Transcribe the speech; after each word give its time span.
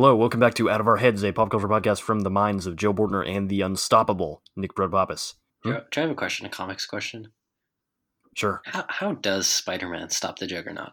Hello, 0.00 0.16
welcome 0.16 0.40
back 0.40 0.54
to 0.54 0.70
Out 0.70 0.80
of 0.80 0.88
Our 0.88 0.96
Heads, 0.96 1.22
a 1.22 1.30
pop 1.30 1.50
culture 1.50 1.68
podcast 1.68 2.00
from 2.00 2.20
the 2.20 2.30
minds 2.30 2.66
of 2.66 2.74
Joe 2.74 2.94
Bortner 2.94 3.22
and 3.28 3.50
the 3.50 3.60
unstoppable 3.60 4.40
Nick. 4.56 4.74
Do, 4.74 4.88
you- 5.66 5.74
do 5.90 6.00
I 6.00 6.00
have 6.00 6.10
a 6.10 6.14
question? 6.14 6.46
A 6.46 6.48
comics 6.48 6.86
question? 6.86 7.32
Sure. 8.34 8.62
How 8.64 8.86
how 8.88 9.12
does 9.12 9.46
Spider 9.46 9.90
Man 9.90 10.08
stop 10.08 10.38
the 10.38 10.46
Juggernaut? 10.46 10.92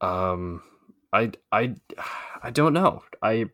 Um, 0.00 0.64
I, 1.12 1.30
I, 1.52 1.76
I 2.42 2.50
don't 2.50 2.72
know. 2.72 3.04
I, 3.22 3.44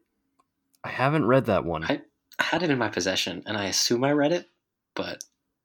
I 0.83 0.89
haven't 0.89 1.27
read 1.27 1.45
that 1.45 1.67
one. 1.67 1.85
I, 1.85 2.01
I 2.39 2.45
had 2.45 2.63
it 2.63 2.71
in 2.71 2.79
my 2.79 2.89
possession, 2.89 3.43
and 3.45 3.59
I 3.59 3.67
assume 3.67 4.05
I 4.05 4.13
read 4.13 4.33
it, 4.33 4.49
but 4.95 5.23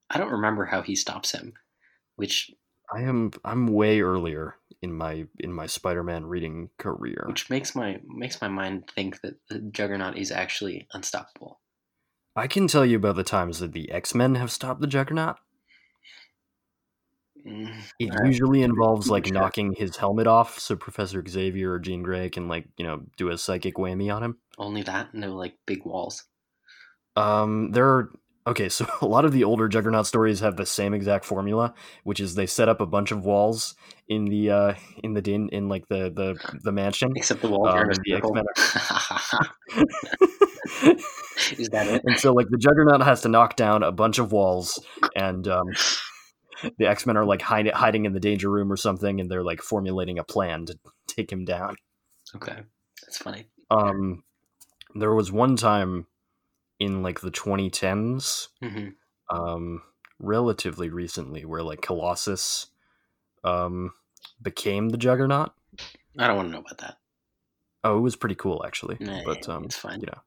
I 0.10 0.18
don't 0.18 0.34
remember 0.34 0.66
how 0.66 0.82
he 0.82 0.98
stops 0.98 1.32
him. 1.32 1.54
Which 2.18 2.52
I 2.94 3.02
am. 3.02 3.32
I'm 3.46 3.68
way 3.68 4.02
earlier 4.02 4.56
in 4.82 4.94
my 4.94 5.28
in 5.40 5.54
my 5.54 5.66
Spider-Man 5.68 6.26
reading 6.26 6.70
career. 6.78 7.26
which 7.28 7.50
makes 7.50 7.76
my 7.76 8.00
makes 8.08 8.42
my 8.42 8.48
mind 8.48 8.90
think 8.96 9.22
that 9.22 9.36
the 9.50 9.60
Juggernaut 9.60 10.18
is 10.18 10.32
actually 10.32 10.88
unstoppable. 10.94 11.60
I 12.36 12.48
can 12.48 12.68
tell 12.68 12.86
you 12.86 12.98
about 12.98 13.16
the 13.18 13.24
times 13.24 13.60
that 13.60 13.74
the 13.74 13.92
X-Men 13.92 14.36
have 14.36 14.52
stopped 14.52 14.82
the 14.82 14.88
Juggernaut. 14.88 15.38
Mm, 17.46 17.74
It 18.00 18.14
usually 18.26 18.64
involves 18.64 19.10
like 19.10 19.26
Sure. 19.26 19.34
knocking 19.34 19.74
his 19.74 19.98
helmet 19.98 20.28
off, 20.28 20.60
so 20.60 20.76
Professor 20.76 21.24
Xavier 21.28 21.74
or 21.74 21.80
Jean 21.80 22.04
Grey 22.04 22.30
can 22.30 22.48
like 22.48 22.68
you 22.78 22.86
know 22.86 23.06
do 23.18 23.30
a 23.30 23.38
psychic 23.38 23.76
whammy 23.76 24.14
on 24.14 24.24
him. 24.24 24.38
only 24.58 24.84
that, 24.84 25.14
no 25.14 25.36
like 25.36 25.58
big 25.66 25.86
walls. 25.86 26.26
Um, 27.16 27.72
there 27.72 27.88
are 27.88 28.12
okay. 28.50 28.70
So 28.70 28.86
a 29.02 29.06
lot 29.06 29.26
of 29.26 29.32
the 29.32 29.44
older 29.44 29.68
Juggernaut 29.68 30.08
stories 30.08 30.40
have 30.42 30.58
the 30.58 30.66
same 30.66 30.94
exact 30.94 31.26
formula, 31.26 31.74
which 32.04 32.20
is 32.20 32.36
they 32.36 32.46
set 32.46 32.70
up 32.70 32.82
a 32.82 32.86
bunch 32.86 33.12
of 33.12 33.26
walls 33.26 33.76
in 34.08 34.26
the 34.26 34.50
uh 34.50 34.74
in 35.04 35.14
the 35.14 35.22
din 35.22 35.50
in 35.50 35.70
like 35.70 35.88
the 35.88 36.10
the 36.10 36.60
the 36.64 36.72
mansion. 36.72 37.12
Except 37.16 37.42
the 37.42 37.50
wall 37.50 37.68
are 37.68 37.90
in 37.90 37.92
a 37.92 37.94
Um, 37.94 38.02
the 38.04 38.12
circle. 38.16 38.34
is 41.58 41.70
that 41.70 41.88
it? 41.88 42.02
and 42.06 42.20
so 42.20 42.34
like 42.34 42.48
the 42.50 42.58
Juggernaut 42.58 43.02
has 43.02 43.22
to 43.22 43.30
knock 43.30 43.56
down 43.56 43.84
a 43.84 43.92
bunch 43.92 44.20
of 44.20 44.32
walls, 44.32 44.84
and 45.16 45.48
um, 45.48 45.68
the 46.78 46.88
X 46.88 47.06
Men 47.06 47.18
are 47.18 47.26
like 47.26 47.42
hide- 47.42 47.72
hiding 47.72 48.06
in 48.06 48.14
the 48.14 48.20
danger 48.20 48.50
room 48.50 48.72
or 48.72 48.78
something, 48.78 49.20
and 49.20 49.30
they're 49.30 49.44
like 49.44 49.62
formulating 49.62 50.20
a 50.20 50.24
plan 50.24 50.66
to 50.66 50.78
take 51.08 51.32
him 51.32 51.46
down. 51.46 51.76
Okay, 52.36 52.58
that's 53.04 53.18
funny. 53.18 53.48
Um, 53.72 54.24
there 54.96 55.14
was 55.14 55.32
one 55.32 55.56
time 55.56 56.08
in 56.80 57.04
like 57.04 57.22
the 57.22 57.32
2010s 57.32 58.50
hmm 58.62 58.90
um 59.32 59.84
relatively 60.20 60.90
recently 60.90 61.46
where 61.46 61.64
like 61.64 61.82
colossus 61.82 62.68
um 63.44 63.94
became 64.42 64.90
the 64.90 64.98
juggernaut 64.98 65.54
I 66.20 66.28
don't 66.28 66.36
want 66.36 66.50
to 66.50 66.52
know 66.52 66.60
about 66.60 66.78
that. 66.80 67.00
oh 67.84 67.98
it 67.98 68.02
was 68.02 68.16
pretty 68.16 68.36
cool 68.36 68.64
actually 68.66 69.00
Nah, 69.00 69.22
but 69.24 69.48
um 69.50 69.66
it's 69.66 69.76
fine. 69.78 70.02
you 70.02 70.08
know 70.08 70.22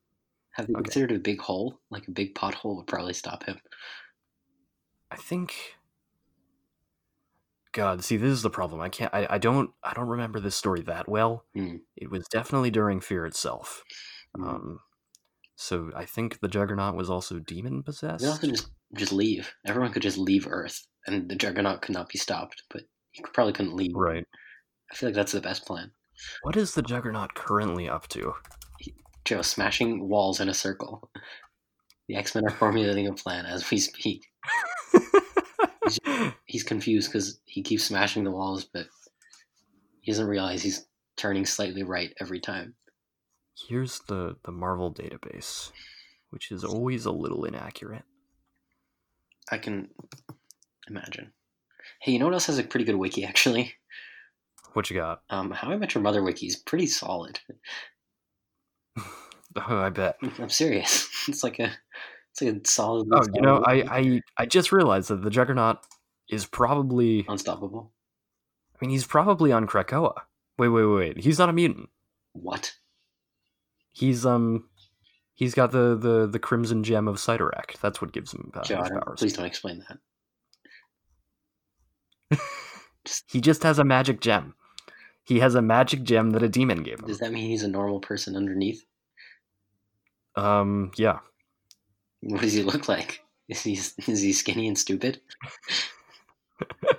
Have 0.52 0.68
they 0.68 0.74
okay. 0.76 0.84
considered 0.84 1.12
a 1.12 1.18
big 1.20 1.40
hole? 1.40 1.80
Like 1.90 2.08
a 2.08 2.12
big 2.12 2.34
pothole 2.34 2.76
would 2.76 2.86
probably 2.88 3.14
stop 3.14 3.44
him. 3.44 3.60
i 5.10 5.16
think 5.16 5.76
god 7.72 8.04
see 8.04 8.16
this 8.16 8.30
is 8.30 8.42
the 8.42 8.50
problem 8.50 8.80
i 8.80 8.88
can't 8.88 9.12
i, 9.14 9.26
I 9.30 9.38
don't 9.38 9.72
i 9.82 9.94
don't 9.94 10.08
remember 10.08 10.40
this 10.40 10.54
story 10.56 10.82
that 10.82 11.08
well 11.08 11.46
Hmm. 11.54 11.76
it 11.96 12.10
was 12.10 12.26
definitely 12.28 12.70
during 12.70 13.00
fear 13.00 13.24
itself 13.26 13.82
Hmm. 14.36 14.56
um 14.58 14.80
so 15.62 15.90
i 15.96 16.04
think 16.04 16.40
the 16.40 16.48
juggernaut 16.48 16.94
was 16.94 17.08
also 17.10 17.38
demon 17.38 17.82
possessed 17.82 18.22
They 18.22 18.28
also 18.28 18.48
just 18.48 18.68
just 18.94 19.12
leave. 19.12 19.50
Everyone 19.66 19.90
could 19.90 20.02
just 20.02 20.18
leave 20.18 20.46
Earth, 20.46 20.86
and 21.06 21.26
the 21.28 21.34
Juggernaut 21.34 21.80
could 21.80 21.94
not 21.94 22.10
be 22.10 22.18
stopped. 22.18 22.62
But 22.68 22.82
he 23.12 23.22
probably 23.32 23.54
couldn't 23.54 23.74
leave. 23.74 23.92
right 23.94 24.26
I 24.90 24.94
feel 24.94 25.08
like 25.08 25.16
that's 25.16 25.32
the 25.32 25.40
best 25.40 25.64
plan. 25.64 25.90
what 26.42 26.56
is 26.56 26.74
the 26.74 26.82
juggernaut 26.82 27.32
currently 27.34 27.88
up 27.88 28.06
to 28.08 28.34
Joe 29.24 29.40
smashing 29.42 30.08
walls 30.08 30.40
in 30.40 30.48
a 30.48 30.54
circle. 30.54 31.08
The 32.08 32.16
X 32.16 32.34
Men 32.34 32.44
are 32.44 32.50
formulating 32.50 33.06
a 33.06 33.14
plan 33.14 33.46
as 33.46 33.70
we 33.70 33.78
speak. 33.78 34.26
He's 36.44 36.64
confused 36.64 37.10
because 37.10 37.40
he 37.46 37.62
keeps 37.62 37.84
smashing 37.84 38.24
the 38.24 38.30
walls, 38.30 38.64
but 38.64 38.86
he 40.00 40.12
doesn't 40.12 40.26
realize 40.26 40.62
he's 40.62 40.86
turning 41.16 41.46
slightly 41.46 41.82
right 41.82 42.12
every 42.20 42.40
time. 42.40 42.74
Here's 43.68 44.00
the 44.00 44.36
the 44.44 44.52
Marvel 44.52 44.92
database, 44.92 45.70
which 46.30 46.50
is 46.50 46.64
always 46.64 47.04
a 47.06 47.12
little 47.12 47.44
inaccurate. 47.44 48.04
I 49.50 49.58
can 49.58 49.88
imagine. 50.88 51.32
Hey, 52.00 52.12
you 52.12 52.18
know 52.18 52.26
what 52.26 52.34
else 52.34 52.46
has 52.46 52.58
a 52.58 52.64
pretty 52.64 52.84
good 52.84 52.96
wiki 52.96 53.24
actually? 53.24 53.74
What 54.72 54.88
you 54.88 54.96
got? 54.96 55.22
Um, 55.28 55.50
How 55.50 55.70
I 55.70 55.76
Met 55.76 55.94
Your 55.94 56.02
Mother 56.02 56.22
wiki 56.22 56.46
is 56.46 56.56
pretty 56.56 56.86
solid. 56.86 57.40
Oh, 59.54 59.76
I 59.76 59.90
bet. 59.90 60.16
I'm 60.38 60.48
serious. 60.48 61.08
It's 61.28 61.44
like 61.44 61.58
a 61.58 61.70
it's 62.30 62.40
like 62.40 62.54
a 62.54 62.66
solid. 62.66 63.08
Oh, 63.12 63.22
you 63.34 63.42
know, 63.42 63.62
I. 63.66 63.82
I 63.82 64.20
I 64.38 64.46
just 64.46 64.72
realized 64.72 65.10
that 65.10 65.22
the 65.22 65.28
Juggernaut 65.30 65.76
is 66.30 66.46
probably. 66.46 67.26
unstoppable. 67.28 67.92
I 68.74 68.78
mean, 68.80 68.90
he's 68.90 69.06
probably 69.06 69.52
on 69.52 69.66
Krakoa. 69.66 70.14
Wait, 70.58 70.68
wait, 70.68 70.84
wait, 70.84 70.94
wait. 70.96 71.18
He's 71.18 71.38
not 71.38 71.50
a 71.50 71.52
mutant. 71.52 71.90
What? 72.32 72.74
He's 73.92 74.24
um, 74.26 74.68
he's 75.34 75.54
got 75.54 75.70
the 75.72 75.96
the 75.96 76.26
the 76.26 76.38
Crimson 76.38 76.82
Gem 76.84 77.08
of 77.08 77.16
Cyttorak. 77.16 77.78
That's 77.80 78.00
what 78.00 78.12
gives 78.12 78.32
him 78.32 78.50
pow- 78.52 78.62
Joe, 78.62 78.76
I 78.78 78.80
his 78.80 78.88
don't- 78.90 79.04
powers. 79.04 79.18
please 79.20 79.32
don't 79.34 79.46
explain 79.46 79.84
that. 82.30 82.38
He 83.26 83.40
just 83.40 83.64
has 83.64 83.80
a 83.80 83.84
magic 83.84 84.20
gem. 84.20 84.54
He 85.24 85.40
has 85.40 85.56
a 85.56 85.62
magic 85.62 86.04
gem 86.04 86.30
that 86.30 86.42
a 86.44 86.48
demon 86.48 86.84
gave 86.84 87.00
him. 87.00 87.08
Does 87.08 87.18
that 87.18 87.32
mean 87.32 87.50
he's 87.50 87.64
a 87.64 87.68
normal 87.68 87.98
person 87.98 88.36
underneath? 88.36 88.84
Um, 90.36 90.92
yeah. 90.96 91.18
What 92.20 92.42
does 92.42 92.52
he 92.52 92.62
look 92.62 92.88
like? 92.88 93.24
Is 93.48 93.62
he 93.62 93.72
is 93.72 94.20
he 94.22 94.32
skinny 94.32 94.68
and 94.68 94.78
stupid? 94.78 95.20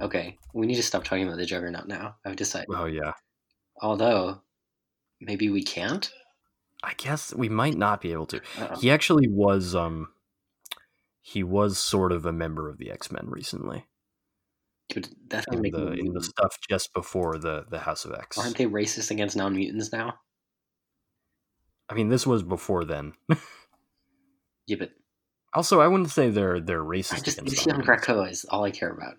okay, 0.00 0.36
we 0.54 0.66
need 0.66 0.76
to 0.76 0.82
stop 0.82 1.04
talking 1.04 1.26
about 1.26 1.38
the 1.38 1.46
Juggernaut 1.46 1.88
now. 1.88 2.16
I've 2.24 2.36
decided. 2.36 2.68
Oh, 2.74 2.86
yeah. 2.86 3.12
Although, 3.80 4.40
maybe 5.20 5.48
we 5.50 5.62
can't. 5.62 6.10
I 6.82 6.94
guess 6.96 7.34
we 7.34 7.48
might 7.48 7.76
not 7.76 8.00
be 8.00 8.12
able 8.12 8.26
to. 8.26 8.40
Uh-oh. 8.58 8.76
He 8.80 8.90
actually 8.90 9.28
was 9.28 9.74
um 9.74 10.08
he 11.20 11.42
was 11.42 11.78
sort 11.78 12.12
of 12.12 12.24
a 12.24 12.32
member 12.32 12.68
of 12.68 12.78
the 12.78 12.90
X-Men 12.90 13.26
recently. 13.28 13.86
Dude, 14.88 15.08
that's 15.28 15.46
In 15.52 15.60
the, 15.60 15.92
in 15.92 16.14
the 16.14 16.22
stuff 16.22 16.56
just 16.68 16.94
before 16.94 17.36
the 17.38 17.64
the 17.68 17.80
House 17.80 18.04
of 18.04 18.12
X. 18.14 18.38
Aren't 18.38 18.56
they 18.56 18.66
racist 18.66 19.10
against 19.10 19.36
non 19.36 19.54
mutants 19.54 19.92
now? 19.92 20.14
I 21.90 21.94
mean 21.94 22.08
this 22.08 22.26
was 22.26 22.42
before 22.42 22.84
then. 22.84 23.12
Yeah, 24.66 24.76
but 24.78 24.90
also, 25.54 25.80
I 25.80 25.88
wouldn't 25.88 26.10
say 26.10 26.30
they're 26.30 26.60
they're 26.60 26.82
racist 26.84 27.14
I 27.14 27.20
just 27.20 27.38
against 27.38 27.56
Lucy 27.58 27.70
on 27.70 27.78
non-mutants. 27.78 28.06
Krakoa 28.06 28.30
is 28.30 28.44
all 28.50 28.64
I 28.64 28.70
care 28.70 28.90
about. 28.92 29.14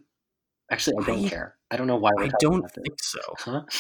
Actually, 0.72 0.98
I 1.02 1.06
don't 1.06 1.26
I- 1.26 1.30
care. 1.30 1.56
I 1.72 1.78
don't 1.78 1.88
know 1.88 1.98
why 1.98 2.12
we're 2.16 2.26
I 2.26 2.30
don't 2.40 2.66
think 2.72 3.02
so. 3.02 3.20
Huh? 3.40 3.62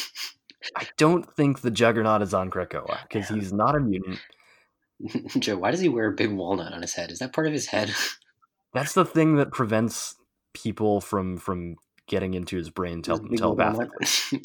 I 0.75 0.88
don't 0.97 1.25
think 1.36 1.62
the 1.62 1.72
Juggernaut 1.72 2.22
is 2.22 2.34
on 2.34 2.50
Krakoa 2.50 3.00
because 3.03 3.30
he's 3.30 3.53
not 3.53 3.75
a 3.75 3.80
mutant. 3.80 4.20
Joe, 5.40 5.58
why 5.58 5.72
does 5.72 5.80
he 5.80 5.90
wear 5.90 6.09
a 6.09 6.16
big 6.16 6.31
walnut 6.31 6.74
on 6.74 6.81
his 6.81 6.94
head? 6.94 7.12
Is 7.12 7.20
that 7.20 7.34
part 7.34 7.47
of 7.47 7.53
his 7.53 7.68
head? 7.68 7.94
That's 8.74 8.94
the 8.94 9.06
thing 9.06 9.38
that 9.38 9.52
prevents 9.52 10.16
people 10.53 11.02
from 11.02 11.38
from 11.38 11.76
getting 12.08 12.34
into 12.34 12.58
his 12.58 12.70
brain 12.70 13.02
tel- 13.02 13.20
telepathically. 13.20 14.08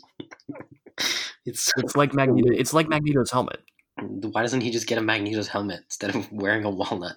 it's 1.45 1.71
It's 1.77 1.97
like 1.97 2.15
Magneto. 2.15 2.53
It's 2.53 2.73
like 2.73 2.89
Magneto's 2.89 3.31
helmet. 3.31 3.61
Mm, 4.01 4.33
why 4.33 4.43
doesn't 4.43 4.61
he 4.61 4.71
just 4.71 4.87
get 4.87 4.99
a 4.99 5.03
Magneto's 5.03 5.49
helmet 5.49 5.81
instead 5.85 6.15
of 6.15 6.31
wearing 6.33 6.65
a 6.65 6.71
walnut? 6.71 7.17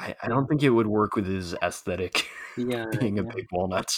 I, 0.00 0.14
I 0.22 0.28
don't 0.28 0.46
think 0.46 0.62
it 0.62 0.70
would 0.70 0.86
work 0.86 1.16
with 1.16 1.26
his 1.26 1.54
aesthetic 1.62 2.28
yeah. 2.56 2.86
being 2.98 3.18
a 3.18 3.24
big 3.24 3.46
walnut. 3.50 3.92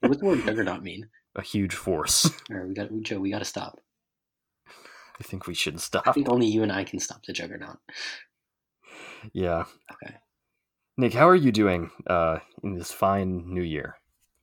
What's 0.00 0.20
the 0.20 0.26
word 0.26 0.44
juggernaut 0.44 0.82
mean? 0.82 1.08
A 1.36 1.42
huge 1.42 1.74
force. 1.74 2.26
All 2.50 2.56
right, 2.56 2.68
we 2.68 2.74
got 2.74 2.88
Joe. 3.02 3.20
We 3.20 3.30
got 3.30 3.38
to 3.40 3.44
stop. 3.44 3.80
I 4.68 5.22
think 5.22 5.46
we 5.46 5.54
should 5.54 5.80
stop. 5.80 6.08
I 6.08 6.12
think 6.12 6.28
only 6.28 6.46
you 6.46 6.62
and 6.62 6.72
I 6.72 6.84
can 6.84 6.98
stop 6.98 7.24
the 7.24 7.32
juggernaut. 7.32 7.78
Yeah. 9.32 9.64
Okay. 9.92 10.16
Nick, 10.96 11.12
how 11.12 11.28
are 11.28 11.36
you 11.36 11.52
doing 11.52 11.90
uh, 12.06 12.38
in 12.62 12.74
this 12.74 12.90
fine 12.90 13.52
new 13.52 13.62
year? 13.62 13.96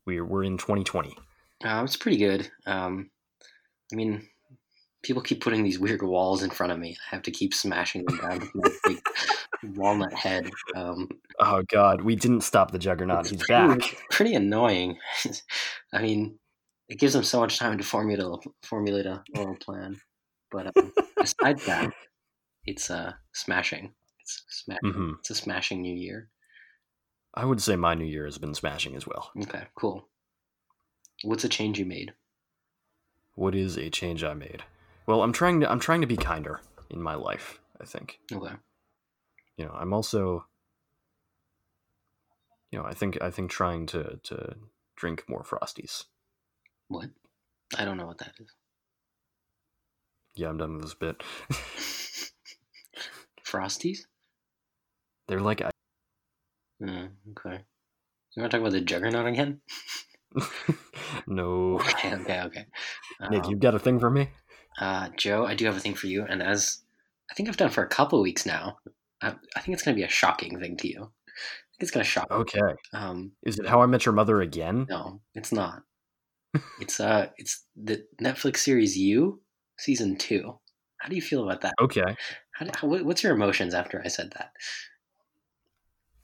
We're 0.05 0.25
we're 0.25 0.43
in 0.43 0.57
2020. 0.57 1.17
Uh, 1.63 1.81
it's 1.83 1.97
pretty 1.97 2.17
good. 2.17 2.49
Um, 2.67 3.09
I 3.91 3.95
mean, 3.95 4.27
people 5.03 5.21
keep 5.21 5.41
putting 5.41 5.63
these 5.63 5.79
weird 5.79 6.03
walls 6.03 6.43
in 6.43 6.51
front 6.51 6.71
of 6.71 6.79
me. 6.79 6.95
I 7.11 7.15
have 7.15 7.23
to 7.23 7.31
keep 7.31 7.53
smashing 7.53 8.05
them 8.05 8.17
down 8.17 8.39
with 8.39 8.55
my 8.55 8.69
big 8.85 9.01
walnut 9.75 10.13
head. 10.13 10.49
Um, 10.75 11.09
Oh 11.39 11.63
God, 11.67 12.01
we 12.01 12.15
didn't 12.15 12.41
stop 12.41 12.71
the 12.71 12.79
Juggernaut. 12.79 13.27
He's 13.27 13.43
pretty, 13.43 13.67
back. 13.67 13.97
Pretty 14.09 14.33
annoying. 14.33 14.97
I 15.93 16.01
mean, 16.01 16.39
it 16.89 16.99
gives 16.99 17.13
them 17.13 17.23
so 17.23 17.39
much 17.39 17.59
time 17.59 17.77
to 17.77 17.83
formulate 17.83 18.25
a, 18.25 18.37
formulate 18.63 19.05
a 19.05 19.23
little 19.35 19.55
plan. 19.57 19.99
But 20.51 20.75
um, 20.77 20.93
besides 21.17 21.65
that, 21.65 21.91
it's 22.65 22.89
uh, 22.89 23.13
smashing. 23.33 23.93
It's 24.21 24.43
smash. 24.49 24.79
hmm 24.81 25.13
It's 25.19 25.29
a 25.29 25.35
smashing 25.35 25.81
new 25.81 25.95
year. 25.95 26.29
I 27.33 27.45
would 27.45 27.61
say 27.61 27.75
my 27.75 27.93
new 27.93 28.05
year 28.05 28.25
has 28.25 28.37
been 28.37 28.53
smashing 28.53 28.95
as 28.95 29.05
well. 29.05 29.31
Okay, 29.43 29.63
cool. 29.75 30.07
What's 31.23 31.43
a 31.43 31.49
change 31.49 31.77
you 31.79 31.85
made? 31.85 32.13
What 33.35 33.53
is 33.53 33.77
a 33.77 33.89
change 33.89 34.23
I 34.23 34.33
made? 34.33 34.63
Well, 35.05 35.21
I'm 35.21 35.33
trying 35.33 35.59
to 35.61 35.71
I'm 35.71 35.79
trying 35.79 36.01
to 36.01 36.07
be 36.07 36.17
kinder 36.17 36.61
in 36.89 37.01
my 37.01 37.15
life. 37.15 37.59
I 37.79 37.85
think. 37.85 38.19
Okay. 38.31 38.53
You 39.57 39.65
know, 39.65 39.71
I'm 39.73 39.93
also. 39.93 40.45
You 42.71 42.79
know, 42.79 42.85
I 42.85 42.93
think 42.93 43.21
I 43.21 43.29
think 43.31 43.51
trying 43.51 43.85
to 43.87 44.19
to 44.23 44.55
drink 44.95 45.23
more 45.27 45.43
frosties. 45.43 46.05
What? 46.87 47.09
I 47.77 47.85
don't 47.85 47.97
know 47.97 48.05
what 48.05 48.19
that 48.19 48.33
is. 48.39 48.49
Yeah, 50.35 50.49
I'm 50.49 50.57
done 50.57 50.73
with 50.75 50.83
this 50.83 50.93
bit. 50.93 51.21
Frosties? 53.45 53.99
They're 55.27 55.41
like 55.41 55.61
I- 55.61 55.71
Mm, 56.81 57.09
okay. 57.31 57.63
You 58.35 58.41
want 58.43 58.51
to 58.51 58.57
talk 58.57 58.61
about 58.61 58.71
the 58.73 58.81
Juggernaut 58.81 59.25
again? 59.25 59.61
no. 61.27 61.79
Okay, 61.79 62.13
okay, 62.13 62.41
okay. 62.43 62.65
Nick, 63.31 63.45
Um, 63.45 63.49
you've 63.51 63.59
got 63.59 63.73
a 63.73 63.79
thing 63.79 63.99
for 63.99 64.11
me? 64.11 64.29
uh, 64.79 65.09
Joe, 65.17 65.43
I 65.45 65.55
do 65.55 65.65
have 65.65 65.75
a 65.75 65.79
thing 65.79 65.95
for 65.95 66.05
you, 66.05 66.23
and 66.29 66.43
as 66.43 66.83
I 67.31 67.33
think 67.33 67.49
I've 67.49 67.57
done 67.57 67.71
for 67.71 67.83
a 67.83 67.87
couple 67.87 68.21
weeks 68.21 68.45
now, 68.45 68.77
I, 69.23 69.29
I 69.55 69.59
think 69.61 69.73
it's 69.73 69.81
going 69.83 69.95
to 69.95 69.99
be 69.99 70.05
a 70.05 70.09
shocking 70.09 70.59
thing 70.59 70.77
to 70.77 70.87
you. 70.87 71.01
I 71.01 71.73
think 71.73 71.79
it's 71.79 71.91
going 71.91 72.03
to 72.03 72.09
shock. 72.09 72.27
you. 72.29 72.37
Okay. 72.37 72.75
Um, 72.93 73.31
Is 73.43 73.57
it 73.57 73.67
How 73.67 73.81
I 73.81 73.87
Met 73.87 74.05
Your 74.05 74.13
Mother 74.13 74.41
again? 74.41 74.85
no, 74.87 75.21
it's 75.33 75.51
not. 75.51 75.81
It's 76.79 76.99
uh, 76.99 77.29
it's 77.37 77.63
the 77.75 78.05
Netflix 78.21 78.57
series 78.57 78.97
You, 78.97 79.41
season 79.77 80.17
two. 80.17 80.59
How 80.97 81.09
do 81.09 81.15
you 81.15 81.21
feel 81.21 81.43
about 81.43 81.61
that? 81.61 81.73
Okay. 81.79 82.03
How, 82.51 82.65
do- 82.65 82.71
how, 82.75 82.87
what's 83.03 83.23
your 83.23 83.33
emotions 83.33 83.73
after 83.73 84.01
I 84.03 84.07
said 84.07 84.33
that? 84.37 84.51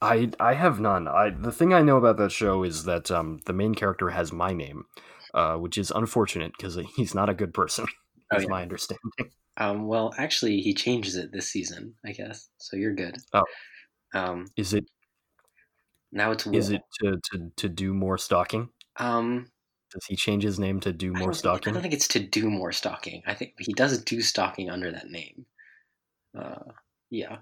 I 0.01 0.31
I 0.39 0.53
have 0.56 0.80
none. 0.80 1.07
I 1.07 1.30
the 1.30 1.51
thing 1.51 1.74
I 1.74 1.81
know 1.81 1.97
about 1.97 2.18
that 2.18 2.31
show 2.31 2.63
is 2.63 2.83
that 2.85 3.09
um 3.09 3.39
the 3.45 3.53
main 3.53 3.74
character 3.74 4.09
has 4.09 4.33
my 4.33 4.51
name, 4.53 4.85
uh, 5.33 5.56
which 5.56 5.77
is 5.77 5.91
unfortunate 5.91 6.51
because 6.57 6.77
he's 6.95 7.15
not 7.15 7.30
a 7.30 7.33
good 7.33 7.53
person. 7.53 7.85
Oh, 8.31 8.38
Is 8.38 8.44
yeah. 8.44 8.50
my 8.50 8.62
understanding. 8.63 9.12
Um, 9.57 9.85
well, 9.85 10.12
actually, 10.18 10.62
he 10.62 10.74
changes 10.74 11.15
it 11.18 11.31
this 11.31 11.51
season, 11.51 11.94
I 12.03 12.13
guess. 12.13 12.50
So 12.57 12.77
you're 12.77 12.95
good. 12.95 13.18
Oh. 13.31 13.44
Um, 14.15 14.47
Is 14.57 14.74
it 14.74 14.85
now 16.12 16.31
it's 16.31 16.47
is 16.47 16.69
it 16.71 16.81
to, 17.01 17.19
to 17.31 17.51
to 17.57 17.69
do 17.69 17.94
more 17.94 18.18
stalking? 18.18 18.69
Um, 18.97 19.51
Does 19.94 20.06
he 20.07 20.16
change 20.16 20.44
his 20.44 20.60
name 20.60 20.80
to 20.81 20.92
do 20.92 21.13
more 21.13 21.34
think- 21.34 21.68
I 21.68 21.72
don't 21.72 21.81
think 21.81 21.94
it's 21.94 22.07
to 22.10 22.19
do 22.19 22.50
more 22.50 22.72
stalking. 22.72 23.22
I 23.28 23.34
think 23.36 23.54
he 23.60 23.74
does 23.74 24.01
do 24.04 24.22
stalking 24.22 24.69
under 24.69 24.92
that 24.92 25.10
name. 25.10 25.45
Uh, 26.38 26.72
yeah, 27.12 27.38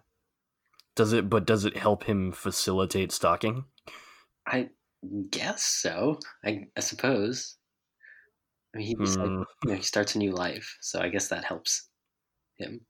Does 0.96 1.14
it? 1.14 1.30
But 1.30 1.46
does 1.46 1.64
it 1.64 1.78
help 1.78 2.04
him 2.04 2.34
facilitate 2.34 3.14
stalking? 3.14 3.64
I 4.46 4.70
guess 5.30 5.64
so. 5.64 6.20
I, 6.44 6.68
I 6.76 6.82
suppose. 6.82 7.56
I 8.76 8.80
mean, 8.80 8.98
he's 9.00 9.16
like, 9.18 9.28
Hmm, 9.28 9.44
you 9.64 9.70
know, 9.70 9.76
he 9.76 9.82
starts 9.82 10.16
a 10.16 10.18
new 10.18 10.32
life, 10.32 10.78
so 10.82 11.00
I 11.00 11.08
guess 11.10 11.30
that 11.30 11.46
helps 11.46 11.88
him 12.58 12.82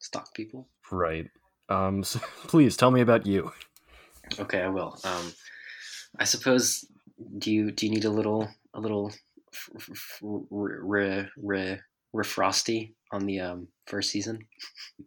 stalk 0.00 0.34
people. 0.34 0.68
right. 0.90 1.26
Um. 1.68 2.02
So 2.10 2.18
please 2.48 2.76
tell 2.76 2.90
me 2.90 3.00
about 3.00 3.26
you. 3.26 3.52
Okay, 4.38 4.60
I 4.60 4.68
will. 4.68 4.98
Um, 5.04 5.32
I 6.18 6.24
suppose. 6.24 6.84
Do 7.38 7.52
you 7.52 7.70
do 7.70 7.86
you 7.86 7.92
need 7.92 8.04
a 8.04 8.10
little 8.10 8.48
a 8.74 8.80
little 8.80 9.12
re 10.50 11.26
re 11.36 11.80
refrosty 12.14 12.94
on 13.12 13.26
the 13.26 13.40
um 13.40 13.68
first 13.86 14.10
season? 14.10 14.38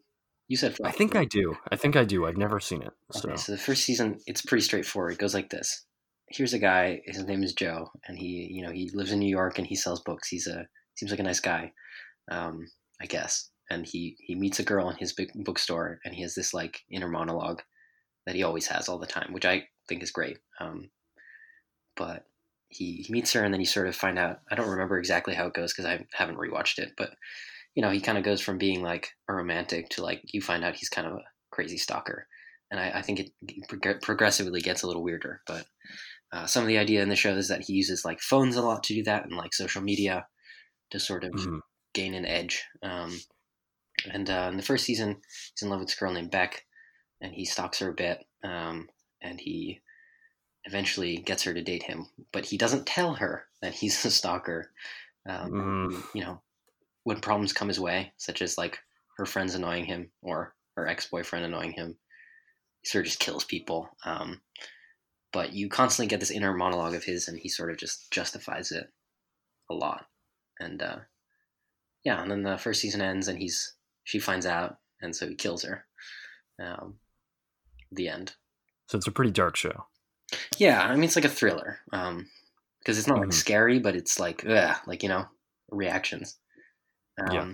You 0.50 0.56
said 0.56 0.78
I 0.82 0.92
think 0.92 1.14
I 1.14 1.26
do. 1.26 1.58
I 1.70 1.76
think 1.76 1.98
I 1.98 2.06
do. 2.06 2.26
I've 2.26 2.38
never 2.38 2.62
seen 2.62 2.82
it. 2.82 2.94
So 3.12 3.28
Okay, 3.28 3.38
so 3.38 3.52
the 3.52 3.58
first 3.58 3.84
season, 3.84 4.20
it's 4.28 4.42
pretty 4.42 4.64
straightforward. 4.64 5.12
It 5.12 5.20
goes 5.20 5.34
like 5.34 5.50
this: 5.50 5.86
Here's 6.30 6.54
a 6.54 6.58
guy. 6.60 7.02
His 7.06 7.22
name 7.26 7.44
is 7.44 7.54
Joe, 7.54 7.92
and 8.08 8.18
he, 8.18 8.48
you 8.50 8.64
know, 8.64 8.72
he 8.72 8.90
lives 8.94 9.12
in 9.12 9.20
New 9.20 9.30
York 9.30 9.58
and 9.58 9.68
he 9.68 9.76
sells 9.76 10.02
books. 10.04 10.30
He's 10.30 10.48
a 10.48 10.66
seems 10.96 11.12
like 11.12 11.20
a 11.20 11.24
nice 11.24 11.42
guy, 11.42 11.74
um, 12.32 12.66
I 13.02 13.08
guess. 13.08 13.50
And 13.70 13.86
he 13.86 14.16
he 14.20 14.36
meets 14.36 14.60
a 14.60 14.64
girl 14.64 14.90
in 14.90 14.96
his 14.96 15.12
big 15.12 15.32
bookstore, 15.36 16.00
and 16.06 16.16
he 16.16 16.22
has 16.22 16.34
this 16.34 16.54
like 16.54 16.80
inner 16.90 17.10
monologue 17.10 17.62
that 18.26 18.36
he 18.36 18.44
always 18.44 18.68
has 18.68 18.88
all 18.88 19.00
the 19.00 19.06
time, 19.06 19.34
which 19.34 19.46
I 19.46 19.68
think 19.90 20.02
is 20.02 20.12
great. 20.12 20.38
Um, 20.62 20.92
but 21.98 22.26
he, 22.70 23.04
he 23.08 23.14
meets 23.14 23.34
her, 23.34 23.44
and 23.44 23.54
then 23.54 23.62
you 23.62 23.68
sort 23.68 23.88
of 23.88 23.96
find 23.96 24.20
out. 24.20 24.40
I 24.52 24.56
don't 24.56 24.70
remember 24.70 24.98
exactly 24.98 25.34
how 25.36 25.48
it 25.48 25.54
goes 25.54 25.74
because 25.74 25.86
I 25.86 26.06
haven't 26.14 26.38
rewatched 26.38 26.80
it, 26.80 26.94
but 26.98 27.12
you 27.76 27.82
know, 27.82 27.92
he 27.92 28.02
kind 28.02 28.18
of 28.18 28.24
goes 28.24 28.42
from 28.42 28.58
being 28.58 28.82
like 28.82 29.10
a 29.30 29.34
romantic 29.34 29.90
to 29.90 30.04
like 30.04 30.22
you 30.34 30.42
find 30.42 30.64
out 30.64 30.76
he's 30.76 30.90
kind 30.90 31.08
of 31.08 31.14
a 31.14 31.24
crazy 31.52 31.78
stalker 31.78 32.28
and 32.72 32.80
I, 32.80 32.92
I 32.96 33.02
think 33.02 33.20
it 33.20 33.32
prog- 33.68 34.02
progressively 34.02 34.62
gets 34.62 34.84
a 34.84 34.88
little 34.88 35.04
weirder. 35.04 35.42
But 35.48 35.66
uh, 36.32 36.46
some 36.46 36.64
of 36.64 36.68
the 36.68 36.78
idea 36.78 37.02
in 37.02 37.10
the 37.10 37.16
show 37.16 37.36
is 37.36 37.48
that 37.48 37.64
he 37.66 37.74
uses 37.74 38.04
like 38.06 38.20
phones 38.20 38.56
a 38.56 38.62
lot 38.62 38.84
to 38.84 38.94
do 38.94 39.04
that, 39.04 39.24
and 39.24 39.36
like 39.36 39.54
social 39.54 39.82
media 39.82 40.26
to 40.92 41.00
sort 41.00 41.24
of 41.24 41.32
mhm. 41.32 41.60
gain 41.94 42.14
an 42.14 42.26
edge. 42.26 42.64
Um, 42.84 43.20
and 44.12 44.30
uh, 44.30 44.50
in 44.52 44.58
the 44.58 44.64
first 44.64 44.86
season, 44.86 45.18
he's 45.54 45.64
in 45.64 45.70
love 45.70 45.80
with 45.80 45.90
this 45.90 45.98
girl 45.98 46.14
named 46.14 46.32
Beck, 46.32 46.64
and 47.22 47.34
he 47.34 47.46
stalks 47.46 47.80
her 47.80 47.90
a 47.90 47.96
bit, 47.96 48.20
um, 48.44 48.88
and 49.22 49.40
he 49.40 49.82
eventually 50.68 51.18
gets 51.18 51.44
her 51.44 51.54
to 51.54 51.64
date 51.64 51.84
him, 51.84 52.08
but 52.32 52.46
he 52.46 52.58
doesn't 52.58 52.86
tell 52.86 53.16
her 53.16 53.46
that 53.62 53.74
he's 53.74 54.06
a 54.06 54.12
stalker. 54.12 54.72
Um, 55.28 55.52
Mm. 55.52 56.04
You 56.14 56.24
know, 56.24 56.42
when 57.04 57.20
problems 57.22 57.54
come 57.54 57.70
his 57.70 57.80
way, 57.80 58.14
such 58.18 58.42
as 58.42 58.58
like 58.58 58.80
her 59.18 59.26
friends 59.26 59.56
annoying 59.56 59.86
him 59.86 60.12
or 60.22 60.54
her 60.76 60.88
ex-boyfriend 60.88 61.46
annoying 61.46 61.72
him, 61.72 61.98
he 62.82 62.90
sort 62.90 63.06
of 63.06 63.08
just 63.08 63.20
kills 63.20 63.44
people. 63.44 63.90
Um, 64.06 64.42
but 65.34 65.54
you 65.54 65.70
constantly 65.70 66.08
get 66.08 66.20
this 66.20 66.32
inner 66.32 66.54
monologue 66.54 66.94
of 66.94 67.04
his, 67.04 67.28
and 67.28 67.38
he 67.40 67.50
sort 67.50 67.72
of 67.72 67.78
just 67.78 68.12
justifies 68.12 68.72
it 68.72 68.92
a 69.70 69.74
lot. 69.74 70.06
And 70.60 70.82
uh, 70.82 71.00
yeah, 72.04 72.22
and 72.22 72.30
then 72.32 72.44
the 72.44 72.58
first 72.58 72.82
season 72.82 73.02
ends, 73.02 73.28
and 73.28 73.38
he's 73.38 73.74
she 74.04 74.20
finds 74.20 74.46
out, 74.46 74.78
and 75.02 75.16
so 75.16 75.28
he 75.28 75.36
kills 75.36 75.64
her. 75.64 75.86
Um, 76.60 76.96
the 77.92 78.10
end. 78.10 78.36
So 78.88 78.98
it's 78.98 79.08
a 79.08 79.12
pretty 79.12 79.32
dark 79.32 79.56
show. 79.56 79.86
Yeah, 80.58 80.82
I 80.84 80.94
mean 80.96 81.06
it's 81.06 81.16
like 81.16 81.26
a 81.26 81.30
thriller, 81.30 81.80
um, 81.94 82.30
because 82.80 82.98
it's 82.98 83.08
not 83.08 83.20
like 83.20 83.34
Mhm. 83.34 83.34
scary, 83.34 83.80
but 83.80 83.96
it's 83.96 84.20
like 84.20 84.46
ugh, 84.46 84.78
like 84.88 85.04
you 85.04 85.10
know 85.10 85.26
reactions. 85.72 86.38
Um, 87.20 87.30
Yeah. 87.32 87.48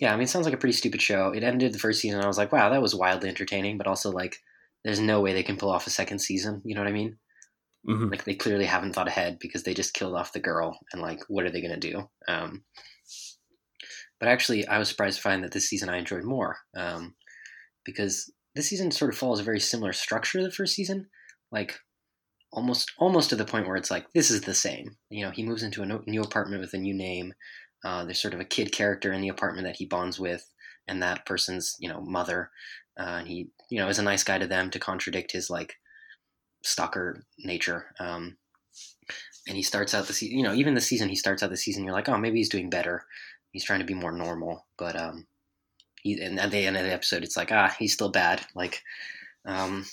yeah. 0.00 0.12
I 0.12 0.16
mean, 0.16 0.24
it 0.24 0.28
sounds 0.30 0.46
like 0.46 0.54
a 0.54 0.58
pretty 0.58 0.74
stupid 0.76 1.02
show. 1.02 1.32
It 1.32 1.44
ended 1.44 1.72
the 1.74 1.78
first 1.78 2.00
season. 2.00 2.18
And 2.18 2.24
I 2.24 2.28
was 2.28 2.38
like, 2.38 2.52
wow, 2.52 2.70
that 2.70 2.82
was 2.82 2.94
wildly 2.94 3.28
entertaining, 3.30 3.78
but 3.78 3.86
also 3.86 4.10
like, 4.12 4.36
there's 4.84 5.00
no 5.00 5.20
way 5.20 5.32
they 5.32 5.42
can 5.44 5.56
pull 5.58 5.70
off 5.70 5.86
a 5.86 5.90
second 5.90 6.20
season. 6.20 6.62
You 6.64 6.74
know 6.74 6.82
what 6.82 6.88
I 6.88 6.92
mean? 6.92 7.18
hmm 7.86 8.10
Like 8.10 8.24
they 8.24 8.34
clearly 8.34 8.66
haven't 8.66 8.94
thought 8.94 9.08
ahead 9.08 9.38
because 9.40 9.64
they 9.64 9.74
just 9.74 9.94
killed 9.94 10.14
off 10.16 10.32
the 10.32 10.40
girl, 10.40 10.78
and 10.92 11.02
like, 11.02 11.20
what 11.28 11.44
are 11.44 11.50
they 11.50 11.62
gonna 11.62 11.78
do? 11.78 12.08
Um, 12.28 12.64
but 14.20 14.28
actually, 14.28 14.66
I 14.66 14.78
was 14.78 14.88
surprised 14.88 15.16
to 15.16 15.22
find 15.22 15.44
that 15.44 15.52
this 15.52 15.68
season 15.68 15.88
I 15.88 15.98
enjoyed 15.98 16.24
more 16.24 16.58
um, 16.76 17.14
because 17.84 18.32
this 18.54 18.68
season 18.68 18.90
sort 18.90 19.12
of 19.12 19.18
follows 19.18 19.40
a 19.40 19.44
very 19.44 19.60
similar 19.60 19.92
structure 19.92 20.38
to 20.38 20.44
the 20.44 20.52
first 20.52 20.74
season, 20.74 21.08
like 21.52 21.78
almost 22.52 22.92
almost 22.98 23.30
to 23.30 23.36
the 23.36 23.44
point 23.44 23.66
where 23.66 23.76
it's 23.76 23.90
like 23.90 24.12
this 24.12 24.30
is 24.30 24.42
the 24.42 24.54
same. 24.54 24.96
You 25.10 25.24
know, 25.24 25.30
he 25.30 25.42
moves 25.44 25.62
into 25.62 25.82
a 25.82 25.86
new 26.10 26.22
apartment 26.22 26.60
with 26.60 26.74
a 26.74 26.78
new 26.78 26.94
name. 26.94 27.34
Uh, 27.84 28.04
there's 28.04 28.20
sort 28.20 28.34
of 28.34 28.40
a 28.40 28.44
kid 28.44 28.72
character 28.72 29.12
in 29.12 29.20
the 29.20 29.28
apartment 29.28 29.66
that 29.66 29.76
he 29.76 29.86
bonds 29.86 30.18
with, 30.18 30.52
and 30.88 31.02
that 31.02 31.26
person's 31.26 31.76
you 31.80 31.88
know 31.88 32.00
mother. 32.00 32.50
Uh, 32.98 33.18
and 33.20 33.28
he 33.28 33.48
you 33.70 33.78
know 33.78 33.88
is 33.88 33.98
a 33.98 34.02
nice 34.02 34.24
guy 34.24 34.38
to 34.38 34.46
them 34.46 34.70
to 34.70 34.78
contradict 34.78 35.32
his 35.32 35.50
like 35.50 35.76
stalker 36.62 37.24
nature. 37.38 37.94
Um, 38.00 38.38
and 39.46 39.56
he 39.56 39.62
starts 39.62 39.94
out 39.94 40.06
the 40.06 40.12
season, 40.12 40.36
you 40.38 40.44
know, 40.44 40.54
even 40.54 40.74
the 40.74 40.80
season 40.80 41.08
he 41.08 41.16
starts 41.16 41.42
out 41.42 41.50
the 41.50 41.56
season, 41.56 41.84
you're 41.84 41.92
like, 41.92 42.08
oh, 42.08 42.18
maybe 42.18 42.38
he's 42.38 42.48
doing 42.48 42.70
better. 42.70 43.04
He's 43.52 43.64
trying 43.64 43.80
to 43.80 43.86
be 43.86 43.94
more 43.94 44.12
normal, 44.12 44.66
but 44.76 44.94
um, 44.96 45.26
he 46.02 46.20
and 46.22 46.40
at 46.40 46.50
the 46.50 46.66
end 46.66 46.76
of 46.76 46.84
the 46.84 46.92
episode, 46.92 47.24
it's 47.24 47.36
like, 47.36 47.52
ah, 47.52 47.74
he's 47.78 47.94
still 47.94 48.10
bad. 48.10 48.46
Like, 48.54 48.82
um, 49.46 49.86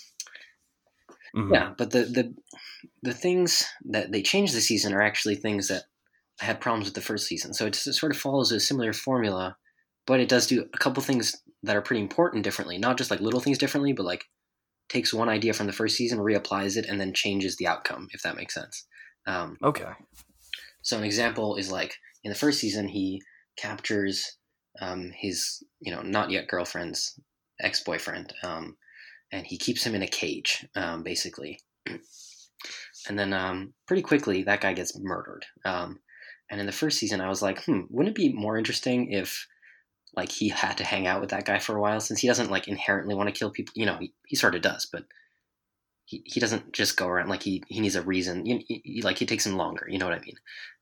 Mhm. 1.33 1.53
yeah, 1.53 1.74
but 1.77 1.91
the 1.91 2.03
the 2.05 2.33
the 3.01 3.13
things 3.13 3.65
that 3.85 4.11
they 4.11 4.21
changed 4.21 4.55
the 4.55 4.61
season 4.61 4.93
are 4.93 5.01
actually 5.01 5.35
things 5.35 5.67
that 5.67 5.83
I 6.41 6.45
had 6.45 6.61
problems 6.61 6.85
with 6.85 6.95
the 6.95 7.01
first 7.01 7.27
season. 7.27 7.53
So 7.53 7.65
it 7.65 7.75
sort 7.75 8.11
of 8.11 8.17
follows 8.17 8.51
a 8.51 8.59
similar 8.59 8.93
formula, 8.93 9.57
but 10.05 10.19
it 10.19 10.29
does 10.29 10.47
do 10.47 10.65
a 10.73 10.77
couple 10.77 11.01
things 11.01 11.35
that 11.63 11.75
are 11.75 11.81
pretty 11.81 12.01
important 12.01 12.43
differently. 12.43 12.77
Not 12.77 12.97
just 12.97 13.09
like 13.11 13.21
little 13.21 13.39
things 13.39 13.57
differently, 13.57 13.93
but 13.93 14.05
like 14.05 14.25
takes 14.89 15.13
one 15.13 15.29
idea 15.29 15.53
from 15.53 15.67
the 15.67 15.73
first 15.73 15.95
season, 15.95 16.19
reapplies 16.19 16.77
it, 16.77 16.85
and 16.85 16.99
then 16.99 17.13
changes 17.13 17.55
the 17.57 17.67
outcome. 17.67 18.07
If 18.11 18.21
that 18.23 18.35
makes 18.35 18.53
sense. 18.53 18.85
Um, 19.25 19.57
Okay. 19.63 19.91
so 20.81 20.97
an 20.97 21.03
example 21.03 21.55
is 21.55 21.71
like 21.71 21.95
in 22.23 22.29
the 22.29 22.37
first 22.37 22.59
season, 22.59 22.87
he 22.87 23.21
captures 23.57 24.37
um, 24.81 25.11
his 25.15 25.63
you 25.79 25.93
know 25.93 26.01
not 26.01 26.29
yet 26.31 26.47
girlfriend's 26.47 27.19
ex 27.59 27.83
boyfriend, 27.83 28.33
um, 28.43 28.77
and 29.31 29.47
he 29.47 29.57
keeps 29.57 29.85
him 29.85 29.95
in 29.95 30.03
a 30.03 30.07
cage, 30.07 30.67
um, 30.75 31.03
basically. 31.03 31.59
And 33.07 33.17
then 33.17 33.34
um, 33.34 33.74
pretty 33.88 34.01
quickly, 34.01 34.43
that 34.43 34.62
guy 34.62 34.74
gets 34.74 34.98
murdered. 35.00 35.45
Um, 35.63 36.00
and 36.50 36.60
in 36.60 36.65
the 36.65 36.72
first 36.72 37.00
season, 37.00 37.22
I 37.22 37.29
was 37.29 37.41
like, 37.41 37.63
hmm, 37.63 37.81
wouldn't 37.89 38.17
it 38.17 38.22
be 38.22 38.34
more 38.34 38.57
interesting 38.57 39.12
if 39.12 39.48
like 40.15 40.31
he 40.31 40.50
had 40.50 40.77
to 40.77 40.84
hang 40.84 41.07
out 41.07 41.22
with 41.22 41.31
that 41.31 41.45
guy 41.45 41.60
for 41.60 41.75
a 41.75 41.81
while 41.81 42.00
since 42.00 42.19
he 42.19 42.27
doesn't 42.27 42.51
like 42.51 42.67
inherently 42.67 43.15
want 43.15 43.27
to 43.27 43.38
kill 43.38 43.51
people. 43.51 43.74
You 43.75 43.86
know, 43.86 43.98
he, 44.00 44.13
he 44.25 44.36
sort 44.36 44.55
of 44.55 44.62
does, 44.62 44.88
but 44.91 45.05
he, 46.05 46.22
he 46.25 46.39
doesn't 46.39 46.72
just 46.72 46.98
go 46.98 47.07
around 47.07 47.29
like 47.29 47.43
he 47.43 47.63
he 47.67 47.79
needs 47.79 47.95
a 47.95 48.01
reason. 48.01 48.45
You, 48.45 49.01
like 49.01 49.17
he 49.17 49.25
takes 49.25 49.45
him 49.45 49.57
longer. 49.57 49.88
You 49.89 49.98
know 49.98 50.05
what 50.05 50.17
I 50.17 50.22
mean? 50.22 50.36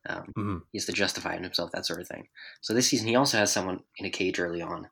Um, 0.07 0.23
mm-hmm. 0.37 0.57
He 0.71 0.77
has 0.77 0.85
to 0.85 0.91
justify 0.91 1.37
himself, 1.37 1.71
that 1.71 1.85
sort 1.85 2.01
of 2.01 2.07
thing. 2.07 2.27
So 2.61 2.73
this 2.73 2.87
season, 2.87 3.07
he 3.07 3.15
also 3.15 3.37
has 3.37 3.51
someone 3.51 3.79
in 3.97 4.05
a 4.05 4.09
cage 4.09 4.39
early 4.39 4.61
on, 4.61 4.87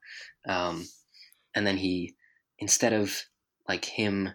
um, 0.47 0.87
and 1.53 1.67
then 1.67 1.77
he 1.77 2.15
instead 2.59 2.93
of 2.93 3.13
like 3.67 3.85
him 3.85 4.29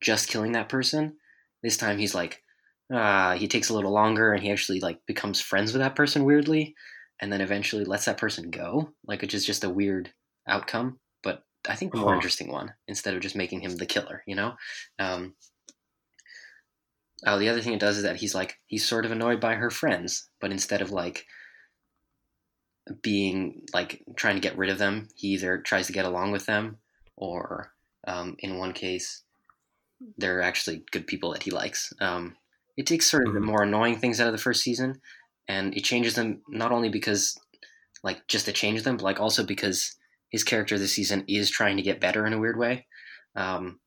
just 0.00 0.28
killing 0.28 0.52
that 0.52 0.68
person, 0.68 1.16
this 1.62 1.76
time 1.76 1.98
he's 1.98 2.14
like, 2.14 2.42
uh, 2.92 3.34
he 3.34 3.48
takes 3.48 3.70
a 3.70 3.74
little 3.74 3.92
longer 3.92 4.32
and 4.32 4.42
he 4.42 4.50
actually 4.50 4.80
like 4.80 5.00
becomes 5.06 5.40
friends 5.40 5.72
with 5.72 5.80
that 5.80 5.96
person 5.96 6.24
weirdly, 6.24 6.74
and 7.20 7.32
then 7.32 7.40
eventually 7.40 7.84
lets 7.84 8.04
that 8.06 8.18
person 8.18 8.50
go, 8.50 8.92
like 9.06 9.22
which 9.22 9.34
is 9.34 9.46
just 9.46 9.64
a 9.64 9.70
weird 9.70 10.12
outcome. 10.48 10.98
But 11.22 11.44
I 11.68 11.74
think 11.76 11.92
the 11.92 11.98
more 11.98 12.12
Huh. 12.12 12.14
interesting 12.14 12.50
one 12.50 12.74
instead 12.88 13.14
of 13.14 13.20
just 13.20 13.36
making 13.36 13.60
him 13.62 13.76
the 13.76 13.86
killer, 13.86 14.22
you 14.26 14.34
know. 14.34 14.54
Um, 14.98 15.34
oh, 17.26 17.38
the 17.38 17.48
other 17.48 17.60
thing 17.60 17.72
it 17.72 17.80
does 17.80 17.96
is 17.98 18.02
that 18.02 18.16
he's 18.16 18.34
like 18.34 18.58
he's 18.66 18.86
sort 18.86 19.04
of 19.04 19.12
annoyed 19.12 19.40
by 19.40 19.54
her 19.54 19.70
friends, 19.70 20.28
but 20.40 20.50
instead 20.50 20.82
of 20.82 20.90
like 20.90 21.26
being 23.00 23.62
like 23.72 24.02
trying 24.16 24.34
to 24.34 24.40
get 24.40 24.58
rid 24.58 24.70
of 24.70 24.78
them, 24.78 25.08
he 25.14 25.28
either 25.28 25.58
tries 25.58 25.86
to 25.86 25.92
get 25.92 26.04
along 26.04 26.32
with 26.32 26.46
them, 26.46 26.78
or 27.16 27.72
um, 28.06 28.36
in 28.40 28.58
one 28.58 28.72
case, 28.72 29.22
they're 30.18 30.42
actually 30.42 30.84
good 30.90 31.06
people 31.06 31.32
that 31.32 31.42
he 31.42 31.50
likes. 31.50 31.92
Um, 32.00 32.36
it 32.76 32.86
takes 32.86 33.10
sort 33.10 33.26
of 33.26 33.34
the 33.34 33.40
Mhm. 33.40 33.44
more 33.46 33.62
annoying 33.62 33.98
things 33.98 34.20
out 34.20 34.26
of 34.28 34.32
the 34.32 34.38
first 34.38 34.62
season, 34.62 35.00
and 35.48 35.76
it 35.76 35.84
changes 35.84 36.14
them 36.14 36.42
not 36.48 36.72
only 36.72 36.88
because 36.88 37.38
like 38.02 38.26
just 38.28 38.46
to 38.46 38.52
change 38.52 38.82
them, 38.82 38.96
but 38.96 39.04
like 39.04 39.20
also 39.20 39.44
because 39.44 39.96
his 40.30 40.44
character 40.44 40.78
this 40.78 40.94
season 40.94 41.24
is 41.28 41.50
trying 41.50 41.76
to 41.76 41.82
get 41.82 42.00
better 42.00 42.26
in 42.26 42.32
a 42.32 42.38
weird 42.38 42.58
way. 42.58 42.86
Um, 43.36 43.80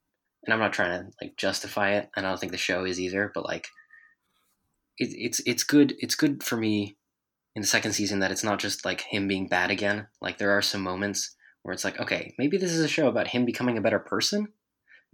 and 0.45 0.53
I'm 0.53 0.59
not 0.59 0.73
trying 0.73 0.99
to 0.99 1.11
like 1.21 1.37
justify 1.37 1.91
it, 1.93 2.09
and 2.15 2.25
I 2.25 2.29
don't 2.29 2.39
think 2.39 2.51
the 2.51 2.57
show 2.57 2.85
is 2.85 2.99
either. 2.99 3.31
But 3.33 3.45
like, 3.45 3.67
it, 4.97 5.09
it's 5.13 5.41
it's 5.45 5.63
good. 5.63 5.95
It's 5.99 6.15
good 6.15 6.43
for 6.43 6.57
me 6.57 6.97
in 7.55 7.61
the 7.61 7.67
second 7.67 7.93
season 7.93 8.19
that 8.19 8.31
it's 8.31 8.43
not 8.43 8.59
just 8.59 8.85
like 8.85 9.01
him 9.01 9.27
being 9.27 9.47
bad 9.47 9.71
again. 9.71 10.07
Like 10.21 10.37
there 10.37 10.51
are 10.51 10.61
some 10.61 10.81
moments 10.81 11.35
where 11.63 11.73
it's 11.73 11.83
like, 11.85 11.99
okay, 11.99 12.33
maybe 12.37 12.57
this 12.57 12.71
is 12.71 12.81
a 12.81 12.87
show 12.87 13.07
about 13.07 13.27
him 13.29 13.45
becoming 13.45 13.77
a 13.77 13.81
better 13.81 13.99
person, 13.99 14.49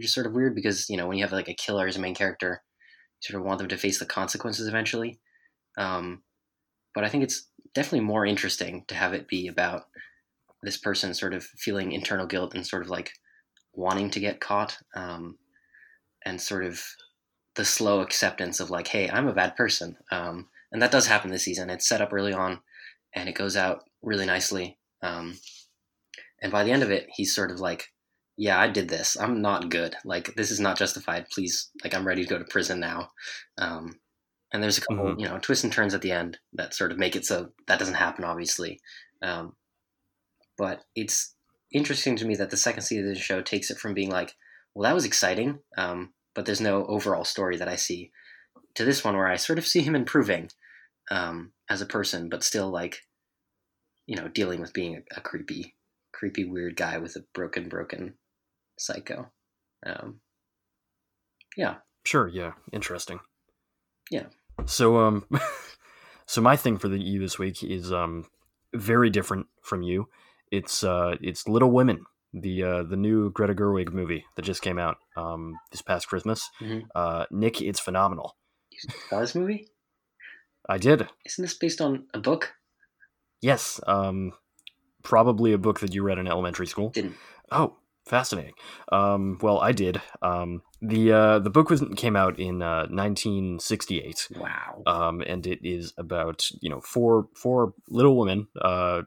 which 0.02 0.08
is 0.08 0.14
sort 0.16 0.26
of 0.26 0.34
weird 0.34 0.56
because 0.56 0.90
you 0.90 0.98
know 0.98 1.08
when 1.08 1.20
you 1.20 1.24
have 1.24 1.32
like 1.32 1.48
a 1.48 1.54
killer 1.54 1.86
as 1.86 1.96
a 1.96 2.00
main 2.00 2.16
character, 2.16 2.64
you 3.22 3.32
sort 3.32 3.40
of 3.40 3.46
want 3.46 3.60
them 3.60 3.68
to 3.68 3.78
face 3.78 4.00
the 4.00 4.06
consequences 4.06 4.68
eventually. 4.68 5.20
Um, 5.78 6.24
but 6.96 7.04
I 7.04 7.08
think 7.08 7.24
it's 7.24 7.48
definitely 7.76 8.08
more 8.08 8.26
interesting 8.26 8.84
to 8.88 8.96
have 8.96 9.14
it 9.14 9.28
be 9.28 9.48
about 9.48 9.84
this 10.64 10.76
person 10.76 11.14
sort 11.14 11.36
of 11.36 11.44
feeling 11.44 11.92
internal 11.92 12.26
guilt 12.26 12.56
and 12.56 12.66
sort 12.66 12.82
of 12.82 12.90
like 12.90 13.12
wanting 13.74 14.10
to 14.10 14.20
get 14.20 14.42
caught 14.42 14.80
um, 14.96 15.38
and 16.26 16.42
sort 16.42 16.66
of 16.66 16.84
the 17.56 17.64
slow 17.64 18.00
acceptance 18.00 18.60
of 18.60 18.72
like 18.72 18.88
hey 18.88 19.08
i'm 19.08 19.28
a 19.28 19.34
bad 19.34 19.56
person. 19.56 19.98
Um, 20.12 20.48
and 20.72 20.82
that 20.82 20.92
does 20.92 21.06
happen 21.06 21.30
this 21.30 21.44
season. 21.44 21.70
It's 21.70 21.88
set 21.88 22.02
up 22.02 22.12
early 22.12 22.34
on 22.34 22.62
and 23.14 23.30
it 23.30 23.36
goes 23.36 23.56
out 23.56 23.84
really 24.02 24.26
nicely. 24.26 24.80
Um, 25.04 25.38
and 26.42 26.52
by 26.52 26.64
the 26.64 26.72
end 26.72 26.82
of 26.82 26.90
it 26.90 27.06
he's 27.14 27.36
sort 27.36 27.52
of 27.52 27.60
like 27.60 27.92
yeah 28.46 28.58
i 28.60 28.68
did 28.78 28.88
this. 28.90 29.10
I'm 29.24 29.36
not 29.50 29.70
good. 29.78 29.94
Like 30.14 30.26
this 30.36 30.52
is 30.56 30.60
not 30.60 30.78
justified. 30.84 31.30
Please 31.34 31.54
like 31.84 31.94
i'm 31.96 32.08
ready 32.08 32.24
to 32.24 32.30
go 32.34 32.40
to 32.40 32.54
prison 32.56 32.80
now. 32.80 33.00
Um, 33.66 33.84
and 34.52 34.62
there's 34.62 34.80
a 34.80 34.82
couple 34.82 35.06
Mhm. 35.06 35.20
you 35.22 35.28
know 35.28 35.38
twists 35.40 35.64
and 35.66 35.74
turns 35.74 35.94
at 35.94 36.02
the 36.02 36.12
end 36.22 36.40
that 36.60 36.74
sort 36.74 36.92
of 36.92 36.98
make 37.04 37.16
it 37.16 37.26
so 37.26 37.36
that 37.68 37.80
doesn't 37.80 38.04
happen 38.06 38.24
obviously. 38.26 38.72
Um, 39.30 39.46
but 40.58 40.78
it's 40.96 41.36
interesting 41.72 42.16
to 42.18 42.26
me 42.26 42.36
that 42.36 42.50
the 42.50 42.58
second 42.66 42.84
season 42.84 43.08
of 43.10 43.16
the 43.16 43.22
show 43.30 43.42
takes 43.42 43.70
it 43.72 43.78
from 43.82 43.94
being 43.94 44.12
like 44.20 44.32
well 44.74 44.84
that 44.88 44.96
was 44.96 45.06
exciting 45.06 45.60
um, 45.78 46.00
but 46.36 46.46
there's 46.46 46.62
no 46.70 46.86
overall 46.96 47.24
story 47.24 47.58
that 47.58 47.70
i 47.76 47.78
see 47.78 48.12
to 48.76 48.84
this 48.86 49.04
one 49.06 49.16
where 49.16 49.28
i 49.28 49.38
sort 49.38 49.60
of 49.60 49.66
see 49.68 49.82
him 49.82 49.96
improving 49.96 50.50
um, 51.10 51.54
as 51.70 51.82
a 51.82 51.86
person 51.98 52.30
but 52.30 52.44
still 52.44 52.70
like 52.70 52.96
you 54.06 54.16
know 54.18 54.28
dealing 54.28 54.60
with 54.62 54.74
being 54.74 54.96
a, 54.98 55.20
a 55.20 55.22
creepy 55.22 55.76
creepy 56.12 56.44
weird 56.44 56.76
guy 56.76 56.98
with 56.98 57.16
a 57.16 57.24
broken 57.34 57.70
broken 57.70 58.14
psycho 58.82 59.32
um, 59.86 60.20
yeah 61.58 61.76
Sure. 62.04 62.28
Yeah. 62.28 62.54
Interesting. 62.72 63.20
Yeah. 64.10 64.26
So 64.66 64.98
um, 64.98 65.26
so 66.26 66.42
my 66.42 66.56
thing 66.56 66.78
for 66.80 66.88
the 66.88 66.98
you 67.00 67.20
this 67.20 67.38
week 67.38 67.64
is 67.64 67.92
um 67.94 68.26
very 68.74 69.10
different 69.12 69.46
from 69.62 69.84
you. 69.84 70.08
It's 70.52 70.84
uh 70.84 71.16
it's 71.22 71.48
Little 71.48 71.70
Women, 71.72 72.06
the 72.34 72.64
uh 72.64 72.84
the 72.84 72.96
new 72.98 73.30
Greta 73.32 73.54
Gerwig 73.54 73.94
movie 73.94 74.26
that 74.36 74.42
just 74.42 74.64
came 74.64 74.80
out 74.80 74.98
um 75.16 75.54
this 75.72 75.84
past 75.84 76.08
Christmas. 76.08 76.50
Mhm. 76.60 76.86
Uh, 76.96 77.26
Nick, 77.30 77.62
it's 77.62 77.80
phenomenal. 77.80 78.36
you 78.72 78.80
saw 79.10 79.20
this 79.20 79.36
movie 79.36 79.68
I 80.68 80.80
did. 80.80 81.08
isn't 81.26 81.42
this 81.44 81.54
based 81.54 81.82
on 81.82 82.08
a 82.16 82.20
book 82.20 82.54
Yes. 83.42 83.80
Um, 83.86 84.34
probably 85.04 85.54
a 85.54 85.58
book 85.58 85.80
that 85.82 85.94
you 85.94 86.04
read 86.04 86.18
in 86.18 86.28
elementary 86.28 86.68
school. 86.68 86.90
didn't 86.90 87.16
Oh, 87.52 87.78
fascinating. 88.12 88.54
Um, 88.92 89.40
well, 89.42 89.60
I 89.60 89.72
did. 89.72 90.02
Um, 90.22 90.64
the 90.82 91.14
uh, 91.14 91.40
the 91.40 91.50
book 91.50 91.70
was 91.70 91.82
came 91.96 92.18
out 92.18 92.38
in 92.38 92.62
uh, 92.62 92.88
1968. 92.90 94.28
wow 94.36 94.84
um, 94.86 95.22
and 95.22 95.48
it 95.48 95.60
is 95.64 95.94
about 95.98 96.46
you 96.60 96.70
know 96.70 96.82
four 96.82 97.30
four 97.34 97.74
little 97.88 98.18
women, 98.18 98.50
uh, 98.62 99.04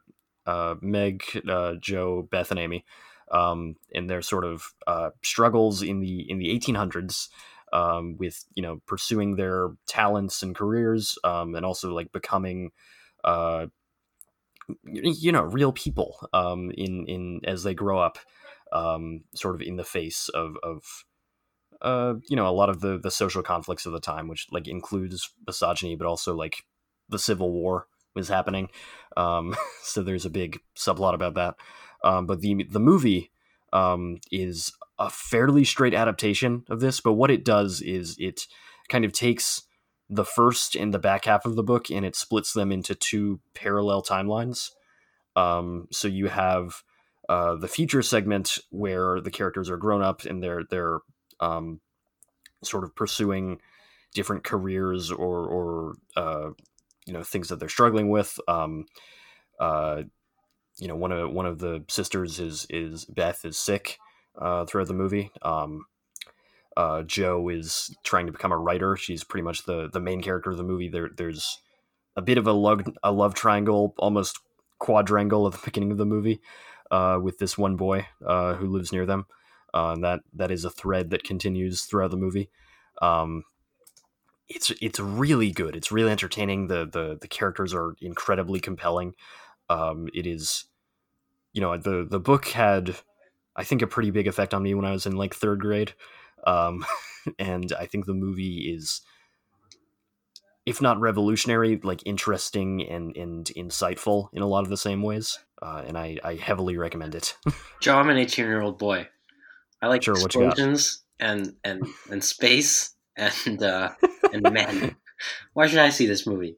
uh, 0.47 0.77
Meg, 0.81 1.23
uh, 1.47 1.75
Jo, 1.81 2.27
Beth, 2.31 2.51
and 2.51 2.59
Amy, 2.59 2.87
um, 3.31 3.77
and 3.95 4.09
their 4.09 4.23
sort 4.23 4.45
of 4.45 4.73
uh, 4.87 5.11
struggles 5.23 5.83
in 5.83 6.01
the 6.01 6.25
in 6.31 6.39
the 6.39 6.49
1800s 6.59 7.29
um, 7.75 8.17
with 8.17 8.43
you 8.55 8.63
know 8.63 8.81
pursuing 8.87 9.37
their 9.37 9.73
talents 9.87 10.43
and 10.43 10.57
careers, 10.57 11.19
um, 11.25 11.55
and 11.55 11.67
also 11.67 11.93
like 11.93 12.11
becoming. 12.11 12.71
Uh, 13.23 13.67
you 14.85 15.31
know, 15.31 15.43
real 15.43 15.73
people 15.73 16.27
um, 16.33 16.71
in 16.71 17.05
in 17.07 17.41
as 17.45 17.65
they 17.65 17.75
grow 17.75 17.99
up, 17.99 18.17
um, 18.75 19.23
sort 19.35 19.55
of 19.55 19.63
in 19.63 19.77
the 19.77 19.85
face 19.85 20.29
of 20.29 20.57
of 20.63 21.05
uh, 21.85 22.15
you 22.29 22.37
know, 22.37 22.49
a 22.49 22.51
lot 22.51 22.71
of 22.71 22.81
the 22.81 22.99
the 22.99 23.11
social 23.11 23.43
conflicts 23.43 23.87
of 23.87 23.93
the 23.93 24.01
time, 24.01 24.27
which 24.29 24.47
like 24.51 24.67
includes 24.67 25.31
misogyny, 25.47 25.95
but 25.97 26.07
also 26.07 26.35
like 26.35 26.65
the 27.09 27.19
Civil 27.19 27.53
War 27.53 27.87
was 28.15 28.29
happening. 28.29 28.71
Um, 29.17 29.55
so 29.83 30.03
there's 30.03 30.25
a 30.25 30.31
big 30.31 30.61
subplot 30.77 31.15
about 31.15 31.35
that. 31.35 31.57
Um, 32.03 32.27
but 32.27 32.41
the 32.41 32.65
the 32.65 32.81
movie 32.81 33.31
um, 33.73 34.19
is 34.31 34.73
a 34.99 35.11
fairly 35.11 35.65
straight 35.65 35.95
adaptation 35.95 36.65
of 36.69 36.81
this, 36.81 37.01
but 37.01 37.15
what 37.15 37.31
it 37.31 37.45
does 37.45 37.81
is 37.81 38.17
it 38.19 38.47
kind 38.89 39.05
of 39.05 39.13
takes 39.13 39.63
the 40.09 40.25
first 40.25 40.77
and 40.77 40.93
the 40.93 40.99
back 40.99 41.25
half 41.25 41.47
of 41.47 41.57
the 41.57 41.63
book 41.63 41.91
and 41.91 42.05
it 42.05 42.15
splits 42.15 42.53
them 42.53 42.71
into 42.71 42.95
two 42.95 43.41
parallel 43.55 44.03
timelines. 44.03 44.71
Um, 45.35 45.89
so 45.91 46.07
you 46.09 46.29
have 46.29 46.83
uh, 47.29 47.55
the 47.57 47.69
future 47.69 48.03
segment 48.03 48.59
where 48.71 49.21
the 49.21 49.31
characters 49.31 49.71
are 49.71 49.77
grown 49.77 50.03
up 50.03 50.25
and 50.25 50.43
they're 50.43 50.65
they're 50.71 50.99
um, 51.41 51.81
sort 52.63 52.85
of 52.85 52.95
pursuing 52.95 53.61
different 54.15 54.45
careers 54.45 55.11
or 55.11 55.47
or 55.47 55.95
uh, 56.17 56.51
you 57.07 57.13
know 57.13 57.23
things 57.23 57.49
that 57.49 57.61
they're 57.61 57.69
struggling 57.69 58.09
with. 58.11 58.39
Um, 58.49 58.87
uh, 59.61 60.03
you 60.79 60.89
know, 60.89 60.97
one 60.97 61.13
of 61.13 61.31
one 61.31 61.47
of 61.47 61.59
the 61.59 61.85
sisters 61.89 62.41
is 62.41 62.67
is 62.71 63.05
Beth 63.05 63.45
is 63.45 63.59
sick 63.59 63.99
uh, 64.41 64.65
throughout 64.65 64.89
the 64.89 64.95
movie. 64.95 65.31
Um, 65.43 65.87
uh, 66.77 67.03
Jo 67.03 67.49
is 67.49 67.95
trying 68.03 68.27
to 68.27 68.33
become 68.33 68.53
a 68.53 68.59
writer. 68.59 68.97
She's 68.97 69.25
pretty 69.25 69.45
much 69.45 69.65
the 69.65 69.89
the 69.89 70.01
main 70.01 70.23
character 70.23 70.51
of 70.51 70.57
the 70.57 70.65
movie. 70.65 70.89
There 70.89 71.11
there's 71.17 71.61
a 72.17 72.23
bit 72.23 72.39
of 72.39 72.47
a 72.47 72.53
love 72.53 72.83
a 73.03 73.13
love 73.13 73.35
triangle, 73.35 73.95
almost 73.99 74.41
quadrangle 74.79 75.47
at 75.47 75.53
the 75.53 75.61
beginning 75.65 75.93
of 75.93 75.99
the 75.99 76.07
movie, 76.07 76.41
uh, 76.91 77.19
with 77.23 77.39
this 77.39 77.57
one 77.59 77.77
boy 77.77 78.07
uh, 78.25 78.55
who 78.55 78.69
lives 78.69 78.93
near 78.93 79.07
them. 79.07 79.27
Uh, 79.73 79.97
that 79.97 80.21
that 80.33 80.51
is 80.53 80.65
a 80.65 80.71
thread 80.71 81.11
that 81.11 81.25
continues 81.25 81.83
throughout 81.83 82.11
the 82.11 82.17
movie. 82.17 82.49
Um, 83.03 83.45
it's 84.49 84.71
it's 84.81 85.01
really 85.01 85.51
good. 85.51 85.75
It's 85.75 85.91
really 85.91 86.11
entertaining. 86.11 86.69
The 86.69 86.89
the 86.91 87.19
the 87.21 87.29
characters 87.29 87.75
are 87.75 87.95
incredibly 88.01 88.61
compelling. 88.61 89.15
Um, 89.69 90.09
it 90.15 90.27
is, 90.27 90.67
you 91.53 91.61
know, 91.61 91.77
the 91.77 92.07
the 92.09 92.21
book 92.21 92.47
had, 92.49 92.97
I 93.57 93.65
think, 93.65 93.83
a 93.83 93.87
pretty 93.87 94.11
big 94.11 94.29
effect 94.29 94.55
on 94.55 94.63
me 94.63 94.75
when 94.75 94.85
I 94.85 94.93
was 94.93 95.07
in 95.07 95.17
like 95.17 95.35
third 95.35 95.61
grade, 95.61 95.95
um, 96.47 96.85
and 97.39 97.73
I 97.73 97.87
think 97.87 98.07
the 98.07 98.15
movie 98.15 98.73
is, 98.73 99.01
if 100.67 100.81
not 100.81 101.01
revolutionary, 101.01 101.79
like 101.83 102.03
interesting 102.07 102.89
and 102.89 103.17
and 103.17 103.47
insightful 103.57 104.29
in 104.33 104.43
a 104.43 104.47
lot 104.47 104.63
of 104.63 104.69
the 104.71 104.77
same 104.77 105.03
ways. 105.03 105.39
Uh, 105.63 105.83
and 105.87 105.97
I, 105.97 106.19
I 106.23 106.35
heavily 106.35 106.77
recommend 106.77 107.15
it. 107.15 107.37
Joe, 107.81 107.97
I'm 107.97 108.11
an 108.11 108.19
18 108.19 108.45
year 108.45 108.61
old 108.61 108.79
boy. 108.79 109.09
I 109.81 109.87
like 109.89 110.03
Sure, 110.03 110.15
what 110.15 110.35
you 110.35 110.43
got? 110.43 110.53
explosions 110.53 111.03
and 111.21 111.55
and 111.65 111.87
and 112.11 112.23
space 112.23 112.95
and 113.17 113.63
uh, 113.63 113.91
and 114.33 114.43
men. 114.53 114.97
Why 115.53 115.67
should 115.67 115.79
I 115.79 115.91
see 115.91 116.07
this 116.07 116.27
movie? 116.27 116.57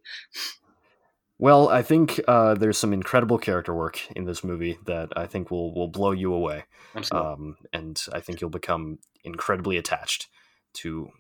Well, 1.39 1.69
I 1.69 1.83
think 1.83 2.19
uh, 2.27 2.55
there's 2.55 2.79
some 2.79 2.95
incredible 2.95 3.37
character 3.37 3.75
work 3.75 4.01
in 4.17 4.25
this 4.25 4.43
movie 4.43 4.79
that 4.87 5.11
I 5.17 5.27
think 5.27 5.51
will 5.51 5.75
will 5.75 5.89
blow 5.89 6.13
you 6.13 6.33
away, 6.33 6.65
um, 7.13 7.57
and 7.73 8.01
I 8.13 8.21
think 8.21 8.41
you'll 8.41 8.49
become 8.51 8.99
incredibly 9.23 9.77
attached 9.77 10.29
to 10.75 11.11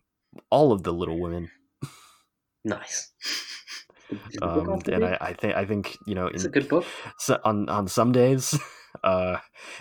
all 0.50 0.72
of 0.72 0.84
the 0.84 0.92
Little 0.92 1.20
Women. 1.20 1.50
Nice. 2.66 3.12
Um, 4.40 4.80
and 4.86 5.04
I, 5.04 5.18
I 5.20 5.32
think 5.32 5.56
I 5.56 5.64
think 5.64 5.98
you 6.06 6.14
know, 6.14 6.28
it's 6.28 6.44
in, 6.44 6.50
a 6.50 6.52
good 6.52 6.68
book. 6.68 6.84
so 7.18 7.40
on 7.44 7.68
on 7.68 7.88
some 7.88 8.12
days, 8.12 8.56
uh, 9.04 9.38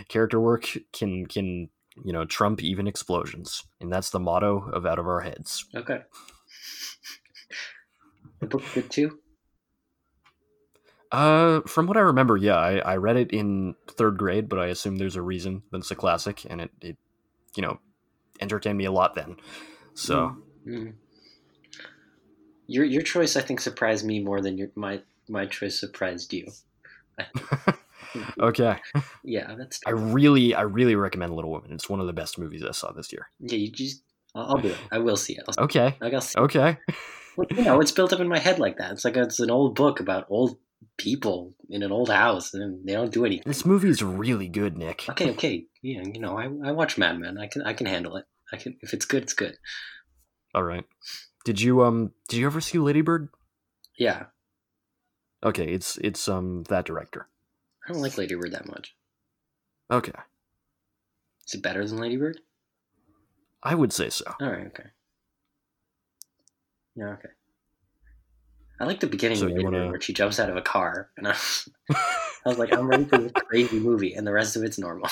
character 0.07 0.39
work 0.39 0.67
can 0.93 1.27
can 1.27 1.69
you 2.03 2.11
know 2.11 2.25
trump 2.25 2.63
even 2.63 2.87
explosions, 2.87 3.61
and 3.79 3.93
that's 3.93 4.09
the 4.09 4.19
motto 4.19 4.67
of 4.73 4.83
Out 4.83 4.97
of 4.97 5.05
Our 5.05 5.21
Heads. 5.21 5.65
Okay. 5.75 5.99
The 8.39 8.47
book 8.47 8.63
good 8.73 8.89
too. 8.89 9.19
Uh, 11.11 11.61
from 11.67 11.85
what 11.85 11.95
I 11.95 12.01
remember, 12.01 12.35
yeah, 12.35 12.57
I, 12.57 12.77
I 12.79 12.95
read 12.95 13.17
it 13.17 13.29
in 13.29 13.75
third 13.87 14.17
grade, 14.17 14.49
but 14.49 14.57
I 14.57 14.67
assume 14.67 14.95
there's 14.95 15.15
a 15.15 15.21
reason 15.21 15.61
that 15.71 15.77
it's 15.77 15.91
a 15.91 15.95
classic, 15.95 16.47
and 16.49 16.61
it, 16.61 16.71
it 16.81 16.97
you 17.55 17.61
know 17.61 17.79
entertained 18.41 18.79
me 18.79 18.85
a 18.85 18.91
lot 18.91 19.13
then. 19.13 19.37
So 19.93 20.37
Mm. 20.67 20.95
Your 22.67 22.85
your 22.85 23.01
choice, 23.01 23.35
I 23.35 23.41
think, 23.41 23.59
surprised 23.61 24.05
me 24.05 24.23
more 24.23 24.41
than 24.41 24.57
your 24.57 24.69
my 24.75 25.01
my 25.29 25.45
choice 25.45 25.79
surprised 25.79 26.33
you. 26.33 26.47
okay, 28.39 28.77
Yeah, 29.23 29.55
that's 29.57 29.79
I 29.85 29.91
really 29.91 30.53
I 30.53 30.61
really 30.61 30.95
recommend 30.95 31.35
Little 31.35 31.51
Women. 31.51 31.71
It's 31.73 31.89
one 31.89 31.99
of 31.99 32.07
the 32.07 32.13
best 32.13 32.37
movies 32.37 32.63
I 32.63 32.71
saw 32.71 32.91
this 32.91 33.11
year. 33.11 33.29
yeah. 33.39 33.57
You 33.57 33.71
just 33.71 34.03
I'll, 34.33 34.55
I'll 34.55 34.61
do 34.61 34.69
it. 34.69 34.77
I 34.91 34.99
will 34.99 35.17
see 35.17 35.33
it. 35.33 35.43
I'll, 35.47 35.65
Okay, 35.65 35.95
I'll 36.01 36.21
see. 36.21 36.37
okay. 36.39 36.77
Well, 37.37 37.47
you 37.51 37.63
know, 37.63 37.81
it's 37.81 37.91
built 37.91 38.13
up 38.13 38.19
in 38.19 38.27
my 38.27 38.39
head 38.39 38.59
like 38.59 38.77
that. 38.77 38.91
It's 38.91 39.05
like 39.05 39.17
it's 39.17 39.39
an 39.39 39.51
old 39.51 39.75
book 39.75 39.99
about 39.99 40.25
old 40.29 40.57
people 40.97 41.53
in 41.69 41.83
an 41.83 41.91
old 41.91 42.09
house, 42.09 42.53
and 42.53 42.87
they 42.87 42.93
don't 42.93 43.11
do 43.13 43.25
anything. 43.25 43.43
This 43.45 43.65
movie 43.65 43.89
is 43.89 44.01
really 44.01 44.47
good, 44.47 44.77
Nick. 44.77 45.05
Okay, 45.09 45.31
okay, 45.31 45.65
yeah, 45.81 46.01
you 46.01 46.19
know, 46.21 46.37
I, 46.37 46.45
I 46.69 46.71
watch 46.71 46.97
Mad 46.97 47.19
Men. 47.19 47.37
I 47.37 47.47
can 47.47 47.61
I 47.63 47.73
can 47.73 47.87
handle 47.87 48.15
it. 48.17 48.25
I 48.53 48.57
can 48.57 48.77
if 48.81 48.93
it's 48.93 49.05
good, 49.05 49.23
it's 49.23 49.33
good. 49.33 49.57
All 50.53 50.63
right. 50.63 50.85
Did 51.45 51.61
you 51.61 51.83
um 51.83 52.11
did 52.27 52.37
you 52.39 52.45
ever 52.45 52.59
see 52.59 52.77
Lady 52.79 53.01
Bird? 53.01 53.29
Yeah, 53.97 54.25
Okay, 55.43 55.67
it's 55.71 55.97
it's 55.97 56.27
um 56.27 56.63
that 56.69 56.85
director. 56.85 57.29
I 57.87 57.93
don't 57.93 58.01
like 58.01 58.17
Lady 58.17 58.35
Bird 58.35 58.51
that 58.51 58.67
much. 58.67 58.95
Okay, 59.89 60.11
Is 61.47 61.53
it 61.53 61.61
better 61.63 61.85
than 61.87 61.99
Lady 61.99 62.17
Bird? 62.17 62.39
I 63.63 63.73
would 63.75 63.93
say 63.93 64.09
so. 64.09 64.25
All 64.41 64.49
right, 64.49 64.67
okay. 64.67 64.89
Yeah, 66.95 67.09
okay. 67.13 67.29
I 68.79 68.85
like 68.85 68.99
the 68.99 69.07
beginning 69.07 69.37
So 69.37 69.47
of 69.47 69.53
wanna- 69.63 69.89
where 69.89 70.01
she 70.01 70.13
jumps 70.13 70.39
out 70.39 70.49
of 70.49 70.57
a 70.57 70.61
car, 70.61 71.09
and 71.17 71.27
I, 71.27 71.31
was- 71.31 71.69
I 71.91 72.49
was 72.49 72.57
like, 72.57 72.73
I'm 72.73 72.87
ready 72.87 73.05
for 73.05 73.17
this 73.19 73.31
crazy 73.31 73.79
movie, 73.79 74.13
and 74.13 74.25
the 74.27 74.33
rest 74.33 74.55
of 74.55 74.63
it's 74.63 74.77
normal. 74.79 75.09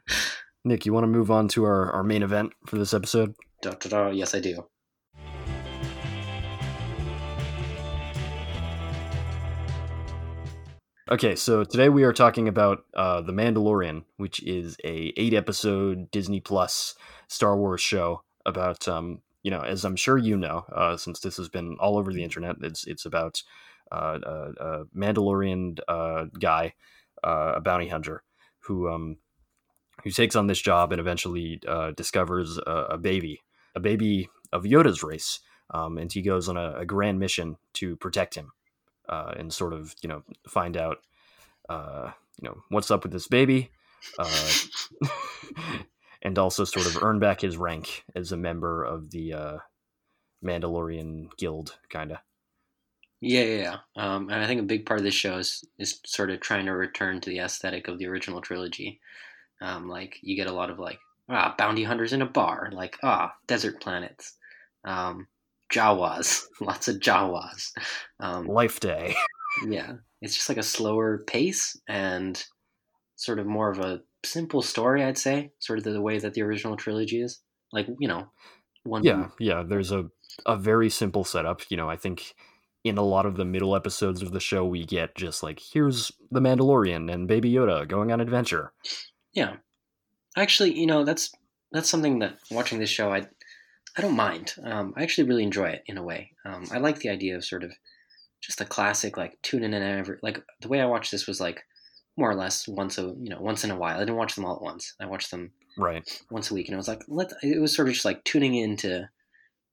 Nick, 0.64 0.84
you 0.86 0.92
want 0.92 1.04
to 1.04 1.08
move 1.08 1.30
on 1.30 1.46
to 1.48 1.64
our 1.64 1.92
our 1.92 2.02
main 2.02 2.22
event 2.22 2.52
for 2.66 2.76
this 2.78 2.92
episode? 2.94 3.34
da, 3.62 3.72
da, 3.72 3.88
da, 3.88 4.10
yes, 4.10 4.34
I 4.34 4.40
do. 4.40 4.66
Okay, 11.08 11.36
so 11.36 11.62
today 11.62 11.88
we 11.88 12.02
are 12.02 12.12
talking 12.12 12.48
about 12.48 12.84
uh, 12.92 13.20
The 13.20 13.32
Mandalorian, 13.32 14.02
which 14.16 14.42
is 14.42 14.76
a 14.82 15.12
eight 15.16 15.34
episode 15.34 16.10
Disney 16.10 16.40
Plus 16.40 16.96
Star 17.28 17.56
Wars 17.56 17.80
show 17.80 18.24
about 18.44 18.88
um, 18.88 19.22
you 19.44 19.52
know, 19.52 19.60
as 19.60 19.84
I'm 19.84 19.94
sure 19.94 20.18
you 20.18 20.36
know, 20.36 20.64
uh, 20.74 20.96
since 20.96 21.20
this 21.20 21.36
has 21.36 21.48
been 21.48 21.76
all 21.78 21.96
over 21.96 22.12
the 22.12 22.24
internet, 22.24 22.56
it's 22.60 22.88
it's 22.88 23.06
about 23.06 23.40
uh, 23.92 24.18
a, 24.20 24.30
a 24.58 24.84
Mandalorian 24.96 25.78
uh, 25.86 26.24
guy, 26.40 26.74
uh, 27.22 27.52
a 27.54 27.60
bounty 27.60 27.86
hunter, 27.86 28.24
who 28.64 28.88
um, 28.90 29.18
who 30.02 30.10
takes 30.10 30.34
on 30.34 30.48
this 30.48 30.60
job 30.60 30.90
and 30.90 30.98
eventually 31.00 31.60
uh, 31.68 31.92
discovers 31.92 32.58
a, 32.66 32.86
a 32.90 32.98
baby, 32.98 33.42
a 33.76 33.80
baby 33.80 34.28
of 34.52 34.64
Yoda's 34.64 35.04
race, 35.04 35.38
um, 35.70 35.98
and 35.98 36.12
he 36.12 36.20
goes 36.20 36.48
on 36.48 36.56
a, 36.56 36.78
a 36.78 36.84
grand 36.84 37.20
mission 37.20 37.58
to 37.74 37.94
protect 37.94 38.34
him 38.34 38.50
uh, 39.08 39.34
and 39.36 39.52
sort 39.52 39.72
of 39.72 39.94
you 40.02 40.08
know 40.08 40.22
find 40.48 40.76
out 40.76 40.98
uh, 41.68 42.10
you 42.40 42.48
know 42.48 42.62
what's 42.68 42.90
up 42.90 43.02
with 43.02 43.12
this 43.12 43.28
baby, 43.28 43.70
uh, 44.18 44.48
and 46.22 46.38
also 46.38 46.64
sort 46.64 46.86
of 46.86 47.02
earn 47.02 47.18
back 47.18 47.40
his 47.40 47.56
rank 47.56 48.04
as 48.14 48.32
a 48.32 48.36
member 48.36 48.84
of 48.84 49.10
the 49.10 49.32
uh, 49.32 49.58
Mandalorian 50.44 51.28
Guild, 51.36 51.78
kind 51.90 52.12
of. 52.12 52.18
Yeah, 53.20 53.42
yeah, 53.42 53.62
yeah. 53.62 53.76
Um, 53.96 54.28
and 54.28 54.42
I 54.42 54.46
think 54.46 54.60
a 54.60 54.64
big 54.64 54.84
part 54.84 55.00
of 55.00 55.04
this 55.04 55.14
show 55.14 55.38
is, 55.38 55.64
is 55.78 56.00
sort 56.04 56.30
of 56.30 56.40
trying 56.40 56.66
to 56.66 56.72
return 56.72 57.20
to 57.20 57.30
the 57.30 57.38
aesthetic 57.38 57.88
of 57.88 57.98
the 57.98 58.06
original 58.06 58.42
trilogy. 58.42 59.00
Um, 59.62 59.88
like 59.88 60.18
you 60.20 60.36
get 60.36 60.48
a 60.48 60.52
lot 60.52 60.68
of 60.68 60.78
like 60.78 60.98
ah 61.30 61.54
bounty 61.56 61.82
hunters 61.82 62.12
in 62.12 62.22
a 62.22 62.26
bar, 62.26 62.70
like 62.72 62.98
ah 63.02 63.34
desert 63.46 63.80
planets, 63.80 64.34
um, 64.84 65.26
Jawas, 65.72 66.44
lots 66.60 66.88
of 66.88 66.96
Jawas. 66.96 67.72
Um, 68.20 68.46
Life 68.46 68.80
Day. 68.80 69.14
yeah, 69.68 69.94
it's 70.20 70.34
just 70.34 70.48
like 70.48 70.58
a 70.58 70.62
slower 70.62 71.24
pace 71.26 71.76
and 71.88 72.42
sort 73.16 73.38
of 73.38 73.46
more 73.46 73.70
of 73.70 73.78
a 73.78 74.00
simple 74.24 74.62
story, 74.62 75.02
I'd 75.02 75.18
say. 75.18 75.52
Sort 75.58 75.78
of 75.78 75.84
the, 75.84 75.92
the 75.92 76.02
way 76.02 76.18
that 76.18 76.34
the 76.34 76.42
original 76.42 76.76
trilogy 76.76 77.20
is. 77.20 77.40
Like 77.72 77.86
you 77.98 78.08
know, 78.08 78.28
one 78.84 79.02
yeah, 79.04 79.28
yeah. 79.38 79.62
There's 79.66 79.92
a 79.92 80.08
a 80.44 80.56
very 80.56 80.90
simple 80.90 81.24
setup. 81.24 81.62
You 81.68 81.76
know, 81.76 81.90
I 81.90 81.96
think 81.96 82.34
in 82.84 82.98
a 82.98 83.02
lot 83.02 83.26
of 83.26 83.36
the 83.36 83.44
middle 83.44 83.74
episodes 83.74 84.22
of 84.22 84.32
the 84.32 84.40
show, 84.40 84.64
we 84.64 84.84
get 84.84 85.16
just 85.16 85.42
like 85.42 85.60
here's 85.72 86.12
the 86.30 86.40
Mandalorian 86.40 87.12
and 87.12 87.26
Baby 87.26 87.52
Yoda 87.52 87.86
going 87.88 88.12
on 88.12 88.20
adventure. 88.20 88.72
Yeah, 89.32 89.56
actually, 90.36 90.78
you 90.78 90.86
know 90.86 91.04
that's 91.04 91.32
that's 91.72 91.90
something 91.90 92.20
that 92.20 92.38
watching 92.50 92.78
this 92.78 92.90
show 92.90 93.12
I 93.12 93.26
I 93.96 94.02
don't 94.02 94.16
mind. 94.16 94.54
Um, 94.62 94.92
I 94.96 95.02
actually 95.02 95.28
really 95.28 95.42
enjoy 95.42 95.68
it 95.70 95.82
in 95.86 95.96
a 95.98 96.02
way. 96.02 96.32
Um, 96.44 96.64
I 96.70 96.78
like 96.78 96.98
the 96.98 97.08
idea 97.08 97.36
of 97.36 97.44
sort 97.44 97.64
of 97.64 97.72
just 98.40 98.60
a 98.60 98.64
classic 98.66 99.16
like 99.16 99.40
tuning 99.42 99.72
in 99.72 99.82
and 99.82 99.98
every 100.00 100.18
like 100.22 100.42
the 100.60 100.68
way 100.68 100.80
I 100.80 100.86
watched 100.86 101.10
this 101.10 101.26
was 101.26 101.40
like 101.40 101.64
more 102.16 102.30
or 102.30 102.34
less 102.34 102.68
once 102.68 102.98
a 102.98 103.02
you 103.02 103.30
know 103.30 103.40
once 103.40 103.64
in 103.64 103.70
a 103.70 103.76
while. 103.76 103.96
I 103.96 104.00
didn't 104.00 104.16
watch 104.16 104.34
them 104.34 104.44
all 104.44 104.56
at 104.56 104.62
once. 104.62 104.94
I 105.00 105.06
watched 105.06 105.30
them 105.30 105.52
Right. 105.78 106.22
once 106.30 106.50
a 106.50 106.54
week, 106.54 106.68
and 106.68 106.74
it 106.74 106.78
was 106.78 106.88
like 106.88 107.02
let 107.08 107.30
it 107.42 107.60
was 107.60 107.74
sort 107.74 107.88
of 107.88 107.94
just 107.94 108.04
like 108.04 108.22
tuning 108.24 108.54
into 108.54 109.08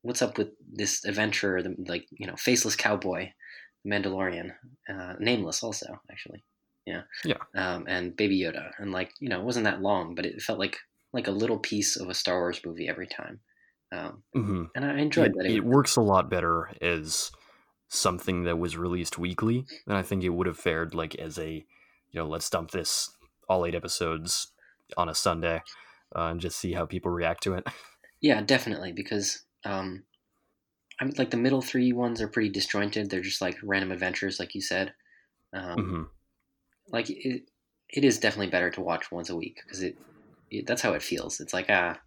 what's 0.02 0.22
up 0.22 0.38
with 0.38 0.50
this 0.72 1.04
adventure, 1.06 1.62
the 1.62 1.76
like 1.88 2.06
you 2.12 2.28
know 2.28 2.36
faceless 2.36 2.76
cowboy, 2.76 3.30
Mandalorian, 3.86 4.54
uh, 4.90 5.14
nameless 5.20 5.64
also 5.64 6.00
actually, 6.12 6.44
yeah, 6.86 7.04
Yeah. 7.26 7.38
um, 7.56 7.86
and 7.88 8.16
Baby 8.16 8.40
Yoda, 8.42 8.72
and 8.80 8.92
like 8.92 9.12
you 9.20 9.30
know 9.30 9.40
it 9.40 9.46
wasn't 9.46 9.66
that 9.66 9.82
long, 9.82 10.16
but 10.16 10.26
it 10.26 10.42
felt 10.42 10.60
like 10.60 10.78
like 11.14 11.28
a 11.28 11.32
little 11.32 11.60
piece 11.60 11.96
of 11.98 12.10
a 12.10 12.14
Star 12.14 12.40
Wars 12.40 12.60
movie 12.66 12.90
every 12.90 13.08
time, 13.08 13.40
um, 13.94 14.24
hmm 14.34 14.66
and 14.76 14.86
I 14.86 15.00
enjoyed 15.00 15.34
It, 15.34 15.36
that. 15.36 15.46
it 15.48 15.66
works 15.66 15.96
a 15.96 16.02
lot 16.02 16.30
better 16.30 16.72
as 16.82 17.32
something 17.90 18.44
that 18.46 18.60
was 18.60 18.78
released 18.78 19.20
weekly 19.20 19.68
than 19.88 19.96
I 19.98 20.04
think 20.04 20.24
it 20.24 20.30
would 20.30 20.48
have 20.48 20.60
fared 20.60 20.96
like 20.96 21.16
as 21.16 21.40
a, 21.40 21.54
you 21.54 21.66
know, 22.16 22.28
let's 22.28 22.50
dump 22.50 22.72
this 22.72 23.12
all 23.50 23.66
eight 23.66 23.76
episodes 23.76 24.54
on 24.98 25.10
a 25.10 25.16
Sunday 25.16 25.58
uh, 26.16 26.28
and 26.32 26.42
just 26.42 26.58
see 26.60 26.74
how 26.74 26.86
people 26.86 27.12
react 27.12 27.44
to 27.44 27.56
it. 27.56 27.68
Yeah, 28.22 28.42
definitely 28.42 28.92
because 28.94 29.46
um, 29.66 30.06
I 31.00 31.06
mean, 31.06 31.16
like 31.18 31.32
the 31.32 31.38
middle 31.38 31.62
three 31.62 31.94
ones 31.94 32.22
are 32.22 32.28
pretty 32.28 32.50
disjointed. 32.50 33.10
They're 33.10 33.22
just 33.22 33.42
like 33.42 33.58
random 33.64 33.92
adventures, 33.92 34.40
like 34.40 34.56
you 34.56 34.62
said. 34.62 34.96
Um, 35.54 35.94
hmm 35.94 36.04
like 36.88 37.10
it, 37.10 37.50
it 37.90 38.04
is 38.06 38.20
definitely 38.20 38.50
better 38.52 38.72
to 38.72 38.82
watch 38.82 39.12
once 39.12 39.30
a 39.30 39.36
week 39.36 39.62
because 39.64 39.82
it, 39.82 39.98
it 40.50 40.68
that's 40.68 40.82
how 40.82 40.94
it 40.94 41.04
feels 41.04 41.40
it's 41.40 41.54
like 41.54 41.68
ah 41.70 42.00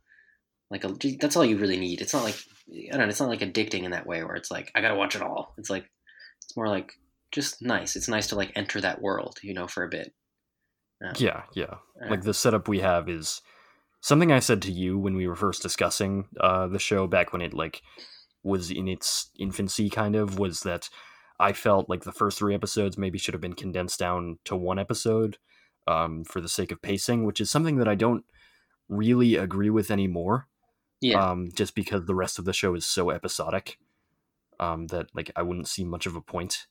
like 0.70 0.84
a, 0.84 0.94
that's 1.20 1.36
all 1.36 1.44
you 1.44 1.56
really 1.56 1.78
need 1.78 2.00
it's 2.00 2.12
not 2.12 2.24
like 2.24 2.36
i 2.88 2.90
don't 2.92 3.02
know 3.02 3.08
it's 3.08 3.20
not 3.20 3.28
like 3.28 3.40
addicting 3.40 3.82
in 3.84 3.92
that 3.92 4.06
way 4.06 4.22
where 4.24 4.34
it's 4.36 4.50
like 4.50 4.70
i 4.74 4.80
gotta 4.80 4.96
watch 4.96 5.14
it 5.14 5.22
all 5.22 5.54
it's 5.58 5.70
like 5.70 5.88
it's 6.42 6.56
more 6.56 6.68
like 6.68 6.92
just 7.32 7.62
nice 7.62 7.96
it's 7.96 8.08
nice 8.08 8.26
to 8.28 8.34
like 8.36 8.52
enter 8.56 8.80
that 8.80 9.00
world 9.02 9.38
you 9.42 9.54
know 9.54 9.66
for 9.66 9.84
a 9.84 9.88
bit 9.88 10.12
Um, 11.04 11.12
Yeah, 11.18 11.42
yeah. 11.54 11.76
uh, 12.02 12.10
Like 12.10 12.22
the 12.22 12.34
setup 12.34 12.68
we 12.68 12.80
have 12.80 13.08
is 13.08 13.42
something 14.00 14.32
I 14.32 14.38
said 14.38 14.62
to 14.62 14.72
you 14.72 14.98
when 14.98 15.16
we 15.16 15.26
were 15.26 15.36
first 15.36 15.62
discussing 15.62 16.26
uh, 16.40 16.66
the 16.68 16.78
show 16.78 17.06
back 17.06 17.32
when 17.32 17.42
it 17.42 17.52
like 17.52 17.82
was 18.42 18.70
in 18.70 18.88
its 18.88 19.30
infancy. 19.38 19.90
Kind 19.90 20.16
of 20.16 20.38
was 20.38 20.60
that 20.60 20.88
I 21.38 21.52
felt 21.52 21.88
like 21.90 22.04
the 22.04 22.12
first 22.12 22.38
three 22.38 22.54
episodes 22.54 22.96
maybe 22.96 23.18
should 23.18 23.34
have 23.34 23.40
been 23.40 23.54
condensed 23.54 23.98
down 23.98 24.38
to 24.44 24.56
one 24.56 24.78
episode 24.78 25.38
um, 25.86 26.24
for 26.24 26.40
the 26.40 26.48
sake 26.48 26.72
of 26.72 26.80
pacing, 26.80 27.24
which 27.24 27.40
is 27.40 27.50
something 27.50 27.76
that 27.76 27.88
I 27.88 27.94
don't 27.94 28.24
really 28.88 29.36
agree 29.36 29.70
with 29.70 29.90
anymore. 29.90 30.48
Yeah 31.00 31.30
Um, 31.30 31.50
just 31.54 31.74
because 31.74 32.06
the 32.06 32.14
rest 32.14 32.38
of 32.38 32.44
the 32.44 32.52
show 32.52 32.74
is 32.74 32.86
so 32.86 33.10
episodic 33.10 33.78
um, 34.58 34.86
that 34.88 35.14
like 35.14 35.30
I 35.36 35.42
wouldn't 35.42 35.68
see 35.68 35.84
much 35.84 36.06
of 36.06 36.16
a 36.16 36.20
point 36.20 36.66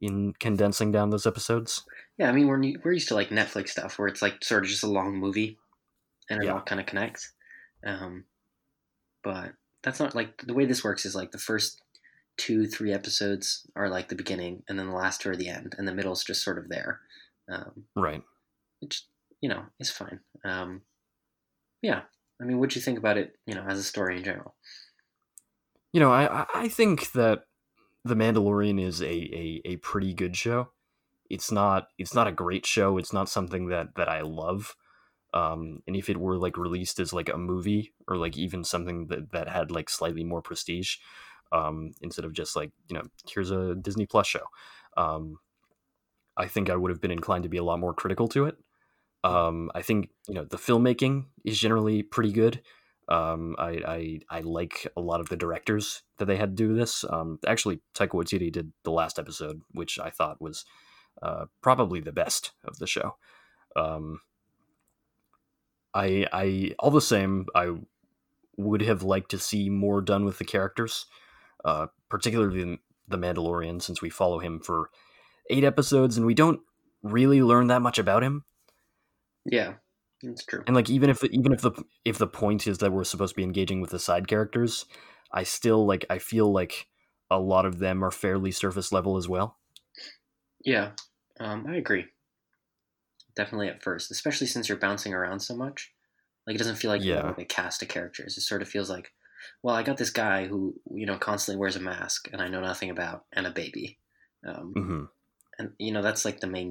in 0.00 0.34
condensing 0.38 0.92
down 0.92 1.10
those 1.10 1.26
episodes. 1.26 1.84
yeah 2.18 2.28
i 2.28 2.32
mean 2.32 2.46
we're, 2.46 2.60
we're 2.84 2.92
used 2.92 3.08
to 3.08 3.14
like 3.14 3.30
netflix 3.30 3.70
stuff 3.70 3.98
where 3.98 4.08
it's 4.08 4.20
like 4.20 4.44
sort 4.44 4.62
of 4.62 4.68
just 4.68 4.82
a 4.84 4.86
long 4.86 5.16
movie 5.16 5.56
and 6.28 6.42
it 6.42 6.46
Yeah. 6.46 6.52
all 6.54 6.60
kind 6.60 6.80
of 6.80 6.86
connects 6.86 7.32
um, 7.84 8.24
but 9.24 9.52
that's 9.82 9.98
not 10.00 10.14
like 10.14 10.42
the 10.46 10.52
way 10.54 10.66
this 10.66 10.84
works 10.84 11.06
is 11.06 11.14
like 11.14 11.32
the 11.32 11.38
first 11.38 11.80
two 12.36 12.66
three 12.66 12.92
episodes 12.92 13.66
are 13.74 13.88
like 13.88 14.08
the 14.08 14.14
beginning 14.14 14.62
and 14.68 14.78
then 14.78 14.86
the 14.88 14.94
last 14.94 15.22
two 15.22 15.30
are 15.30 15.36
the 15.36 15.48
end 15.48 15.74
and 15.78 15.88
the 15.88 15.94
middle's 15.94 16.22
just 16.24 16.42
sort 16.44 16.58
of 16.58 16.68
there 16.68 17.00
um, 17.48 17.84
Right. 17.94 18.22
which 18.80 19.04
you 19.40 19.48
know 19.48 19.64
is 19.80 19.90
fine 19.90 20.20
um, 20.44 20.82
yeah 21.80 22.02
i 22.40 22.44
mean 22.44 22.58
what 22.58 22.70
do 22.70 22.78
you 22.78 22.82
think 22.82 22.98
about 22.98 23.16
it 23.16 23.38
you 23.46 23.54
know 23.54 23.64
as 23.68 23.78
a 23.78 23.82
story 23.82 24.16
in 24.16 24.24
general 24.24 24.54
you 25.96 26.00
know, 26.00 26.12
I 26.12 26.44
I 26.54 26.68
think 26.68 27.12
that 27.12 27.44
the 28.04 28.14
Mandalorian 28.14 28.78
is 28.78 29.00
a, 29.00 29.06
a 29.06 29.62
a 29.64 29.76
pretty 29.76 30.12
good 30.12 30.36
show. 30.36 30.68
It's 31.30 31.50
not 31.50 31.88
it's 31.96 32.12
not 32.12 32.26
a 32.26 32.32
great 32.32 32.66
show. 32.66 32.98
It's 32.98 33.14
not 33.14 33.30
something 33.30 33.68
that 33.68 33.94
that 33.96 34.06
I 34.06 34.20
love. 34.20 34.76
Um, 35.32 35.82
and 35.86 35.96
if 35.96 36.10
it 36.10 36.18
were 36.18 36.36
like 36.36 36.58
released 36.58 37.00
as 37.00 37.14
like 37.14 37.30
a 37.30 37.38
movie 37.38 37.94
or 38.08 38.18
like 38.18 38.36
even 38.36 38.62
something 38.62 39.06
that 39.06 39.32
that 39.32 39.48
had 39.48 39.70
like 39.70 39.88
slightly 39.88 40.22
more 40.22 40.42
prestige, 40.42 40.96
um, 41.50 41.94
instead 42.02 42.26
of 42.26 42.34
just 42.34 42.56
like 42.56 42.72
you 42.90 42.96
know 42.96 43.04
here's 43.32 43.50
a 43.50 43.74
Disney 43.74 44.04
Plus 44.04 44.26
show, 44.26 44.44
um, 44.98 45.38
I 46.36 46.46
think 46.46 46.68
I 46.68 46.76
would 46.76 46.90
have 46.90 47.00
been 47.00 47.10
inclined 47.10 47.44
to 47.44 47.48
be 47.48 47.56
a 47.56 47.64
lot 47.64 47.80
more 47.80 47.94
critical 47.94 48.28
to 48.28 48.44
it. 48.44 48.58
Um, 49.26 49.70
I 49.74 49.82
think 49.82 50.10
you 50.28 50.34
know 50.34 50.44
the 50.44 50.56
filmmaking 50.56 51.26
is 51.44 51.58
generally 51.58 52.02
pretty 52.02 52.32
good. 52.32 52.62
Um, 53.08 53.54
I, 53.58 53.70
I, 53.86 54.20
I 54.30 54.40
like 54.40 54.86
a 54.96 55.00
lot 55.00 55.20
of 55.20 55.28
the 55.28 55.36
directors 55.36 56.02
that 56.18 56.24
they 56.24 56.36
had 56.36 56.56
to 56.56 56.62
do 56.64 56.74
this. 56.74 57.04
Um, 57.08 57.38
actually, 57.46 57.80
Taika 57.94 58.10
Waititi 58.10 58.50
did 58.50 58.72
the 58.82 58.90
last 58.90 59.18
episode, 59.18 59.62
which 59.72 60.00
I 60.00 60.10
thought 60.10 60.42
was 60.42 60.64
uh, 61.22 61.44
probably 61.62 62.00
the 62.00 62.12
best 62.12 62.52
of 62.64 62.78
the 62.78 62.86
show. 62.86 63.16
Um, 63.76 64.20
I 65.94 66.26
I 66.32 66.74
all 66.78 66.90
the 66.90 67.00
same, 67.00 67.46
I 67.54 67.74
would 68.56 68.82
have 68.82 69.02
liked 69.02 69.30
to 69.32 69.38
see 69.38 69.70
more 69.70 70.00
done 70.00 70.24
with 70.24 70.38
the 70.38 70.44
characters, 70.44 71.06
uh, 71.64 71.86
particularly 72.08 72.78
the 73.08 73.18
Mandalorian, 73.18 73.82
since 73.82 74.00
we 74.02 74.10
follow 74.10 74.38
him 74.38 74.60
for 74.60 74.90
eight 75.50 75.64
episodes 75.64 76.16
and 76.16 76.26
we 76.26 76.34
don't 76.34 76.60
really 77.02 77.42
learn 77.42 77.68
that 77.68 77.82
much 77.82 77.98
about 77.98 78.22
him. 78.22 78.44
Yeah, 79.50 79.76
that's 80.22 80.44
true. 80.44 80.66
And 80.66 80.74
like 80.74 80.90
even 80.90 81.10
if 81.10 81.22
even 81.24 81.52
if 81.52 81.60
the 81.62 81.72
if 82.04 82.18
the 82.18 82.26
point 82.26 82.66
is 82.66 82.78
that 82.78 82.92
we're 82.92 83.04
supposed 83.04 83.34
to 83.34 83.36
be 83.36 83.44
engaging 83.44 83.80
with 83.80 83.90
the 83.90 83.98
side 83.98 84.26
characters, 84.28 84.84
I 85.32 85.44
still 85.44 85.86
like 85.86 86.04
I 86.10 86.18
feel 86.18 86.52
like 86.52 86.88
a 87.30 87.38
lot 87.38 87.66
of 87.66 87.78
them 87.78 88.04
are 88.04 88.10
fairly 88.10 88.50
surface 88.50 88.92
level 88.92 89.16
as 89.16 89.28
well. 89.28 89.58
Yeah, 90.64 90.92
um, 91.40 91.66
I 91.66 91.76
agree. 91.76 92.06
Definitely 93.34 93.68
at 93.68 93.82
first, 93.82 94.10
especially 94.10 94.46
since 94.46 94.68
you're 94.68 94.78
bouncing 94.78 95.12
around 95.12 95.40
so 95.40 95.54
much. 95.54 95.92
Like 96.46 96.54
it 96.56 96.58
doesn't 96.58 96.76
feel 96.76 96.90
like 96.90 97.02
Yeah. 97.02 97.22
you're 97.22 97.24
like 97.36 97.38
a 97.38 97.44
cast 97.44 97.82
of 97.82 97.88
characters. 97.88 98.38
It 98.38 98.42
sort 98.42 98.62
of 98.62 98.68
feels 98.68 98.88
like, 98.90 99.12
well, 99.62 99.74
I 99.76 99.82
got 99.82 99.98
this 99.98 100.10
guy 100.10 100.46
who 100.46 100.80
you 100.92 101.06
know 101.06 101.18
constantly 101.18 101.60
wears 101.60 101.76
a 101.76 101.80
mask 101.80 102.28
and 102.32 102.40
I 102.42 102.48
know 102.48 102.60
nothing 102.60 102.90
about, 102.90 103.26
and 103.32 103.46
a 103.46 103.50
baby. 103.50 103.98
Um, 104.46 104.76
hmm 104.76 105.08
and 105.58 105.72
you 105.78 105.92
know 105.92 106.02
that's 106.02 106.24
like 106.24 106.40
the 106.40 106.46
main 106.48 106.70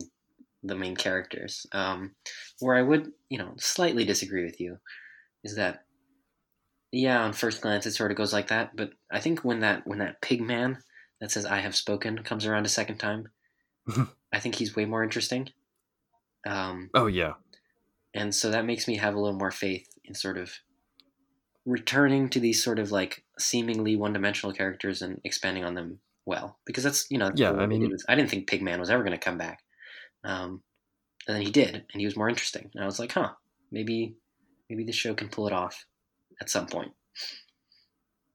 the 0.68 0.76
main 0.76 0.96
characters. 0.96 1.66
Um 1.72 2.16
where 2.60 2.76
i 2.76 2.82
would 2.82 3.12
you 3.30 3.38
know 3.38 3.54
slightly 3.58 4.06
disagree 4.06 4.46
with 4.46 4.60
you 4.60 4.78
is 5.44 5.56
that 5.56 5.84
yeah 6.92 7.22
on 7.24 7.34
first 7.34 7.62
glance 7.62 7.86
it 7.86 7.92
sort 7.92 8.12
of 8.12 8.18
goes 8.18 8.32
like 8.32 8.48
that 8.48 8.76
but 8.76 8.92
i 9.12 9.20
think 9.20 9.44
when 9.44 9.60
that 9.60 9.86
when 9.86 10.00
that 10.00 10.22
pig 10.22 10.42
man 10.42 10.78
that 11.20 11.30
says 11.32 11.46
i 11.46 11.60
have 11.60 11.76
spoken 11.76 12.18
comes 12.24 12.46
around 12.46 12.66
a 12.66 12.70
second 12.70 12.98
time 12.98 13.28
i 14.34 14.40
think 14.40 14.56
he's 14.56 14.76
way 14.76 14.86
more 14.86 15.04
interesting. 15.04 15.50
Um 16.48 16.90
Oh 16.94 17.08
yeah, 17.08 17.34
and 18.14 18.34
so 18.34 18.52
that 18.52 18.66
makes 18.66 18.88
me 18.88 18.98
have 18.98 19.16
a 19.16 19.20
little 19.20 19.38
more 19.38 19.52
faith 19.52 19.88
in 20.06 20.14
sort 20.14 20.38
of 20.38 20.52
returning 21.66 22.30
to 22.30 22.40
these 22.40 22.64
sort 22.64 22.78
of 22.80 22.92
like 22.92 23.24
seemingly 23.40 23.96
one-dimensional 23.96 24.54
characters 24.54 25.02
and 25.02 25.20
expanding 25.24 25.66
on 25.66 25.74
them 25.74 26.00
well 26.26 26.60
because 26.66 26.84
that's 26.84 27.08
you 27.10 27.18
know 27.18 27.32
Yeah, 27.36 27.52
I 27.54 27.66
mean- 27.66 27.96
I 28.08 28.16
didn't 28.16 28.30
think 28.30 28.48
Pigman 28.50 28.80
was 28.80 28.90
ever 28.92 29.04
going 29.04 29.18
to 29.20 29.26
come 29.26 29.38
back, 29.38 29.64
um, 30.26 30.62
and 31.28 31.36
then 31.36 31.42
he 31.42 31.52
did, 31.52 31.74
and 31.76 32.00
he 32.00 32.06
was 32.06 32.18
more 32.18 32.30
interesting. 32.30 32.70
And 32.74 32.84
I 32.84 32.86
was 32.86 33.00
like, 33.00 33.14
huh, 33.14 33.32
maybe 33.72 34.16
maybe 34.70 34.84
the 34.84 34.92
show 34.92 35.14
can 35.14 35.30
pull 35.30 35.48
it 35.48 35.54
off 35.54 35.86
at 36.42 36.50
some 36.50 36.66
point. 36.66 36.92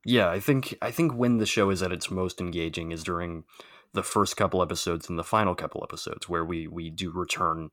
yeah. 0.05 0.31
I 0.31 0.41
think 0.41 0.77
I 0.81 0.91
think 0.91 1.15
when 1.15 1.39
the 1.39 1.47
show 1.47 1.71
is 1.71 1.83
at 1.83 1.93
its 1.93 2.11
most 2.11 2.41
engaging 2.41 2.93
is 2.93 3.05
during 3.05 3.45
the 3.93 4.03
first 4.03 4.37
couple 4.37 4.63
episodes 4.63 5.09
and 5.09 5.19
the 5.19 5.25
final 5.25 5.55
couple 5.55 5.83
episodes, 5.83 6.29
where 6.29 6.45
we 6.45 6.67
we 6.67 6.91
do 6.91 7.11
return 7.11 7.71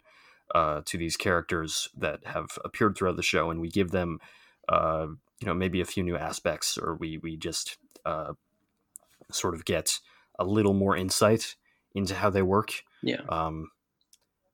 uh, 0.53 0.81
to 0.85 0.97
these 0.97 1.17
characters 1.17 1.89
that 1.95 2.25
have 2.25 2.57
appeared 2.65 2.97
throughout 2.97 3.15
the 3.15 3.23
show, 3.23 3.49
and 3.51 3.61
we 3.61 3.69
give 3.69 3.91
them, 3.91 4.19
uh, 4.69 5.07
you 5.39 5.47
know, 5.47 5.53
maybe 5.53 5.81
a 5.81 5.85
few 5.85 6.03
new 6.03 6.17
aspects, 6.17 6.77
or 6.77 6.95
we 6.95 7.17
we 7.17 7.37
just 7.37 7.77
uh, 8.05 8.33
sort 9.31 9.53
of 9.53 9.65
get 9.65 9.99
a 10.39 10.45
little 10.45 10.73
more 10.73 10.95
insight 10.95 11.55
into 11.93 12.15
how 12.15 12.29
they 12.29 12.41
work. 12.41 12.83
Yeah, 13.03 13.21
um, 13.29 13.69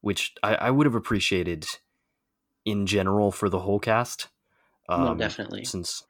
which 0.04 0.36
I, 0.44 0.56
I 0.56 0.70
would 0.70 0.86
have 0.86 0.96
appreciated 0.96 1.66
in 2.66 2.86
general 2.86 3.32
for 3.32 3.48
the 3.48 3.60
whole 3.60 3.80
cast. 3.80 4.28
Um, 4.90 5.06
no, 5.06 5.16
definitely. 5.16 5.64
Since 5.64 6.04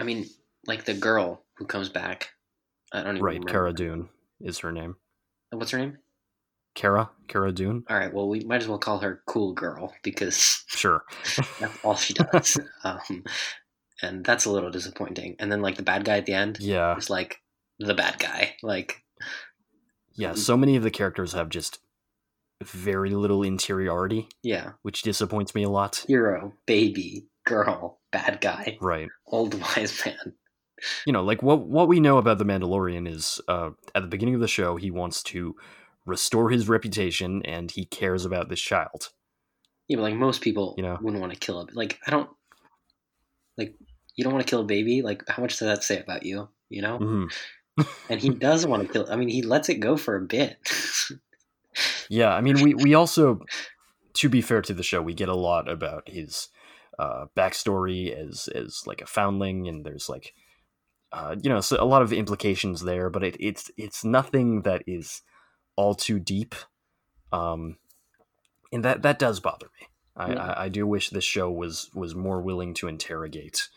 I 0.00 0.02
mean, 0.02 0.26
like 0.66 0.84
the 0.84 0.94
girl 0.94 1.44
who 1.54 1.66
comes 1.66 1.88
back. 1.88 2.30
I 2.92 3.04
don't 3.04 3.14
even 3.14 3.24
right, 3.24 3.34
remember. 3.34 3.50
Cara 3.52 3.72
Dune 3.72 4.08
is 4.40 4.58
her 4.58 4.72
name. 4.72 4.96
What's 5.50 5.70
her 5.70 5.78
name? 5.78 5.98
Cara, 6.74 7.10
Cara 7.28 7.52
Dune. 7.52 7.84
All 7.88 7.96
right. 7.96 8.12
Well, 8.12 8.28
we 8.28 8.40
might 8.40 8.60
as 8.60 8.68
well 8.68 8.78
call 8.78 8.98
her 8.98 9.22
Cool 9.26 9.52
Girl 9.52 9.94
because 10.02 10.64
Sure. 10.66 11.04
That's 11.60 11.78
all 11.84 11.94
she 11.94 12.12
does. 12.14 12.58
um, 12.84 13.22
and 14.02 14.24
that's 14.24 14.46
a 14.46 14.50
little 14.50 14.70
disappointing. 14.70 15.36
And 15.38 15.50
then 15.50 15.62
like 15.62 15.76
the 15.76 15.84
bad 15.84 16.04
guy 16.04 16.18
at 16.18 16.26
the 16.26 16.34
end 16.34 16.58
Yeah, 16.60 16.96
is 16.96 17.08
like 17.08 17.40
the 17.78 17.94
bad 17.94 18.18
guy. 18.18 18.56
Like 18.64 19.04
yeah. 20.16 20.34
So 20.34 20.56
many 20.56 20.74
of 20.74 20.82
the 20.82 20.90
characters 20.90 21.34
have 21.34 21.48
just 21.48 21.78
very 22.62 23.10
little 23.10 23.42
interiority, 23.42 24.28
yeah, 24.42 24.72
which 24.82 25.02
disappoints 25.02 25.54
me 25.54 25.62
a 25.62 25.68
lot. 25.68 26.04
hero, 26.08 26.52
baby, 26.66 27.26
girl, 27.44 28.00
bad 28.12 28.40
guy, 28.40 28.78
Right. 28.80 29.08
old 29.26 29.54
wise 29.60 30.04
man. 30.04 30.34
You 31.06 31.12
know, 31.12 31.22
like 31.22 31.42
what 31.42 31.60
what 31.66 31.88
we 31.88 32.00
know 32.00 32.18
about 32.18 32.38
the 32.38 32.44
Mandalorian 32.44 33.08
is 33.08 33.40
uh, 33.48 33.70
at 33.94 34.02
the 34.02 34.08
beginning 34.08 34.34
of 34.34 34.40
the 34.40 34.48
show, 34.48 34.76
he 34.76 34.90
wants 34.90 35.22
to 35.24 35.54
restore 36.04 36.50
his 36.50 36.68
reputation 36.68 37.42
and 37.44 37.70
he 37.70 37.84
cares 37.84 38.24
about 38.24 38.48
this 38.48 38.60
child. 38.60 39.10
Yeah, 39.88 39.96
but 39.96 40.02
like 40.02 40.14
most 40.14 40.40
people 40.42 40.74
You 40.76 40.82
know. 40.82 40.98
wouldn't 41.00 41.20
want 41.20 41.32
to 41.32 41.38
kill 41.38 41.60
a 41.60 41.66
like 41.72 41.98
I 42.06 42.10
don't 42.10 42.28
like 43.56 43.74
you 44.16 44.24
don't 44.24 44.32
want 44.32 44.46
to 44.46 44.50
kill 44.50 44.60
a 44.60 44.64
baby. 44.64 45.02
Like 45.02 45.28
how 45.28 45.42
much 45.42 45.58
does 45.58 45.68
that 45.68 45.84
say 45.84 46.00
about 46.00 46.24
you? 46.24 46.48
You 46.68 46.82
know? 46.82 46.98
hmm 46.98 47.24
And 48.10 48.20
he 48.20 48.28
does 48.38 48.66
want 48.66 48.86
to 48.86 48.92
kill. 48.92 49.06
I 49.10 49.16
mean, 49.16 49.28
he 49.28 49.42
lets 49.42 49.68
it 49.68 49.80
go 49.80 49.96
for 49.96 50.16
a 50.16 50.22
bit. 50.22 50.58
Yeah, 52.08 52.34
I 52.34 52.40
mean, 52.40 52.60
we 52.62 52.74
we 52.74 52.94
also, 52.94 53.40
to 54.14 54.28
be 54.28 54.40
fair 54.40 54.62
to 54.62 54.74
the 54.74 54.82
show, 54.82 55.02
we 55.02 55.14
get 55.14 55.28
a 55.28 55.34
lot 55.34 55.68
about 55.68 56.08
his 56.08 56.48
uh, 56.98 57.26
backstory 57.36 58.12
as 58.12 58.48
as 58.48 58.82
like 58.86 59.02
a 59.02 59.06
foundling, 59.06 59.68
and 59.68 59.84
there's 59.84 60.08
like, 60.08 60.34
uh, 61.12 61.36
you 61.42 61.50
know, 61.50 61.60
so 61.60 61.76
a 61.82 61.84
lot 61.84 62.02
of 62.02 62.12
implications 62.12 62.82
there, 62.82 63.10
but 63.10 63.22
it, 63.22 63.36
it's 63.38 63.70
it's 63.76 64.04
nothing 64.04 64.62
that 64.62 64.82
is 64.86 65.22
all 65.76 65.94
too 65.94 66.18
deep, 66.18 66.54
um, 67.32 67.76
and 68.72 68.84
that 68.84 69.02
that 69.02 69.18
does 69.18 69.40
bother 69.40 69.66
me. 69.80 69.88
I, 70.16 70.32
Yeah. 70.32 70.42
I, 70.42 70.64
I 70.64 70.68
do 70.68 70.86
wish 70.86 71.10
this 71.10 71.24
show 71.24 71.50
was 71.50 71.90
was 71.94 72.14
more 72.14 72.40
willing 72.40 72.74
to 72.74 72.88
interrogate 72.88 73.68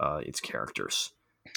uh, 0.00 0.20
its 0.24 0.40
characters. 0.40 1.12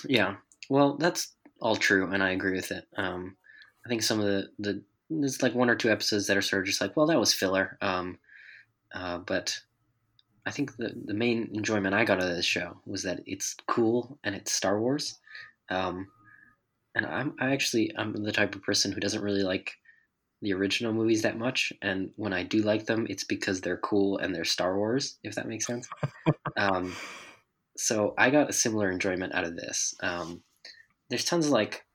Yeah, 0.08 0.36
well, 0.70 0.98
that's 0.98 1.34
all 1.62 1.76
true, 1.76 2.12
and 2.12 2.22
I 2.22 2.32
agree 2.32 2.56
with 2.56 2.72
it. 2.72 2.86
Um, 2.98 3.38
I 3.86 3.90
think 3.90 4.04
some 4.04 4.20
of 4.20 4.26
the 4.26 4.50
the 4.60 4.84
there's 5.10 5.42
like 5.42 5.54
one 5.54 5.70
or 5.70 5.76
two 5.76 5.92
episodes 5.92 6.28
that 6.28 6.38
are 6.38 6.42
sort 6.42 6.64
of 6.64 6.68
just 6.68 6.82
like, 6.82 6.96
well, 6.96 7.08
that 7.08 7.20
was 7.20 7.34
filler. 7.34 7.78
Um, 7.82 8.18
uh, 8.94 9.20
but 9.20 9.60
I 10.46 10.52
think 10.52 10.76
the 10.78 10.94
the 11.06 11.14
main 11.14 11.50
enjoyment 11.54 11.96
I 11.96 12.06
got 12.06 12.18
out 12.18 12.30
of 12.30 12.36
this 12.36 12.46
show 12.46 12.78
was 12.86 13.04
that 13.04 13.22
it's 13.26 13.56
cool 13.68 14.18
and 14.24 14.36
it's 14.36 14.52
Star 14.52 14.80
Wars. 14.80 15.20
Um, 15.70 16.08
and 16.96 17.06
I'm 17.06 17.34
I 17.40 17.52
actually 17.52 17.92
I'm 17.98 18.14
the 18.14 18.32
type 18.32 18.56
of 18.56 18.64
person 18.64 18.92
who 18.92 19.00
doesn't 19.00 19.24
really 19.24 19.44
like 19.44 19.74
the 20.42 20.54
original 20.54 20.94
movies 20.94 21.24
that 21.24 21.40
much, 21.40 21.74
and 21.82 22.12
when 22.18 22.34
I 22.34 22.44
do 22.44 22.60
like 22.60 22.86
them, 22.86 23.08
it's 23.10 23.24
because 23.24 23.62
they're 23.62 23.78
cool 23.78 24.18
and 24.20 24.36
they're 24.36 24.46
Star 24.46 24.78
Wars. 24.78 25.18
If 25.24 25.36
that 25.36 25.48
makes 25.48 25.66
sense. 25.66 25.88
um, 26.58 26.96
so 27.78 28.14
I 28.18 28.30
got 28.30 28.50
a 28.50 28.54
similar 28.54 28.92
enjoyment 28.92 29.34
out 29.34 29.44
of 29.44 29.56
this. 29.56 29.96
Um, 30.02 30.42
there's 31.10 31.26
tons 31.26 31.48
of 31.48 31.52
like, 31.52 31.86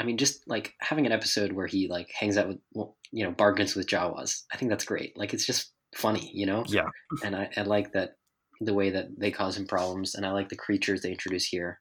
I 0.00 0.04
mean, 0.04 0.16
just 0.16 0.46
like 0.48 0.74
having 0.80 1.06
an 1.06 1.12
episode 1.12 1.52
where 1.52 1.66
he 1.66 1.88
like 1.88 2.10
hangs 2.18 2.36
out 2.38 2.48
with, 2.48 2.58
well, 2.72 2.96
you 3.10 3.24
know, 3.24 3.32
bargains 3.32 3.74
with 3.74 3.88
Jawas. 3.88 4.42
I 4.52 4.56
think 4.56 4.70
that's 4.70 4.84
great. 4.84 5.16
Like 5.16 5.34
it's 5.34 5.46
just 5.46 5.72
funny, 5.94 6.30
you 6.32 6.46
know. 6.46 6.64
Yeah, 6.68 6.86
And 7.24 7.34
I, 7.34 7.50
I 7.56 7.62
like 7.62 7.92
that 7.92 8.16
the 8.60 8.74
way 8.74 8.90
that 8.90 9.06
they 9.18 9.30
cause 9.30 9.56
him 9.56 9.66
problems, 9.66 10.14
and 10.14 10.24
I 10.26 10.30
like 10.32 10.48
the 10.48 10.56
creatures 10.56 11.02
they 11.02 11.10
introduce 11.10 11.46
here. 11.46 11.80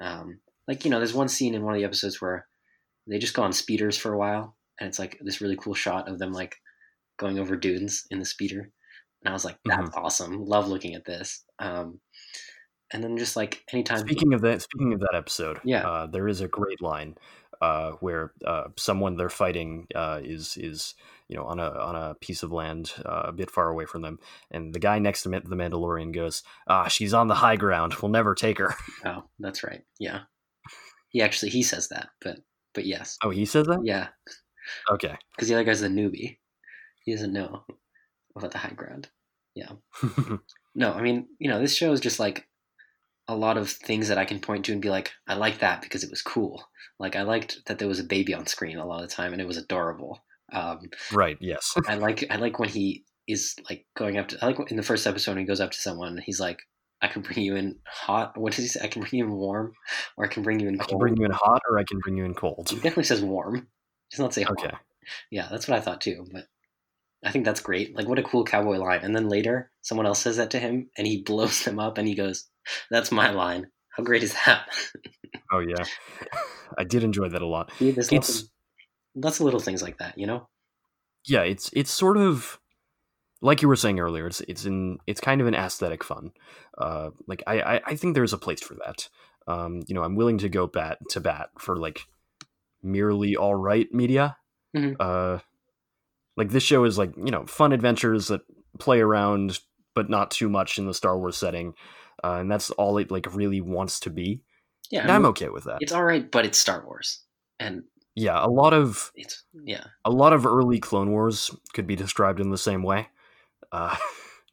Um, 0.00 0.40
like 0.68 0.84
you 0.84 0.90
know, 0.90 0.98
there's 0.98 1.14
one 1.14 1.28
scene 1.28 1.54
in 1.54 1.62
one 1.62 1.74
of 1.74 1.78
the 1.78 1.84
episodes 1.86 2.20
where 2.20 2.46
they 3.08 3.18
just 3.18 3.34
go 3.34 3.42
on 3.42 3.52
speeders 3.52 3.96
for 3.96 4.12
a 4.12 4.18
while, 4.18 4.56
and 4.80 4.88
it's 4.88 4.98
like 4.98 5.18
this 5.22 5.40
really 5.40 5.56
cool 5.56 5.74
shot 5.74 6.08
of 6.08 6.18
them 6.18 6.32
like 6.32 6.56
going 7.18 7.38
over 7.38 7.56
dunes 7.56 8.06
in 8.10 8.18
the 8.18 8.24
speeder, 8.24 8.70
and 9.24 9.28
I 9.28 9.32
was 9.32 9.44
like, 9.44 9.56
that's 9.64 9.90
awesome. 9.96 10.44
Love 10.44 10.68
looking 10.68 10.94
at 10.94 11.04
this. 11.04 11.44
Um, 11.58 12.00
and 12.92 13.02
then 13.02 13.16
just 13.16 13.36
like 13.36 13.62
anytime 13.72 13.98
Speaking 13.98 14.34
of 14.34 14.40
that, 14.42 14.62
speaking 14.62 14.92
of 14.92 15.00
that 15.00 15.14
episode, 15.14 15.60
Yeah. 15.64 15.86
uh, 15.88 16.06
there 16.06 16.28
is 16.28 16.40
a 16.40 16.48
great 16.48 16.82
line 16.82 17.16
uh, 17.62 17.92
where 18.00 18.32
uh, 18.44 18.64
someone 18.76 19.16
they're 19.16 19.28
fighting 19.30 19.86
uh, 19.94 20.20
is 20.22 20.56
is 20.56 20.94
you 21.28 21.36
know 21.36 21.44
on 21.44 21.60
a 21.60 21.68
on 21.70 21.94
a 21.94 22.14
piece 22.16 22.42
of 22.42 22.50
land 22.50 22.92
uh, 23.06 23.22
a 23.26 23.32
bit 23.32 23.50
far 23.50 23.68
away 23.68 23.86
from 23.86 24.02
them, 24.02 24.18
and 24.50 24.74
the 24.74 24.80
guy 24.80 24.98
next 24.98 25.22
to 25.22 25.28
the 25.28 25.56
Mandalorian 25.56 26.12
goes, 26.12 26.42
"Ah, 26.66 26.88
she's 26.88 27.14
on 27.14 27.28
the 27.28 27.36
high 27.36 27.56
ground. 27.56 27.94
We'll 27.94 28.10
never 28.10 28.34
take 28.34 28.58
her." 28.58 28.74
Oh, 29.04 29.24
that's 29.38 29.62
right. 29.64 29.82
Yeah. 29.98 30.20
He 31.10 31.22
actually 31.22 31.50
he 31.50 31.62
says 31.62 31.88
that, 31.88 32.08
but 32.20 32.38
but 32.74 32.84
yes, 32.84 33.16
Oh, 33.22 33.30
he 33.30 33.44
says 33.44 33.66
that. 33.66 33.80
yeah, 33.84 34.08
Okay. 34.90 35.16
because 35.36 35.48
the 35.48 35.54
other 35.54 35.64
guy's 35.64 35.82
a 35.82 35.88
newbie. 35.88 36.38
He 37.04 37.12
doesn't 37.12 37.32
know 37.32 37.64
about 38.36 38.50
the 38.52 38.58
high 38.58 38.74
ground. 38.74 39.08
Yeah. 39.54 39.72
no, 40.74 40.92
I 40.92 41.02
mean, 41.02 41.26
you 41.38 41.50
know, 41.50 41.60
this 41.60 41.76
show 41.76 41.92
is 41.92 42.00
just 42.00 42.18
like 42.18 42.48
a 43.28 43.36
lot 43.36 43.56
of 43.56 43.70
things 43.70 44.08
that 44.08 44.18
I 44.18 44.24
can 44.24 44.40
point 44.40 44.64
to 44.66 44.72
and 44.72 44.82
be 44.82 44.90
like, 44.90 45.12
I 45.28 45.34
like 45.34 45.58
that 45.60 45.82
because 45.82 46.04
it 46.04 46.10
was 46.10 46.22
cool. 46.22 46.64
Like 46.98 47.16
I 47.16 47.22
liked 47.22 47.60
that 47.66 47.78
there 47.78 47.88
was 47.88 48.00
a 48.00 48.04
baby 48.04 48.34
on 48.34 48.46
screen 48.46 48.78
a 48.78 48.86
lot 48.86 49.02
of 49.02 49.08
the 49.08 49.14
time 49.14 49.32
and 49.32 49.40
it 49.40 49.48
was 49.48 49.56
adorable. 49.56 50.22
Um, 50.52 50.90
right. 51.12 51.38
Yes. 51.40 51.74
I 51.88 51.94
like 51.96 52.24
I 52.30 52.36
like 52.36 52.58
when 52.58 52.68
he 52.68 53.04
is 53.28 53.54
like 53.70 53.86
going 53.96 54.18
up 54.18 54.28
to 54.28 54.38
I 54.42 54.46
like 54.46 54.70
in 54.70 54.76
the 54.76 54.82
first 54.82 55.06
episode 55.06 55.32
when 55.32 55.40
he 55.40 55.46
goes 55.46 55.60
up 55.60 55.70
to 55.70 55.78
someone 55.78 56.08
and 56.08 56.20
he's 56.20 56.40
like, 56.40 56.60
I 57.02 57.08
can 57.08 57.22
bring 57.22 57.40
you 57.40 57.56
in 57.56 57.76
hot. 57.84 58.38
What 58.38 58.52
does 58.52 58.62
he 58.62 58.68
say? 58.68 58.80
I 58.82 58.86
can 58.86 59.02
bring 59.02 59.18
you 59.18 59.24
in 59.24 59.32
warm, 59.32 59.72
or 60.16 60.24
I 60.24 60.28
can 60.28 60.44
bring 60.44 60.60
you 60.60 60.68
in 60.68 60.76
I 60.80 60.84
cold. 60.84 60.88
can 60.90 60.98
bring 60.98 61.16
you 61.16 61.24
in 61.24 61.32
hot, 61.32 61.60
or 61.68 61.78
I 61.78 61.84
can 61.84 61.98
bring 61.98 62.16
you 62.16 62.24
in 62.24 62.32
cold. 62.32 62.68
He 62.70 62.76
definitely 62.76 63.04
says 63.04 63.20
warm. 63.20 63.56
He 63.56 63.62
does 64.12 64.20
not 64.20 64.32
say 64.32 64.42
hot. 64.42 64.52
Okay. 64.52 64.70
Yeah, 65.28 65.48
that's 65.50 65.66
what 65.66 65.76
I 65.76 65.80
thought 65.80 66.00
too. 66.00 66.24
But 66.32 66.46
I 67.24 67.30
think 67.30 67.44
that's 67.44 67.60
great. 67.60 67.94
Like, 67.96 68.08
what 68.08 68.18
a 68.18 68.22
cool 68.22 68.44
cowboy 68.44 68.78
line. 68.78 69.00
And 69.02 69.14
then 69.14 69.28
later, 69.28 69.70
someone 69.82 70.06
else 70.06 70.18
says 70.20 70.36
that 70.38 70.50
to 70.52 70.58
him, 70.58 70.90
and 70.98 71.06
he 71.06 71.22
blows 71.26 71.64
them 71.64 71.78
up, 71.78 71.98
and 71.98 72.06
he 72.08 72.14
goes, 72.14 72.48
"That's 72.90 73.12
my 73.12 73.30
line." 73.30 73.68
How 73.96 74.02
great 74.02 74.22
is 74.22 74.34
that? 74.46 74.66
Oh 75.54 75.58
yeah. 75.60 75.84
I 76.78 76.84
did 76.84 77.04
enjoy 77.04 77.28
that 77.28 77.42
a 77.42 77.46
lot. 77.46 77.70
See, 77.78 77.90
there's 77.90 78.10
lots 78.10 78.28
It's 78.30 78.42
of, 78.42 78.48
lots 79.16 79.38
of 79.40 79.44
little 79.44 79.60
things 79.60 79.82
like 79.82 79.98
that, 79.98 80.16
you 80.16 80.26
know. 80.26 80.48
yeah. 81.26 81.42
It's 81.42 81.68
it's 81.74 81.90
sort 81.90 82.16
of 82.16 82.58
like 83.42 83.60
you 83.60 83.68
were 83.68 83.76
saying 83.76 84.00
earlier. 84.00 84.26
It's 84.26 84.40
it's 84.42 84.64
in 84.64 84.96
it's 85.06 85.20
kind 85.20 85.42
of 85.42 85.46
an 85.46 85.54
aesthetic 85.54 86.04
fun. 86.04 86.32
Uh, 86.78 87.10
like 87.26 87.42
I 87.46 87.60
I, 87.60 87.80
I 87.88 87.96
think 87.96 88.14
there's 88.14 88.32
a 88.32 88.38
place 88.38 88.62
for 88.62 88.74
that. 88.84 89.10
Um, 89.46 89.82
you 89.86 89.94
know, 89.94 90.02
I'm 90.02 90.16
willing 90.16 90.38
to 90.38 90.48
go 90.48 90.66
bat 90.66 90.98
to 91.10 91.20
bat 91.20 91.50
for 91.58 91.76
like 91.76 92.06
merely 92.82 93.36
all 93.36 93.54
right 93.54 93.92
media. 93.92 94.36
Mhm. 94.74 94.96
Uh, 94.98 95.40
like 96.36 96.50
this 96.50 96.62
show 96.62 96.84
is 96.84 96.98
like 96.98 97.14
you 97.16 97.30
know 97.30 97.46
fun 97.46 97.72
adventures 97.72 98.28
that 98.28 98.40
play 98.78 99.00
around, 99.00 99.58
but 99.94 100.08
not 100.10 100.30
too 100.30 100.48
much 100.48 100.78
in 100.78 100.86
the 100.86 100.94
Star 100.94 101.18
Wars 101.18 101.36
setting, 101.36 101.74
uh, 102.24 102.34
and 102.40 102.50
that's 102.50 102.70
all 102.70 102.98
it 102.98 103.10
like 103.10 103.34
really 103.34 103.60
wants 103.60 104.00
to 104.00 104.10
be. 104.10 104.42
Yeah, 104.90 105.02
And 105.02 105.10
I 105.12 105.16
I'm 105.16 105.26
okay 105.26 105.48
with 105.48 105.64
that. 105.64 105.78
it's 105.80 105.92
all 105.92 106.04
right, 106.04 106.30
but 106.30 106.44
it's 106.44 106.58
Star 106.58 106.84
Wars, 106.84 107.22
and 107.58 107.82
Yeah, 108.14 108.44
a 108.44 108.48
lot 108.48 108.74
of 108.74 109.10
it's 109.14 109.44
yeah. 109.64 109.84
a 110.04 110.10
lot 110.10 110.32
of 110.32 110.46
early 110.46 110.78
Clone 110.80 111.10
Wars 111.12 111.50
could 111.72 111.86
be 111.86 111.96
described 111.96 112.40
in 112.40 112.50
the 112.50 112.58
same 112.58 112.82
way. 112.82 113.08
Uh, 113.70 113.96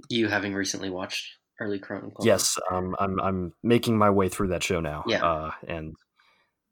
You 0.10 0.30
having 0.30 0.54
recently 0.54 0.90
watched 0.90 1.28
early 1.60 1.78
Clone 1.78 2.04
Wars? 2.04 2.26
yes, 2.26 2.58
um, 2.72 2.96
I'm 3.00 3.20
I'm 3.20 3.54
making 3.64 3.98
my 3.98 4.10
way 4.10 4.30
through 4.30 4.48
that 4.50 4.64
show 4.64 4.80
now. 4.80 5.04
Yeah. 5.08 5.26
uh, 5.26 5.52
and 5.68 5.94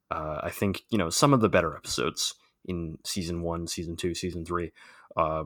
uh, 0.09 0.39
I 0.43 0.49
think 0.51 0.83
you 0.89 0.97
know 0.97 1.09
some 1.09 1.33
of 1.33 1.41
the 1.41 1.49
better 1.49 1.75
episodes 1.75 2.33
in 2.67 2.97
season 3.03 3.41
one, 3.41 3.67
season 3.67 3.95
two, 3.95 4.13
season 4.13 4.45
three 4.45 4.71
uh, 5.15 5.45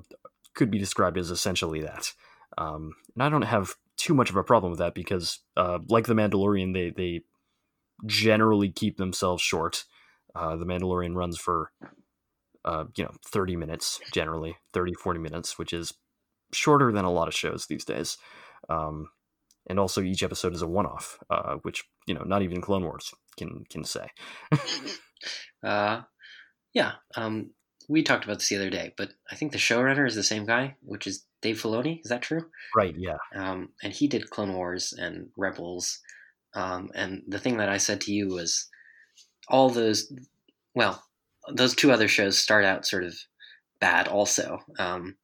could 0.54 0.72
be 0.72 0.80
described 0.80 1.18
as 1.18 1.32
essentially 1.32 1.82
that. 1.82 2.12
Um, 2.58 2.94
and 3.14 3.24
I 3.24 3.30
don't 3.30 3.44
have 3.44 3.76
too 3.98 4.14
much 4.14 4.30
of 4.30 4.36
a 4.36 4.44
problem 4.44 4.72
with 4.72 4.80
that 4.80 4.96
because, 4.96 5.40
uh, 5.56 5.80
like 5.88 6.08
the 6.08 6.14
Mandalorian, 6.14 6.74
they 6.74 6.90
they 6.90 7.22
generally 8.06 8.70
keep 8.70 8.98
themselves 8.98 9.42
short. 9.42 9.86
Uh, 10.36 10.56
the 10.56 10.66
Mandalorian 10.66 11.16
runs 11.16 11.38
for 11.38 11.72
uh, 12.66 12.86
you 12.96 13.04
know 13.04 13.12
30 13.26 13.56
minutes 13.56 14.00
generally 14.12 14.56
30 14.74 14.94
40 14.94 15.20
minutes 15.20 15.58
which 15.58 15.74
is 15.74 15.96
shorter 16.54 16.92
than 16.92 17.06
a 17.06 17.12
lot 17.12 17.28
of 17.28 17.34
shows 17.34 17.66
these 17.66 17.84
days 17.84 18.18
um, 18.70 19.10
and 19.68 19.80
also 19.80 20.00
each 20.00 20.22
episode 20.22 20.54
is 20.54 20.62
a 20.62 20.68
one-off 20.68 21.18
uh, 21.32 21.56
which 21.64 21.86
you 22.06 22.14
know 22.14 22.22
not 22.24 22.44
even 22.44 22.62
clone 22.62 22.84
wars 22.84 23.14
can 23.36 23.64
can 23.70 23.84
say 23.84 24.08
Uh, 25.64 26.02
yeah. 26.74 26.94
Um, 27.16 27.52
we 27.90 28.04
talked 28.04 28.24
about 28.24 28.40
this 28.40 28.50
the 28.50 28.56
other 28.56 28.70
day, 28.70 28.94
but 28.98 29.12
I 29.30 29.36
think 29.36 29.52
the 29.52 29.58
showrunner 29.58 30.08
is 30.08 30.16
the 30.16 30.24
same 30.24 30.46
guy, 30.46 30.76
which 30.82 31.08
is 31.08 31.26
Dave 31.42 31.62
Filoni. 31.62 32.00
Is 32.04 32.10
that 32.10 32.22
true? 32.22 32.46
right 32.76 32.96
yeah 32.98 33.18
Um, 33.36 33.70
and 33.84 33.92
he 33.92 34.08
did 34.08 34.30
Clone 34.30 34.54
Wars 34.54 34.94
and 34.98 35.30
Rebels. 35.36 36.00
Um, 36.54 36.92
and 36.96 37.24
the 37.28 37.40
thing 37.40 37.58
that 37.58 37.70
I 37.70 37.78
said 37.78 38.02
to 38.02 38.14
you 38.14 38.30
was 38.30 38.68
all 39.48 39.70
those, 39.70 40.12
well, 40.76 41.04
those 41.54 41.76
two 41.76 41.92
other 41.92 42.08
shows 42.08 42.38
start 42.38 42.64
out 42.64 42.86
sort 42.86 43.04
of 43.04 43.16
bad 43.80 44.08
also, 44.08 44.60
um, 44.80 45.18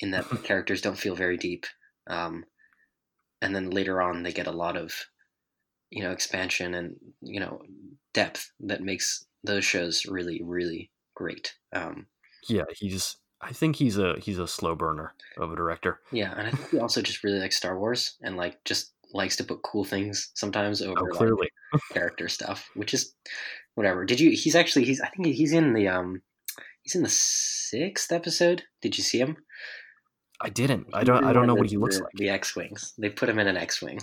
in 0.00 0.10
that 0.10 0.28
the 0.28 0.36
characters 0.48 0.82
don't 0.82 0.98
feel 0.98 1.14
very 1.14 1.36
deep. 1.36 1.64
Um, 2.06 2.44
and 3.40 3.54
then 3.54 3.70
later 3.70 4.02
on, 4.02 4.22
they 4.22 4.32
get 4.32 4.46
a 4.46 4.52
lot 4.52 4.76
of, 4.76 4.92
you 5.90 6.02
know, 6.02 6.10
expansion 6.10 6.74
and, 6.74 6.96
you 7.22 7.40
know, 7.40 7.62
depth 8.12 8.50
that 8.60 8.82
makes 8.82 9.24
those 9.44 9.64
shows 9.64 10.06
really, 10.06 10.40
really 10.42 10.90
great. 11.14 11.54
Um, 11.72 12.06
yeah 12.48 12.64
he's 12.78 13.16
i 13.40 13.52
think 13.52 13.76
he's 13.76 13.98
a 13.98 14.16
he's 14.20 14.38
a 14.38 14.46
slow 14.46 14.74
burner 14.74 15.14
of 15.38 15.52
a 15.52 15.56
director 15.56 16.00
Yeah, 16.12 16.32
and 16.36 16.46
I 16.46 16.50
think 16.50 16.70
he 16.70 16.78
also 16.78 17.02
just 17.02 17.24
really 17.24 17.38
likes 17.38 17.56
Star 17.56 17.78
Wars 17.78 18.16
and 18.22 18.36
like 18.36 18.62
just 18.64 18.92
likes 19.12 19.36
to 19.36 19.44
put 19.44 19.62
cool 19.62 19.84
things 19.84 20.30
sometimes 20.34 20.82
over 20.82 21.00
oh 21.00 21.04
like, 21.04 21.12
clearly 21.12 21.48
character 21.92 22.28
stuff, 22.28 22.68
which 22.74 22.94
is 22.94 23.14
whatever. 23.74 24.04
Did 24.04 24.20
you? 24.20 24.30
He's 24.30 24.54
actually 24.54 24.84
he's 24.84 25.00
I 25.00 25.08
think 25.08 25.26
he's 25.26 25.52
in 25.52 25.72
the 25.72 25.88
um 25.88 26.22
he's 26.82 26.94
in 26.94 27.02
the 27.02 27.08
sixth 27.08 28.12
episode. 28.12 28.64
Did 28.82 28.96
you 28.96 29.04
see 29.04 29.18
him? 29.18 29.36
i 30.42 30.48
didn't 30.48 30.86
i 30.94 31.04
don't 31.04 31.22
i 31.22 31.34
don't 31.34 31.46
know 31.46 31.54
what 31.54 31.68
he 31.68 31.76
looks 31.76 31.98
the, 31.98 32.04
like 32.04 32.12
The 32.14 32.30
X 32.30 32.56
wings. 32.56 32.94
They 32.96 33.10
put 33.10 33.28
him 33.28 33.38
in 33.38 33.46
an 33.46 33.58
X 33.58 33.82
wing. 33.82 34.00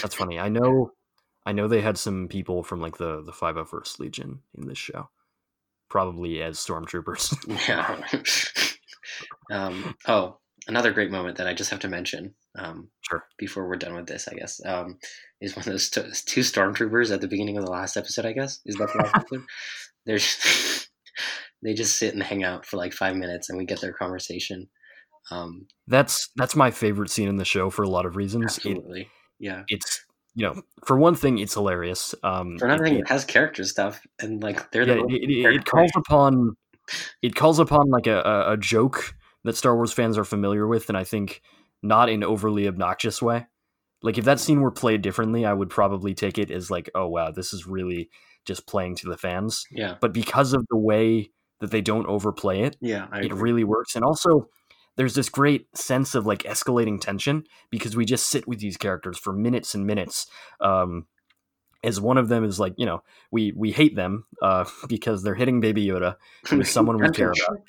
that's 0.00 0.14
funny 0.14 0.38
i 0.38 0.48
know 0.48 0.92
i 1.46 1.52
know 1.52 1.68
they 1.68 1.80
had 1.80 1.98
some 1.98 2.28
people 2.28 2.62
from 2.62 2.80
like 2.80 2.98
the 2.98 3.22
the 3.22 3.32
501st 3.32 3.98
legion 3.98 4.40
in 4.56 4.66
this 4.66 4.78
show 4.78 5.08
probably 5.88 6.42
as 6.42 6.58
stormtroopers 6.58 7.34
yeah. 7.68 8.00
um, 9.50 9.94
oh, 10.06 10.38
another 10.66 10.92
great 10.92 11.10
moment 11.10 11.36
that 11.38 11.46
I 11.46 11.54
just 11.54 11.70
have 11.70 11.80
to 11.80 11.88
mention. 11.88 12.34
Um, 12.56 12.88
Sure. 13.02 13.24
Before 13.38 13.66
we're 13.68 13.76
done 13.76 13.94
with 13.94 14.06
this, 14.06 14.28
I 14.28 14.34
guess, 14.34 14.60
um, 14.64 14.98
is 15.40 15.56
one 15.56 15.66
of 15.66 15.72
those 15.72 15.90
t- 15.90 16.02
two 16.26 16.42
stormtroopers 16.42 17.12
at 17.12 17.20
the 17.20 17.26
beginning 17.26 17.56
of 17.56 17.64
the 17.64 17.70
last 17.70 17.96
episode. 17.96 18.24
I 18.24 18.32
guess 18.32 18.60
is 18.64 18.76
that 18.76 18.92
the 18.92 18.98
last 18.98 19.14
episode? 19.16 19.44
There's 20.06 20.88
they 21.62 21.74
just 21.74 21.96
sit 21.96 22.14
and 22.14 22.22
hang 22.22 22.44
out 22.44 22.64
for 22.64 22.76
like 22.76 22.92
five 22.92 23.16
minutes, 23.16 23.48
and 23.48 23.58
we 23.58 23.64
get 23.64 23.80
their 23.80 23.92
conversation. 23.92 24.68
Um, 25.32 25.66
that's 25.88 26.30
that's 26.36 26.54
my 26.54 26.70
favorite 26.70 27.10
scene 27.10 27.28
in 27.28 27.36
the 27.36 27.44
show 27.44 27.68
for 27.68 27.82
a 27.82 27.88
lot 27.88 28.06
of 28.06 28.14
reasons 28.14 28.58
it, 28.58 28.66
absolutely, 28.66 29.08
yeah. 29.40 29.64
it's 29.66 30.04
you 30.34 30.46
know 30.46 30.62
for 30.84 30.96
one 30.96 31.14
thing 31.14 31.38
it's 31.38 31.54
hilarious 31.54 32.14
um 32.22 32.58
For 32.58 32.66
another 32.66 32.84
it- 32.84 32.88
thing, 32.88 32.98
it- 33.00 33.08
has 33.08 33.24
character 33.24 33.64
stuff, 33.64 34.00
and 34.20 34.42
like 34.42 34.70
they're 34.70 34.84
yeah, 34.86 34.94
the 34.94 35.06
it, 35.10 35.54
it, 35.56 35.64
calls 35.64 35.90
upon 35.96 36.56
it 37.22 37.34
calls 37.34 37.58
upon 37.58 37.88
like 37.90 38.06
a, 38.06 38.20
a, 38.20 38.52
a 38.52 38.56
joke 38.56 39.14
that 39.44 39.56
Star 39.56 39.74
Wars 39.74 39.92
fans 39.92 40.18
are 40.18 40.24
familiar 40.24 40.66
with, 40.66 40.88
and 40.88 40.98
I 40.98 41.04
think 41.04 41.40
not 41.82 42.08
in 42.10 42.22
overly 42.22 42.66
obnoxious 42.68 43.22
way. 43.22 43.46
Like 44.02 44.18
if 44.18 44.24
that 44.24 44.40
scene 44.40 44.60
were 44.60 44.70
played 44.70 45.02
differently, 45.02 45.44
I 45.46 45.52
would 45.52 45.70
probably 45.70 46.14
take 46.14 46.38
it 46.38 46.50
as 46.50 46.70
like, 46.70 46.90
oh 46.94 47.06
wow, 47.08 47.30
this 47.30 47.52
is 47.52 47.66
really 47.66 48.10
just 48.44 48.66
playing 48.66 48.96
to 48.96 49.08
the 49.08 49.16
fans. 49.16 49.66
yeah, 49.70 49.96
But 50.00 50.12
because 50.12 50.52
of 50.52 50.66
the 50.70 50.76
way 50.76 51.30
that 51.60 51.70
they 51.70 51.80
don't 51.82 52.06
overplay 52.06 52.62
it, 52.62 52.76
yeah. 52.80 53.06
I 53.12 53.20
it 53.20 53.26
agree. 53.26 53.40
really 53.42 53.64
works. 53.64 53.94
And 53.96 54.04
also, 54.04 54.48
there's 54.96 55.14
this 55.14 55.28
great 55.28 55.66
sense 55.76 56.14
of 56.14 56.26
like 56.26 56.42
escalating 56.42 57.00
tension 57.00 57.44
because 57.70 57.96
we 57.96 58.04
just 58.04 58.28
sit 58.28 58.46
with 58.46 58.58
these 58.58 58.76
characters 58.76 59.18
for 59.18 59.32
minutes 59.32 59.74
and 59.74 59.86
minutes. 59.86 60.26
Um, 60.60 61.06
as 61.82 62.00
one 62.00 62.18
of 62.18 62.28
them 62.28 62.44
is 62.44 62.60
like, 62.60 62.74
you 62.76 62.86
know, 62.86 63.02
we 63.30 63.52
we 63.56 63.72
hate 63.72 63.96
them 63.96 64.26
uh, 64.42 64.64
because 64.88 65.22
they're 65.22 65.34
hitting 65.34 65.60
Baby 65.60 65.86
Yoda, 65.86 66.16
who 66.48 66.60
is 66.60 66.70
someone 66.70 66.98
we 66.98 67.10
care 67.10 67.32
about. 67.32 67.60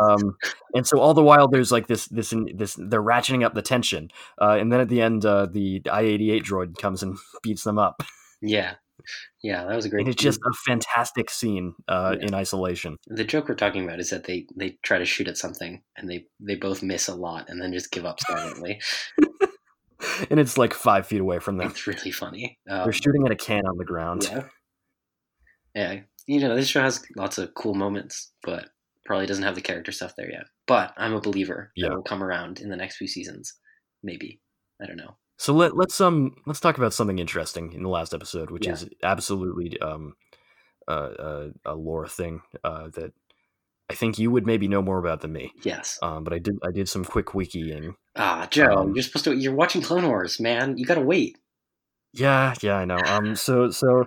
Um, 0.00 0.36
and 0.74 0.86
so 0.86 0.98
all 1.00 1.14
the 1.14 1.22
while, 1.22 1.48
there's 1.48 1.72
like 1.72 1.86
this 1.86 2.06
this 2.06 2.34
this 2.54 2.76
they're 2.78 3.02
ratcheting 3.02 3.44
up 3.44 3.54
the 3.54 3.62
tension, 3.62 4.10
uh, 4.40 4.56
and 4.60 4.72
then 4.72 4.80
at 4.80 4.88
the 4.88 5.00
end, 5.00 5.24
uh, 5.24 5.46
the 5.46 5.82
I-88 5.90 6.42
droid 6.42 6.78
comes 6.78 7.02
and 7.02 7.16
beats 7.42 7.64
them 7.64 7.78
up, 7.78 8.02
Yeah, 8.40 8.74
yeah. 9.42 9.64
That 9.64 9.76
was 9.76 9.84
a 9.84 9.88
great. 9.88 10.00
and 10.06 10.08
it's 10.14 10.22
just 10.22 10.40
a 10.40 10.52
fantastic 10.66 11.30
scene 11.30 11.74
uh, 11.88 12.16
Yeah. 12.18 12.26
in 12.26 12.34
isolation. 12.34 12.96
the 13.06 13.24
joke 13.24 13.48
we're 13.48 13.54
talking 13.54 13.84
about 13.84 14.00
is 14.00 14.10
that 14.10 14.24
they 14.24 14.46
they 14.56 14.78
try 14.82 14.98
to 14.98 15.04
shoot 15.04 15.28
at 15.28 15.36
something 15.38 15.82
and 15.96 16.08
they 16.10 16.26
they 16.40 16.54
both 16.56 16.82
miss 16.82 17.08
a 17.08 17.14
lot 17.14 17.48
and 17.48 17.60
then 17.60 17.72
just 17.72 17.90
give 17.90 18.04
up 18.04 18.20
silently. 18.20 18.80
and 20.30 20.38
it's 20.40 20.58
like 20.58 20.74
five 20.74 21.06
feet 21.06 21.20
away 21.20 21.38
from 21.38 21.56
them. 21.56 21.68
it's 21.70 21.86
really 21.86 22.10
funny. 22.10 22.58
Um, 22.68 22.84
They're 22.84 22.92
shooting 22.92 23.24
at 23.26 23.32
a 23.32 23.36
can 23.36 23.66
on 23.66 23.78
the 23.78 23.84
ground. 23.84 24.24
yeah, 24.30 24.44
yeah. 25.74 26.00
You 26.26 26.40
know, 26.40 26.54
this 26.56 26.68
show 26.68 26.80
has 26.80 27.02
lots 27.16 27.36
of 27.38 27.52
cool 27.54 27.74
moments, 27.74 28.32
but 28.42 28.68
probably 29.04 29.26
doesn't 29.26 29.44
have 29.44 29.54
the 29.54 29.60
character 29.60 29.92
stuff 29.92 30.14
there 30.16 30.30
yet. 30.30 30.44
But 30.66 30.94
I'm 30.96 31.12
a 31.12 31.20
believer 31.20 31.70
that 31.76 31.82
Yeah. 31.88 31.94
will 31.94 32.02
come 32.02 32.22
around 32.22 32.60
in 32.60 32.70
the 32.70 32.76
next 32.76 32.96
few 32.96 33.06
seasons. 33.06 33.52
Maybe 34.02 34.40
I 34.82 34.86
don't 34.86 34.96
know. 34.96 35.16
So 35.36 35.52
let 35.52 35.76
let's 35.76 36.00
um 36.00 36.36
let's 36.46 36.60
talk 36.60 36.78
about 36.78 36.92
something 36.94 37.18
interesting 37.18 37.72
in 37.72 37.82
the 37.82 37.88
last 37.88 38.14
episode, 38.14 38.50
which 38.50 38.66
Yeah. 38.66 38.72
is 38.74 38.88
absolutely 39.02 39.78
um 39.80 40.14
uh, 40.86 40.90
uh, 40.90 41.48
a 41.64 41.74
lore 41.74 42.06
thing 42.06 42.42
uh, 42.62 42.88
that 42.88 43.12
I 43.90 43.94
think 43.94 44.18
you 44.18 44.30
would 44.30 44.46
maybe 44.46 44.68
know 44.68 44.82
more 44.82 44.98
about 44.98 45.22
than 45.22 45.32
me. 45.32 45.50
Yes. 45.62 45.98
Um, 46.02 46.24
but 46.24 46.32
I 46.32 46.38
did 46.38 46.56
I 46.62 46.70
did 46.72 46.88
some 46.88 47.04
quick 47.04 47.28
wikiing. 47.28 47.94
Ah, 48.16 48.46
Joe, 48.50 48.66
Um, 48.66 48.92
you're 48.94 49.02
supposed 49.02 49.24
to. 49.24 49.32
You're 49.34 49.54
watching 49.54 49.82
Clone 49.82 50.06
Wars, 50.06 50.38
man. 50.40 50.76
You 50.78 50.84
gotta 50.86 51.00
wait. 51.00 51.38
Yeah, 52.12 52.54
yeah, 52.62 52.76
I 52.76 52.84
know. 52.84 52.98
Um, 52.98 53.34
so 53.34 53.70
so 53.70 54.04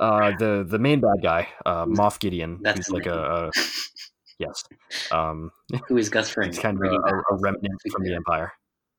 uh, 0.00 0.32
the 0.38 0.64
the 0.68 0.78
main 0.78 1.00
bad 1.00 1.22
guy, 1.22 1.48
uh, 1.64 1.84
Moff 1.86 2.18
Gideon, 2.18 2.58
That's 2.62 2.88
who's 2.88 2.94
like 2.94 3.06
a, 3.06 3.18
a 3.18 3.50
yes, 4.38 4.64
um, 5.12 5.52
Who 5.88 5.96
is 5.98 6.08
Gus 6.08 6.30
Fring? 6.34 6.48
he's 6.48 6.58
kind 6.58 6.76
of 6.76 6.90
a, 6.90 6.96
a 6.96 7.36
remnant 7.38 7.80
from 7.92 8.02
the 8.04 8.14
Empire. 8.14 8.52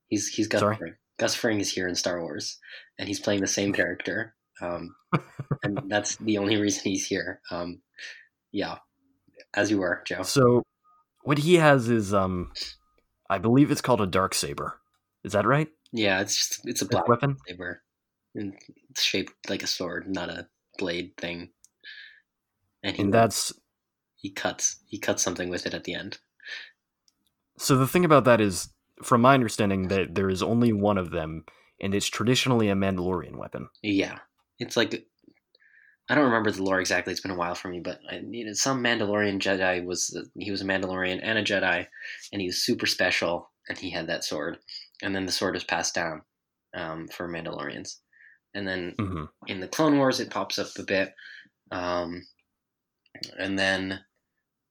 He's 0.08 0.27
he's 0.27 0.47
Gus 0.47 0.62
Sorry? 0.62 0.77
Fring. 0.77 0.93
Gus 1.17 1.36
Fring 1.36 1.60
is 1.60 1.71
here 1.71 1.88
in 1.88 1.95
Star 1.95 2.21
Wars, 2.21 2.60
and 2.97 3.08
he's 3.08 3.19
playing 3.19 3.41
the 3.41 3.47
same 3.47 3.73
character. 3.73 4.36
Um, 4.62 4.95
and 5.63 5.82
that's 5.88 6.15
the 6.17 6.38
only 6.38 6.58
reason 6.58 6.84
he's 6.84 7.08
here. 7.08 7.41
Um, 7.51 7.82
yeah, 8.51 8.77
as 9.53 9.71
you 9.71 9.80
were, 9.80 10.03
Jo. 10.06 10.23
So 10.23 10.63
what 11.23 11.39
he 11.39 11.56
has 11.56 11.89
is 11.89 12.13
um, 12.13 12.51
I 13.30 13.38
believe 13.38 13.71
it's 13.71 13.82
called 13.82 14.01
a 14.01 14.08
Darksaber. 14.08 14.73
Is 15.23 15.34
that 15.34 15.45
right? 15.45 15.67
Yeah, 15.91 16.21
it's 16.21 16.38
just 16.38 16.62
it's 16.65 16.82
a 16.82 16.86
black 16.86 17.08
weapon. 17.08 17.38
saber. 17.47 17.82
And 18.36 18.53
It's 18.89 19.01
shaped 19.01 19.49
like 19.49 19.63
a 19.63 19.67
sword, 19.67 20.08
not 20.08 20.30
a 20.30 20.47
blade 20.77 21.17
thing. 21.17 21.49
And 22.84 22.95
he 22.95 23.01
And 23.01 23.13
that's 23.13 23.51
he 24.15 24.30
cuts 24.30 24.77
he 24.86 24.99
cuts 24.99 25.23
something 25.23 25.49
with 25.49 25.65
it 25.65 25.73
at 25.73 25.84
the 25.84 25.95
end. 25.95 26.19
so 27.58 27.75
the 27.75 27.88
thing 27.88 28.06
about 28.06 28.25
that 28.25 28.39
is, 28.39 28.69
from 29.03 29.21
my 29.21 29.33
understanding, 29.33 29.88
that 29.89 30.15
there 30.15 30.29
is 30.29 30.43
only 30.43 30.73
one 30.73 30.97
of 30.97 31.12
them, 31.12 31.45
and 31.81 31.93
it's 31.93 32.07
traditionally 32.07 32.69
a 32.69 32.75
Mandalorian 32.75 33.38
weapon. 33.38 33.69
Yeah, 33.81 34.19
it's 34.60 34.77
like 34.77 35.07
I 36.10 36.15
don't 36.15 36.25
remember 36.25 36.51
the 36.51 36.63
lore 36.63 36.79
exactly. 36.79 37.12
It's 37.12 37.21
been 37.21 37.31
a 37.31 37.38
while 37.38 37.55
for 37.55 37.67
me, 37.67 37.79
but 37.79 37.99
I, 38.10 38.21
you 38.29 38.45
know, 38.45 38.53
some 38.53 38.81
Mandalorian 38.83 39.39
Jedi 39.39 39.83
was 39.83 40.17
he 40.38 40.51
was 40.51 40.62
a 40.62 40.65
Mandalorian 40.65 41.19
and 41.21 41.38
a 41.38 41.43
Jedi, 41.43 41.86
and 42.31 42.41
he 42.41 42.47
was 42.47 42.63
super 42.63 42.86
special, 42.86 43.51
and 43.67 43.77
he 43.77 43.89
had 43.89 44.07
that 44.07 44.23
sword, 44.23 44.60
and 45.01 45.13
then 45.13 45.25
the 45.25 45.31
sword 45.31 45.53
was 45.53 45.65
passed 45.65 45.93
down 45.93 46.21
um, 46.73 47.07
for 47.10 47.27
Mandalorians, 47.27 47.97
and 48.53 48.67
then 48.67 48.95
hmm 48.97 49.25
in 49.47 49.60
the 49.60 49.67
Clone 49.67 49.97
Wars 49.97 50.19
it 50.19 50.29
pops 50.29 50.57
up 50.57 50.67
a 50.77 50.83
bit, 50.83 51.13
um, 51.71 52.21
and 53.38 53.60
then 53.60 53.99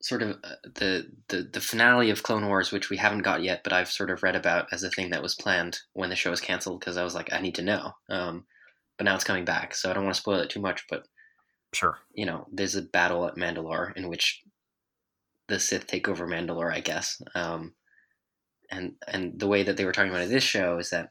sort 0.02 0.22
of 0.22 0.36
uh, 0.44 0.56
the, 0.74 1.10
the 1.28 1.48
the 1.52 1.60
finale 1.60 2.10
of 2.10 2.22
Clone 2.22 2.46
Wars, 2.46 2.70
which 2.70 2.90
we 2.90 2.96
haven't 2.96 3.22
got 3.22 3.42
yet, 3.42 3.62
but 3.64 3.72
I've 3.72 3.90
sort 3.90 4.10
of 4.10 4.22
read 4.22 4.36
about 4.36 4.68
as 4.72 4.82
a 4.82 4.90
thing 4.90 5.10
that 5.10 5.22
was 5.22 5.34
planned 5.34 5.78
when 5.94 6.10
the 6.10 6.16
show 6.16 6.30
was 6.30 6.40
canceled 6.40 6.80
because 6.80 6.96
I 6.96 7.04
was 7.04 7.14
like, 7.14 7.32
I 7.32 7.40
need 7.40 7.54
to 7.56 7.62
know. 7.62 7.92
Um, 8.08 8.44
but 8.98 9.04
now 9.04 9.14
it's 9.14 9.24
coming 9.24 9.44
back, 9.44 9.74
so 9.74 9.90
I 9.90 9.94
don't 9.94 10.04
want 10.04 10.14
to 10.14 10.20
spoil 10.20 10.40
it 10.40 10.50
too 10.50 10.60
much. 10.60 10.84
But 10.88 11.04
Sure. 11.72 11.98
you 12.14 12.24
know, 12.24 12.46
there's 12.52 12.76
a 12.76 12.82
battle 12.82 13.26
at 13.26 13.36
Mandalore 13.36 13.94
in 13.96 14.08
which 14.08 14.42
the 15.48 15.58
Sith 15.60 15.86
take 15.86 16.08
over 16.08 16.26
Mandalore, 16.26 16.72
I 16.72 16.80
guess. 16.80 17.20
Um, 17.34 17.74
and 18.70 18.94
and 19.06 19.38
the 19.38 19.46
way 19.46 19.62
that 19.62 19.76
they 19.76 19.84
were 19.84 19.92
talking 19.92 20.10
about 20.10 20.22
in 20.22 20.30
this 20.30 20.44
show 20.44 20.78
is 20.78 20.90
that 20.90 21.10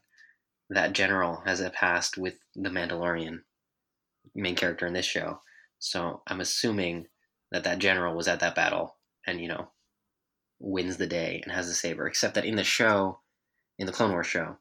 that 0.70 0.92
general 0.92 1.42
has 1.46 1.60
a 1.60 1.70
past 1.70 2.18
with 2.18 2.38
the 2.54 2.68
Mandalorian 2.70 3.40
main 4.34 4.56
character 4.56 4.86
in 4.86 4.92
this 4.92 5.06
show. 5.06 5.40
So 5.78 6.22
I'm 6.26 6.40
assuming 6.40 7.06
that 7.56 7.64
that 7.64 7.80
general 7.80 8.16
was 8.16 8.28
at 8.28 8.40
that 8.40 8.54
battle 8.54 8.96
and 9.26 9.40
you 9.40 9.48
know 9.48 9.70
wins 10.58 10.96
the 10.98 11.06
day 11.06 11.40
and 11.44 11.52
has 11.52 11.68
the 11.68 11.74
saber. 11.74 12.06
Except 12.06 12.34
that 12.34 12.44
in 12.44 12.56
the 12.56 12.64
show, 12.64 13.20
in 13.78 13.86
the 13.86 13.92
Clone 13.92 14.12
Wars 14.12 14.26
show, 14.28 14.58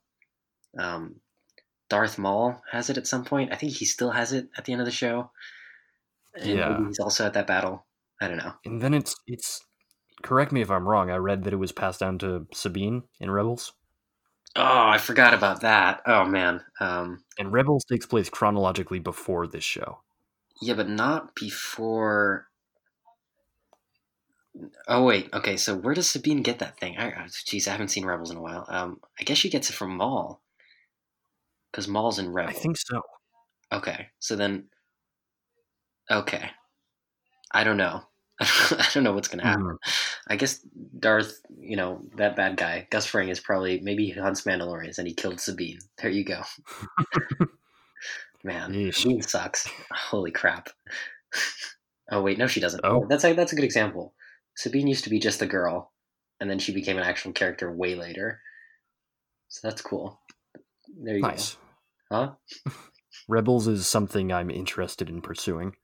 um, 0.80 1.22
Darth 1.90 2.18
Maul 2.20 2.62
has 2.72 2.90
it 2.90 2.98
at 2.98 3.08
some 3.08 3.26
point. 3.26 3.54
I 3.54 3.58
think 3.58 3.74
he 3.74 3.86
still 3.86 4.12
has 4.12 4.34
it 4.34 4.50
at 4.58 4.66
the 4.66 4.74
end 4.74 4.82
of 4.82 4.86
the 4.88 4.92
show. 4.92 5.32
And 6.36 6.60
Yeah. 6.60 6.80
he's 6.88 7.00
also 7.00 7.26
at 7.26 7.34
that 7.34 7.48
battle. 7.48 7.86
I 8.22 8.28
don't 8.30 8.38
know. 8.38 8.54
And 8.66 8.82
then 8.82 8.94
it's 8.94 9.16
it's. 9.28 9.62
Correct 10.24 10.52
me 10.52 10.62
if 10.62 10.72
I'm 10.72 10.88
wrong. 10.90 11.12
I 11.12 11.18
read 11.18 11.44
that 11.46 11.54
it 11.54 11.58
was 11.58 11.72
passed 11.72 12.00
down 12.02 12.20
to 12.20 12.48
Sabine 12.54 13.04
in 13.20 13.32
Rebels, 13.32 13.74
Oh, 14.58 14.88
I 14.90 14.98
forgot 14.98 15.34
about 15.34 15.62
that. 15.62 16.02
Oh 16.06 16.26
man. 16.26 16.64
Um, 16.82 17.24
and 17.38 17.54
Rebels 17.54 17.86
takes 17.86 18.06
place 18.06 18.30
chronologically 18.30 19.00
before 19.00 19.48
this 19.48 19.64
show. 19.64 20.02
yeah, 20.62 20.74
but 20.74 20.90
not 20.90 21.36
before. 21.36 22.48
Oh 24.88 25.04
wait. 25.04 25.30
Okay, 25.34 25.58
so 25.58 25.76
where 25.76 25.94
does 25.94 26.10
Sabine 26.10 26.42
get 26.42 26.60
that 26.60 26.80
thing? 26.80 26.98
I, 26.98 27.08
I- 27.10 27.28
Jeez, 27.28 27.68
I 27.68 27.72
haven't 27.72 27.90
seen 27.90 28.06
Rebels 28.06 28.32
in 28.32 28.38
a 28.38 28.42
while. 28.42 28.66
Um, 28.70 29.00
I 29.20 29.24
guess 29.24 29.38
she 29.38 29.50
gets 29.50 29.70
it 29.70 29.74
from 29.74 29.96
Maul. 29.98 30.42
Because 31.72 31.88
Maul's 31.88 32.20
in 32.20 32.32
Rebels. 32.32 32.56
I 32.58 32.60
think 32.60 32.78
so. 32.78 33.02
Okay, 33.74 34.08
so 34.20 34.36
then. 34.36 34.66
Okay. 36.10 36.50
I 37.52 37.64
don't 37.64 37.78
know. 37.78 38.04
I 38.40 38.88
don't 38.94 39.04
know 39.04 39.14
what's 39.14 39.28
gonna 39.28 39.44
happen. 39.44 39.64
Mhm. 39.66 39.78
I 40.28 40.36
guess 40.36 40.60
Darth, 41.00 41.40
you 41.60 41.76
know, 41.78 42.02
that 42.18 42.36
bad 42.36 42.58
guy, 42.58 42.88
Gus 42.92 43.06
Fring 43.06 43.30
is 43.30 43.40
probably 43.40 43.80
maybe 43.80 44.06
he 44.06 44.12
hunts 44.12 44.42
Mandalorians 44.42 44.98
and 44.98 45.08
he 45.08 45.14
killed 45.14 45.40
Sabine. 45.40 45.80
There 46.02 46.12
you 46.12 46.24
go. 46.26 46.42
Man, 48.44 48.74
Yeesh. 48.74 48.96
Sabine 48.96 49.22
sucks. 49.22 49.68
Holy 49.92 50.32
crap. 50.32 50.70
oh 52.12 52.22
wait, 52.22 52.38
no, 52.38 52.48
she 52.48 52.60
doesn't. 52.60 52.82
Oh. 52.84 53.06
that's 53.10 53.24
a, 53.24 53.34
that's 53.34 53.54
a 53.54 53.56
good 53.56 53.66
example. 53.66 54.14
Sabine 54.56 54.88
used 54.88 55.04
to 55.04 55.10
be 55.10 55.20
just 55.20 55.42
a 55.42 55.46
girl, 55.48 55.92
and 56.40 56.50
then 56.50 56.60
she 56.60 56.74
became 56.74 56.98
an 56.98 57.04
actual 57.04 57.32
character 57.34 57.72
way 57.72 57.96
later. 57.96 58.42
So 59.50 59.68
that's 59.68 59.82
cool. 59.82 60.20
There 61.04 61.16
you 61.16 61.22
Nice. 61.22 61.58
go. 62.10 62.38
Huh? 62.66 62.72
Rebels 63.28 63.68
is 63.68 63.88
something 63.88 64.32
I'm 64.32 64.50
interested 64.50 65.10
in 65.10 65.22
pursuing. 65.22 65.76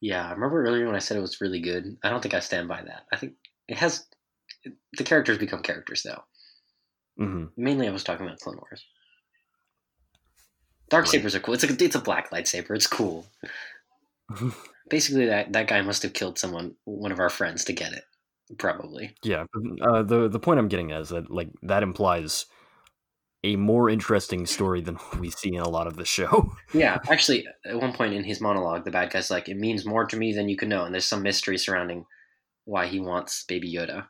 Yeah, 0.00 0.26
I 0.26 0.32
remember 0.32 0.64
earlier 0.64 0.86
when 0.86 0.94
I 0.96 1.00
said 1.00 1.16
it 1.16 1.20
was 1.20 1.40
really 1.40 1.60
good. 1.60 1.96
I 2.02 2.08
don't 2.08 2.22
think 2.22 2.34
I 2.34 2.40
stand 2.40 2.68
by 2.68 2.82
that. 2.82 3.06
I 3.12 3.16
think 3.16 3.34
it 3.68 3.76
has 3.76 4.06
the 4.96 5.04
characters 5.04 5.38
become 5.38 5.62
characters 5.62 6.02
though. 6.02 6.24
hmm 7.18 7.44
Mainly, 7.56 7.86
I 7.86 7.92
was 7.92 8.02
talking 8.04 8.26
about 8.26 8.40
Clone 8.40 8.56
Wars. 8.56 8.84
Dark 10.88 11.04
Right. 11.04 11.10
sabers 11.12 11.34
are 11.34 11.40
cool. 11.40 11.54
It's 11.54 11.64
a 11.64 11.84
it's 11.84 11.94
a 11.94 12.00
black 12.00 12.30
lightsaber. 12.30 12.74
It's 12.74 12.86
cool. 12.86 13.26
Basically, 14.90 15.26
that 15.26 15.52
that 15.52 15.68
guy 15.68 15.80
must 15.82 16.02
have 16.02 16.12
killed 16.12 16.38
someone, 16.38 16.74
one 16.84 17.12
of 17.12 17.20
our 17.20 17.30
friends, 17.30 17.64
to 17.64 17.72
get 17.72 17.92
it. 17.92 18.04
Probably. 18.58 19.14
Yeah. 19.22 19.44
Uh, 19.82 20.02
the 20.02 20.28
the 20.28 20.40
point 20.40 20.58
I'm 20.58 20.68
getting 20.68 20.92
at 20.92 21.02
is 21.02 21.08
that 21.10 21.30
like 21.30 21.50
that 21.62 21.82
implies 21.82 22.46
a 23.42 23.56
more 23.56 23.88
interesting 23.88 24.44
story 24.44 24.82
than 24.82 24.98
we 25.18 25.30
see 25.30 25.54
in 25.54 25.62
a 25.62 25.68
lot 25.68 25.86
of 25.86 25.96
the 25.96 26.04
show. 26.04 26.52
Yeah, 26.74 26.98
actually, 27.08 27.46
at 27.64 27.80
one 27.80 27.92
point 27.92 28.14
in 28.14 28.22
his 28.22 28.40
monologue, 28.40 28.84
the 28.84 28.90
bad 28.90 29.10
guy's 29.10 29.30
like, 29.30 29.48
"It 29.48 29.56
means 29.56 29.86
more 29.86 30.04
to 30.04 30.16
me 30.16 30.32
than 30.32 30.48
you 30.48 30.56
can 30.56 30.68
know," 30.68 30.84
and 30.84 30.94
there's 30.94 31.06
some 31.06 31.22
mystery 31.22 31.58
surrounding 31.58 32.04
why 32.64 32.86
he 32.86 33.00
wants 33.00 33.44
Baby 33.44 33.72
Yoda. 33.72 34.06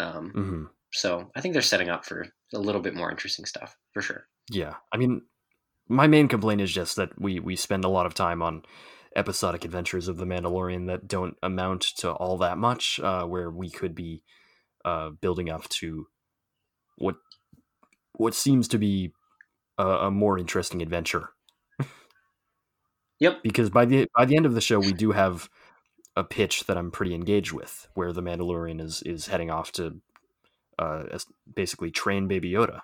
Um, 0.00 0.30
hmm 0.30 0.64
so 0.92 1.30
I 1.34 1.40
think 1.40 1.54
they're 1.54 1.62
setting 1.62 1.88
up 1.88 2.04
for 2.04 2.26
a 2.54 2.58
little 2.58 2.80
bit 2.80 2.94
more 2.94 3.10
interesting 3.10 3.46
stuff 3.46 3.76
for 3.92 4.02
sure. 4.02 4.26
Yeah. 4.50 4.74
I 4.92 4.98
mean, 4.98 5.22
my 5.88 6.06
main 6.06 6.28
complaint 6.28 6.60
is 6.60 6.72
just 6.72 6.96
that 6.96 7.18
we 7.20 7.40
we 7.40 7.56
spend 7.56 7.84
a 7.84 7.88
lot 7.88 8.06
of 8.06 8.14
time 8.14 8.42
on 8.42 8.62
episodic 9.16 9.64
adventures 9.64 10.08
of 10.08 10.16
the 10.16 10.24
Mandalorian 10.24 10.86
that 10.86 11.06
don't 11.08 11.36
amount 11.42 11.82
to 11.98 12.12
all 12.12 12.38
that 12.38 12.58
much. 12.58 13.00
Uh, 13.00 13.24
where 13.24 13.50
we 13.50 13.70
could 13.70 13.94
be 13.94 14.22
uh, 14.84 15.10
building 15.10 15.50
up 15.50 15.68
to 15.68 16.06
what 16.96 17.16
what 18.14 18.34
seems 18.34 18.68
to 18.68 18.78
be 18.78 19.12
a, 19.78 19.86
a 19.86 20.10
more 20.10 20.38
interesting 20.38 20.82
adventure. 20.82 21.30
Yep. 23.20 23.42
because 23.44 23.70
by 23.70 23.84
the 23.84 24.08
by 24.16 24.24
the 24.24 24.36
end 24.36 24.46
of 24.46 24.54
the 24.54 24.60
show 24.60 24.80
we 24.80 24.92
do 24.92 25.12
have 25.12 25.48
a 26.16 26.24
pitch 26.24 26.64
that 26.64 26.76
I'm 26.76 26.90
pretty 26.90 27.14
engaged 27.14 27.52
with, 27.52 27.88
where 27.94 28.12
the 28.12 28.20
Mandalorian 28.22 28.80
is 28.80 29.00
is 29.06 29.28
heading 29.28 29.48
off 29.50 29.70
to 29.72 30.00
uh, 30.78 31.04
basically 31.54 31.90
train 31.92 32.26
Baby 32.26 32.50
Yoda, 32.50 32.80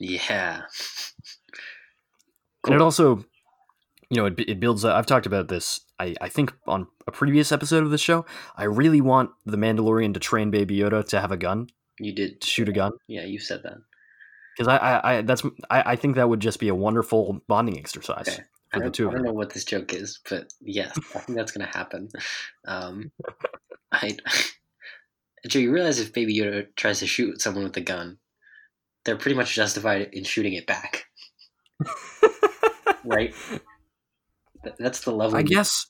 Yeah. 0.00 0.62
and 2.66 2.74
it 2.74 2.80
also, 2.80 3.24
you 4.14 4.20
know, 4.20 4.26
it, 4.26 4.38
it 4.38 4.60
builds. 4.60 4.84
I've 4.84 5.06
talked 5.06 5.26
about 5.26 5.48
this. 5.48 5.80
I 5.98 6.14
I 6.20 6.28
think 6.28 6.52
on 6.66 6.86
a 7.06 7.10
previous 7.12 7.50
episode 7.52 7.82
of 7.82 7.90
the 7.90 7.98
show, 7.98 8.24
I 8.56 8.64
really 8.64 9.00
want 9.00 9.30
the 9.44 9.56
Mandalorian 9.56 10.14
to 10.14 10.20
train 10.20 10.50
Baby 10.50 10.76
Yoda 10.78 11.06
to 11.08 11.20
have 11.20 11.32
a 11.32 11.36
gun, 11.36 11.68
You 11.98 12.12
did. 12.12 12.42
shoot 12.44 12.68
a 12.68 12.72
gun, 12.72 12.92
Yeah, 13.08 13.24
you 13.24 13.38
said 13.38 13.62
that. 13.64 13.78
because 14.56 14.68
I, 14.68 14.76
I 14.76 15.12
I 15.18 15.22
that's 15.22 15.42
I, 15.70 15.82
I 15.92 15.96
think 15.96 16.16
that 16.16 16.28
would 16.28 16.40
just 16.40 16.60
be 16.60 16.68
a 16.68 16.74
wonderful 16.74 17.40
bonding 17.48 17.78
exercise 17.78 18.28
Okay. 18.28 18.42
for 18.72 18.78
the 18.78 18.84
don't, 18.84 18.94
two 18.94 19.08
I 19.10 19.12
don't 19.14 19.22
know 19.24 19.32
what 19.32 19.52
this 19.52 19.64
joke 19.64 19.92
is, 19.92 20.20
but 20.30 20.52
yes, 20.60 20.96
I 21.14 21.18
think 21.20 21.36
that's 21.36 21.52
going 21.52 21.66
to 21.66 21.76
happen. 21.76 22.08
Um, 22.66 23.10
I, 23.92 24.16
Jo, 25.48 25.58
you 25.58 25.72
realize 25.72 25.98
if 26.00 26.12
Baby 26.12 26.38
Yoda 26.38 26.66
tries 26.76 27.00
to 27.00 27.06
shoot 27.06 27.40
someone 27.40 27.64
with 27.64 27.76
a 27.76 27.80
gun, 27.82 28.18
they're 29.04 29.16
pretty 29.16 29.36
much 29.36 29.54
justified 29.54 30.08
in 30.12 30.24
shooting 30.24 30.54
it 30.54 30.66
back, 30.66 31.04
right? 33.04 33.34
Th- 34.64 34.76
That's 34.78 35.00
the 35.02 35.12
level. 35.12 35.36
I 35.36 35.42
guess 35.42 35.86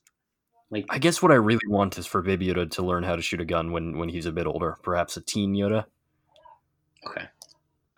like 0.69 0.85
I 0.89 0.97
guess 0.99 1.21
what 1.21 1.31
I 1.31 1.35
really 1.35 1.65
want 1.67 1.97
is 1.97 2.05
for 2.05 2.21
Baby 2.21 2.47
Yoda 2.47 2.69
to 2.71 2.81
learn 2.81 3.03
how 3.03 3.15
to 3.15 3.21
shoot 3.21 3.41
a 3.41 3.45
gun 3.45 3.71
when 3.71 3.97
when 3.97 4.09
he's 4.09 4.25
a 4.25 4.31
bit 4.31 4.47
older. 4.47 4.77
Perhaps 4.83 5.17
a 5.17 5.21
teen 5.21 5.53
Yoda, 5.53 5.85
okay. 7.07 7.25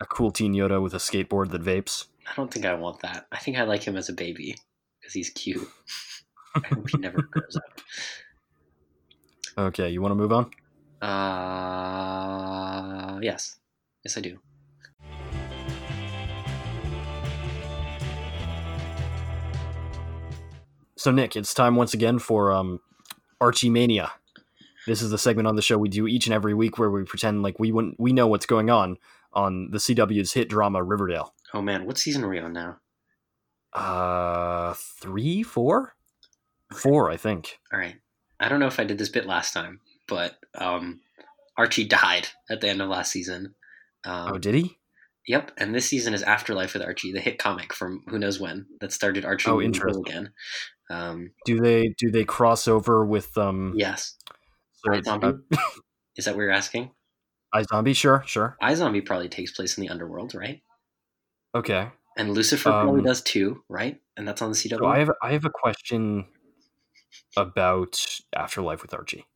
a 0.00 0.06
cool 0.06 0.30
teen 0.30 0.54
Yoda 0.54 0.80
with 0.82 0.94
a 0.94 0.98
skateboard 0.98 1.50
that 1.50 1.62
vapes. 1.62 2.06
I 2.30 2.34
don't 2.36 2.52
think 2.52 2.66
I 2.66 2.74
want 2.74 3.00
that. 3.00 3.26
I 3.32 3.38
think 3.38 3.56
I 3.58 3.62
like 3.64 3.82
him 3.82 3.96
as 3.96 4.08
a 4.08 4.12
baby 4.12 4.56
because 5.00 5.14
he's 5.14 5.30
cute. 5.30 5.66
I 6.54 6.66
hope 6.68 6.88
he 6.90 6.98
never 6.98 7.22
grows 7.30 7.56
up. 7.56 7.80
Okay, 9.56 9.88
you 9.90 10.00
want 10.02 10.12
to 10.12 10.16
move 10.16 10.32
on? 10.32 10.50
Uh, 11.00 11.08
yes, 13.22 13.58
yes, 14.04 14.16
I 14.16 14.20
do. 14.20 14.38
So 21.08 21.12
Nick, 21.12 21.36
it's 21.36 21.54
time 21.54 21.74
once 21.74 21.94
again 21.94 22.18
for 22.18 22.52
um, 22.52 22.80
Archie 23.40 23.70
Mania. 23.70 24.12
This 24.86 25.00
is 25.00 25.10
the 25.10 25.16
segment 25.16 25.48
on 25.48 25.56
the 25.56 25.62
show 25.62 25.78
we 25.78 25.88
do 25.88 26.06
each 26.06 26.26
and 26.26 26.34
every 26.34 26.52
week 26.52 26.76
where 26.76 26.90
we 26.90 27.02
pretend 27.04 27.42
like 27.42 27.58
we 27.58 27.72
wouldn't, 27.72 27.98
we 27.98 28.12
know 28.12 28.26
what's 28.26 28.44
going 28.44 28.68
on 28.68 28.98
on 29.32 29.70
the 29.70 29.78
CW's 29.78 30.34
hit 30.34 30.50
drama 30.50 30.82
Riverdale. 30.82 31.32
Oh 31.54 31.62
man, 31.62 31.86
what 31.86 31.96
season 31.96 32.24
are 32.24 32.28
we 32.28 32.38
on 32.38 32.52
now? 32.52 32.76
Uh, 33.72 34.74
three, 34.74 35.42
four, 35.42 35.94
four, 36.74 37.10
I 37.10 37.16
think. 37.16 37.58
All 37.72 37.78
right. 37.78 37.96
I 38.38 38.50
don't 38.50 38.60
know 38.60 38.66
if 38.66 38.78
I 38.78 38.84
did 38.84 38.98
this 38.98 39.08
bit 39.08 39.24
last 39.24 39.54
time, 39.54 39.80
but 40.08 40.36
um, 40.56 41.00
Archie 41.56 41.86
died 41.86 42.28
at 42.50 42.60
the 42.60 42.68
end 42.68 42.82
of 42.82 42.90
last 42.90 43.12
season. 43.12 43.54
Um, 44.04 44.34
Oh, 44.34 44.38
did 44.38 44.54
he? 44.54 44.76
Yep, 45.28 45.52
and 45.58 45.74
this 45.74 45.86
season 45.86 46.14
is 46.14 46.22
Afterlife 46.22 46.72
with 46.72 46.82
Archie, 46.82 47.12
the 47.12 47.20
hit 47.20 47.38
comic 47.38 47.72
from 47.74 48.02
who 48.08 48.18
knows 48.18 48.40
when 48.40 48.66
that 48.80 48.92
started 48.92 49.24
Archie 49.26 49.50
Oh, 49.50 49.60
interesting. 49.60 50.02
again. 50.06 50.32
Um, 50.90 51.30
Do 51.44 51.60
they 51.60 51.94
do 51.98 52.10
they 52.10 52.24
cross 52.24 52.66
over 52.66 53.04
with 53.04 53.36
um? 53.38 53.74
yes, 53.76 54.16
so- 54.72 54.90
iZombie? 54.90 55.38
uh, 55.52 55.56
is 56.16 56.24
that 56.24 56.34
what 56.34 56.42
you're 56.42 56.50
asking? 56.50 56.90
iZombie, 57.54 57.94
sure, 57.94 58.22
sure. 58.26 58.56
iZombie 58.62 59.04
probably 59.06 59.28
takes 59.28 59.52
place 59.52 59.76
in 59.78 59.82
the 59.82 59.90
underworld, 59.90 60.34
right? 60.34 60.62
Okay. 61.54 61.88
And 62.16 62.32
Lucifer 62.34 62.70
probably 62.70 63.00
Um, 63.00 63.06
does 63.06 63.22
too, 63.22 63.62
right? 63.68 64.00
And 64.16 64.26
that's 64.26 64.42
on 64.42 64.50
the 64.50 64.56
CW. 64.56 64.78
So 64.78 64.86
I 64.86 64.98
have 64.98 65.10
I 65.22 65.32
have 65.32 65.44
a 65.44 65.50
question 65.50 66.26
about 67.36 68.02
Afterlife 68.34 68.82
with 68.82 68.94
Archie. 68.94 69.26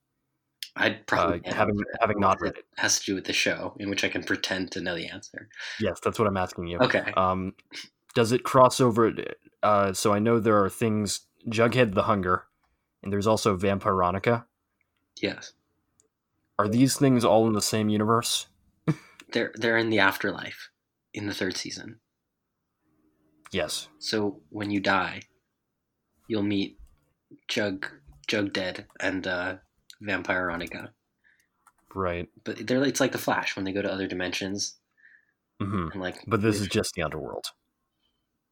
I'd 0.75 0.93
Uh, 0.93 0.99
probably 1.07 1.41
can't 1.41 1.55
having 1.57 1.79
having 2.01 2.19
not 2.21 2.41
read 2.41 2.57
it. 2.57 2.65
has 2.77 2.99
to 3.01 3.07
do 3.07 3.15
with 3.15 3.25
the 3.25 3.33
show, 3.33 3.77
in 3.79 3.91
which 3.91 4.05
I 4.05 4.09
can 4.09 4.23
pretend 4.25 4.71
to 4.73 4.81
know 4.81 4.95
the 4.95 5.07
answer. 5.07 5.49
Yes, 5.81 6.01
that's 6.03 6.19
what 6.19 6.27
I'm 6.29 6.37
asking 6.37 6.69
you. 6.69 6.79
Okay. 6.79 7.13
Um, 7.17 7.55
does 8.15 8.33
it 8.33 8.43
cross 8.43 8.81
over? 8.81 9.13
Uh, 9.63 9.93
so 9.93 10.13
I 10.15 10.19
know 10.19 10.41
there 10.41 10.63
are 10.63 10.71
things 10.71 11.27
Jughead 11.49 11.95
the 11.95 12.05
Hunger, 12.05 12.45
and 13.03 13.13
there's 13.13 13.27
also 13.27 13.57
Vampironica. 13.57 14.45
yes, 15.21 15.53
Are 16.59 16.69
these 16.69 16.97
things 16.97 17.25
all 17.25 17.47
in 17.47 17.53
the 17.53 17.61
same 17.63 17.89
universe? 17.91 18.47
they're 19.33 19.53
they're 19.57 19.79
in 19.79 19.91
the 19.91 19.99
afterlife 19.99 20.71
in 21.15 21.27
the 21.27 21.35
third 21.35 21.57
season. 21.57 22.01
Yes. 23.51 23.89
So 23.99 24.41
when 24.49 24.71
you 24.71 24.81
die, 24.81 25.23
you'll 26.29 26.43
meet 26.43 26.79
Jug 27.49 27.87
Jug 28.27 28.53
Dead 28.55 28.87
and 29.01 29.27
uh, 29.27 29.57
Vampironica. 30.03 30.91
Right. 31.95 32.29
But 32.45 32.67
they're 32.67 32.83
it's 32.85 33.01
like 33.01 33.13
the 33.13 33.19
Flash 33.19 33.55
when 33.57 33.65
they 33.65 33.73
go 33.73 33.83
to 33.83 33.93
other 33.93 34.07
dimensions 34.07 34.77
hmm 35.61 35.89
and 35.93 36.01
like. 36.01 36.17
But 36.27 36.43
this 36.43 36.61
is 36.61 36.69
just 36.69 36.95
the 36.95 37.03
underworld. 37.03 37.45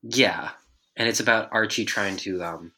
yeah, 0.02 0.50
and 0.96 1.08
it's 1.08 1.20
about 1.20 1.48
Archie 1.52 1.84
trying 1.84 2.16
to 2.18 2.42
um, 2.42 2.72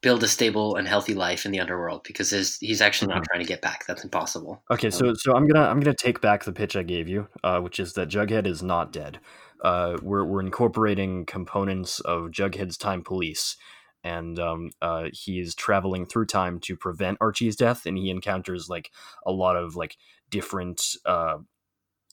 build 0.00 0.22
a 0.24 0.28
stable 0.28 0.76
and 0.76 0.86
healthy 0.88 1.14
life 1.14 1.46
in 1.46 1.52
the 1.52 1.60
underworld 1.60 2.02
because 2.04 2.30
his, 2.30 2.58
he's 2.58 2.80
actually 2.80 3.08
not 3.08 3.22
Mhm. 3.22 3.24
trying 3.24 3.40
to 3.40 3.46
get 3.46 3.62
back. 3.62 3.84
That's 3.86 4.04
impossible. 4.04 4.62
Okay, 4.70 4.90
so 4.90 5.12
so 5.14 5.34
I'm 5.34 5.46
gonna 5.46 5.66
I'm 5.68 5.80
gonna 5.80 5.94
take 5.94 6.20
back 6.20 6.44
the 6.44 6.52
pitch 6.52 6.76
I 6.76 6.82
gave 6.82 7.08
you, 7.08 7.28
uh, 7.44 7.60
which 7.60 7.78
is 7.78 7.92
that 7.94 8.08
Jughead 8.08 8.46
is 8.46 8.62
not 8.62 8.92
dead. 8.92 9.20
Uh, 9.62 9.98
we're 10.02 10.24
we're 10.24 10.40
incorporating 10.40 11.26
components 11.26 12.00
of 12.00 12.30
Jughead's 12.30 12.76
time 12.78 13.02
police, 13.02 13.56
and 14.04 14.38
um, 14.38 14.70
uh, 14.80 15.08
he's 15.12 15.54
traveling 15.54 16.06
through 16.06 16.26
time 16.26 16.58
to 16.60 16.76
prevent 16.76 17.18
Archie's 17.20 17.56
death, 17.56 17.86
and 17.86 17.96
he 17.96 18.10
encounters 18.10 18.68
like 18.68 18.90
a 19.26 19.32
lot 19.32 19.56
of 19.56 19.76
like 19.76 19.96
different 20.30 20.96
uh, 21.04 21.38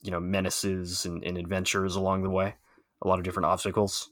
you 0.01 0.11
know 0.11 0.19
menaces 0.19 1.05
and, 1.05 1.23
and 1.23 1.37
adventures 1.37 1.95
along 1.95 2.23
the 2.23 2.29
way, 2.29 2.55
a 3.01 3.07
lot 3.07 3.19
of 3.19 3.25
different 3.25 3.45
obstacles, 3.47 4.09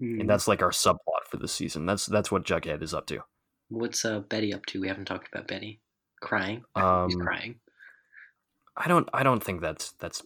and 0.00 0.28
that's 0.28 0.48
like 0.48 0.62
our 0.62 0.70
subplot 0.70 1.24
for 1.30 1.36
this 1.38 1.52
season. 1.52 1.86
That's 1.86 2.06
that's 2.06 2.30
what 2.30 2.44
Jughead 2.44 2.82
is 2.82 2.94
up 2.94 3.06
to. 3.06 3.20
What's 3.68 4.04
uh, 4.04 4.20
Betty 4.20 4.54
up 4.54 4.64
to? 4.66 4.80
We 4.80 4.88
haven't 4.88 5.06
talked 5.06 5.28
about 5.32 5.48
Betty. 5.48 5.80
Crying. 6.20 6.62
he's 6.76 6.84
Um, 6.84 7.10
crying. 7.10 7.56
I 8.76 8.88
don't 8.88 9.08
I 9.14 9.22
don't 9.22 9.42
think 9.42 9.60
that's 9.60 9.92
that's 9.92 10.22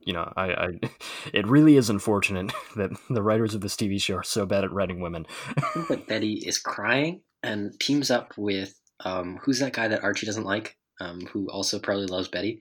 you 0.00 0.12
know 0.12 0.32
I, 0.36 0.52
I 0.52 0.68
it 1.34 1.46
really 1.46 1.76
is 1.76 1.90
unfortunate 1.90 2.52
that 2.76 2.90
the 3.08 3.22
writers 3.22 3.54
of 3.54 3.60
this 3.60 3.76
TV 3.76 4.00
show 4.00 4.16
are 4.16 4.22
so 4.22 4.46
bad 4.46 4.64
at 4.64 4.72
writing 4.72 5.00
women. 5.00 5.26
I 5.56 5.60
think 5.60 5.88
that 5.88 6.06
Betty 6.06 6.34
is 6.34 6.58
crying 6.58 7.22
and 7.42 7.78
teams 7.78 8.10
up 8.10 8.32
with 8.36 8.74
um, 9.04 9.38
who's 9.42 9.58
that 9.60 9.72
guy 9.72 9.88
that 9.88 10.04
Archie 10.04 10.26
doesn't 10.26 10.44
like, 10.44 10.76
um, 11.00 11.20
who 11.32 11.48
also 11.50 11.78
probably 11.78 12.06
loves 12.06 12.28
Betty? 12.28 12.60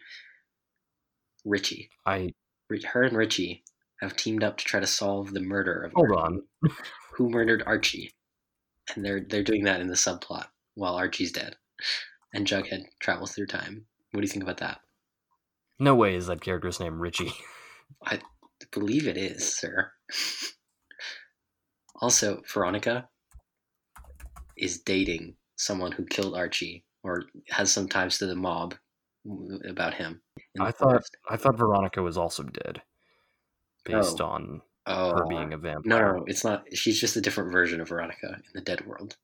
Richie. 1.46 1.90
I 2.06 2.34
Her 2.92 3.04
and 3.04 3.18
Richie 3.18 3.64
have 4.02 4.16
teamed 4.16 4.44
up 4.44 4.58
to 4.58 4.66
try 4.66 4.80
to 4.80 4.88
solve 4.88 5.34
the 5.34 5.42
murder 5.42 5.82
of 5.82 5.94
hold 5.94 6.12
Archie. 6.12 6.22
on. 6.22 6.42
who 7.16 7.30
murdered 7.30 7.64
Archie, 7.66 8.14
and 8.96 9.04
they're 9.04 9.22
they're 9.22 9.44
doing 9.44 9.66
that 9.66 9.82
in 9.82 9.88
the 9.88 9.96
subplot 9.96 10.48
while 10.76 10.96
Archie's 10.96 11.32
dead, 11.32 11.56
and 12.34 12.48
Jughead 12.48 12.84
travels 13.00 13.34
through 13.34 13.48
time. 13.48 13.86
What 14.12 14.22
do 14.22 14.26
you 14.26 14.32
think 14.32 14.44
about 14.44 14.58
that? 14.58 14.80
No 15.80 15.96
way 15.96 16.16
is 16.16 16.28
that 16.28 16.42
character's 16.42 16.80
name 16.80 17.00
Richie. 17.00 17.32
I 18.06 18.20
believe 18.72 19.08
it 19.08 19.18
is, 19.18 19.56
sir. 19.58 19.92
Also, 22.02 22.42
Veronica 22.54 23.08
is 24.58 24.80
dating 24.80 25.36
someone 25.56 25.92
who 25.92 26.06
killed 26.06 26.36
Archie 26.36 26.86
or 27.04 27.24
has 27.50 27.72
some 27.72 27.88
ties 27.88 28.18
to 28.18 28.26
the 28.26 28.36
mob 28.36 28.76
about 29.68 29.94
him. 29.94 30.22
I 30.60 30.72
thought 30.72 30.78
forest. 30.90 31.18
I 31.30 31.38
thought 31.38 31.58
Veronica 31.58 32.02
was 32.02 32.18
also 32.18 32.44
dead, 32.44 32.82
based 33.86 34.22
Oh. 34.22 34.26
on 34.26 34.62
oh, 34.86 35.12
her 35.12 35.26
being 35.28 35.54
a 35.54 35.58
vampire. 35.58 35.82
no, 35.86 36.18
no, 36.18 36.24
it's 36.28 36.44
not. 36.44 36.66
She's 36.74 37.00
just 37.00 37.16
a 37.16 37.22
different 37.22 37.52
version 37.52 37.80
of 37.82 37.90
Veronica 37.90 38.36
in 38.36 38.52
the 38.54 38.62
dead 38.62 38.86
world. 38.86 39.18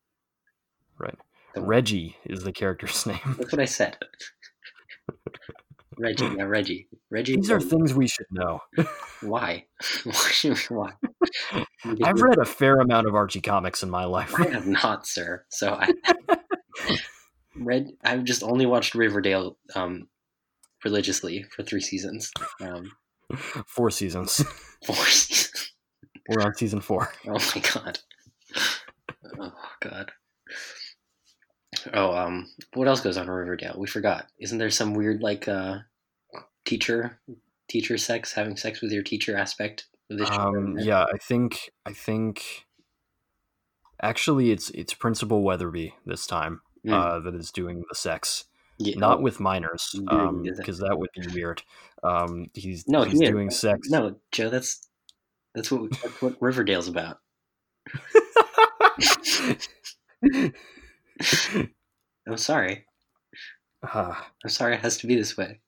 Right. 0.97 1.17
The- 1.53 1.61
Reggie 1.61 2.17
is 2.25 2.43
the 2.43 2.51
character's 2.53 3.05
name. 3.05 3.19
That's 3.37 3.51
what 3.51 3.61
I 3.61 3.65
said. 3.65 3.97
Reggie, 5.97 6.25
yeah, 6.37 6.43
Reggie. 6.43 6.87
Reggie. 7.09 7.35
These 7.35 7.51
are 7.51 7.59
things 7.59 7.93
we 7.93 8.07
should 8.07 8.25
know. 8.31 8.59
Why? 9.21 9.65
Why? 10.03 10.55
Why? 10.69 10.91
I've 12.03 12.21
read 12.21 12.37
a 12.39 12.45
fair 12.45 12.79
amount 12.79 13.07
of 13.07 13.15
Archie 13.15 13.41
comics 13.41 13.83
in 13.83 13.89
my 13.89 14.05
life. 14.05 14.33
I 14.39 14.47
have 14.49 14.67
not, 14.67 15.07
sir. 15.07 15.45
So 15.49 15.73
I 15.79 15.89
read. 17.55 17.87
I've 18.03 18.23
just 18.23 18.43
only 18.43 18.65
watched 18.65 18.95
Riverdale 18.95 19.57
um, 19.75 20.07
religiously 20.83 21.45
for 21.55 21.63
three 21.63 21.81
seasons. 21.81 22.31
Um, 22.61 22.91
Four 23.67 23.89
seasons. 23.89 24.43
four 24.85 24.95
seasons. 24.95 25.73
We're 26.29 26.41
on 26.43 26.53
season 26.55 26.79
four. 26.81 27.11
Oh 27.27 27.33
my 27.55 27.61
god. 27.73 27.99
Oh 29.39 29.51
god. 29.81 30.11
Oh, 31.93 32.15
um, 32.15 32.49
what 32.73 32.87
else 32.87 33.01
goes 33.01 33.17
on 33.17 33.25
in 33.25 33.31
Riverdale? 33.31 33.75
We 33.77 33.87
forgot. 33.87 34.27
Isn't 34.39 34.57
there 34.57 34.69
some 34.69 34.93
weird 34.93 35.21
like 35.21 35.47
uh, 35.47 35.79
teacher, 36.65 37.19
teacher 37.67 37.97
sex, 37.97 38.33
having 38.33 38.57
sex 38.57 38.81
with 38.81 38.91
your 38.91 39.03
teacher 39.03 39.37
aspect 39.37 39.85
of 40.09 40.17
this? 40.17 40.29
Um, 40.29 40.77
yeah, 40.79 41.05
I 41.13 41.17
think 41.17 41.71
I 41.85 41.93
think 41.93 42.65
actually 44.01 44.51
it's 44.51 44.69
it's 44.71 44.93
Principal 44.93 45.43
Weatherbee 45.43 45.93
this 46.05 46.25
time 46.27 46.61
Mm. 46.85 46.93
uh, 46.93 47.19
that 47.21 47.33
is 47.33 47.51
doing 47.51 47.83
the 47.89 47.95
sex, 47.95 48.45
Yeah, 48.77 48.99
not 48.99 49.19
with 49.21 49.39
minors, 49.39 49.89
Doing 49.91 50.07
um, 50.09 50.43
because 50.43 50.77
that 50.79 50.99
would 50.99 51.09
be 51.15 51.25
weird. 51.33 51.63
Um, 52.03 52.51
he's 52.53 52.87
No, 52.87 53.01
he's 53.01 53.19
he 53.19 53.25
doing 53.25 53.49
sex. 53.49 53.89
No, 53.89 54.17
Jo, 54.31 54.51
that's 54.51 54.87
that's 55.55 55.71
what 55.71 55.89
that's 55.89 56.21
what 56.21 56.39
Riverdale's 56.39 56.87
about. 56.87 57.21
I'm 62.27 62.37
sorry. 62.37 62.85
Ah, 63.83 64.31
I'm 64.43 64.49
sorry 64.49 64.73
it 64.75 64.81
has 64.81 64.97
to 64.99 65.07
be 65.07 65.15
this 65.15 65.37
way. 65.37 65.59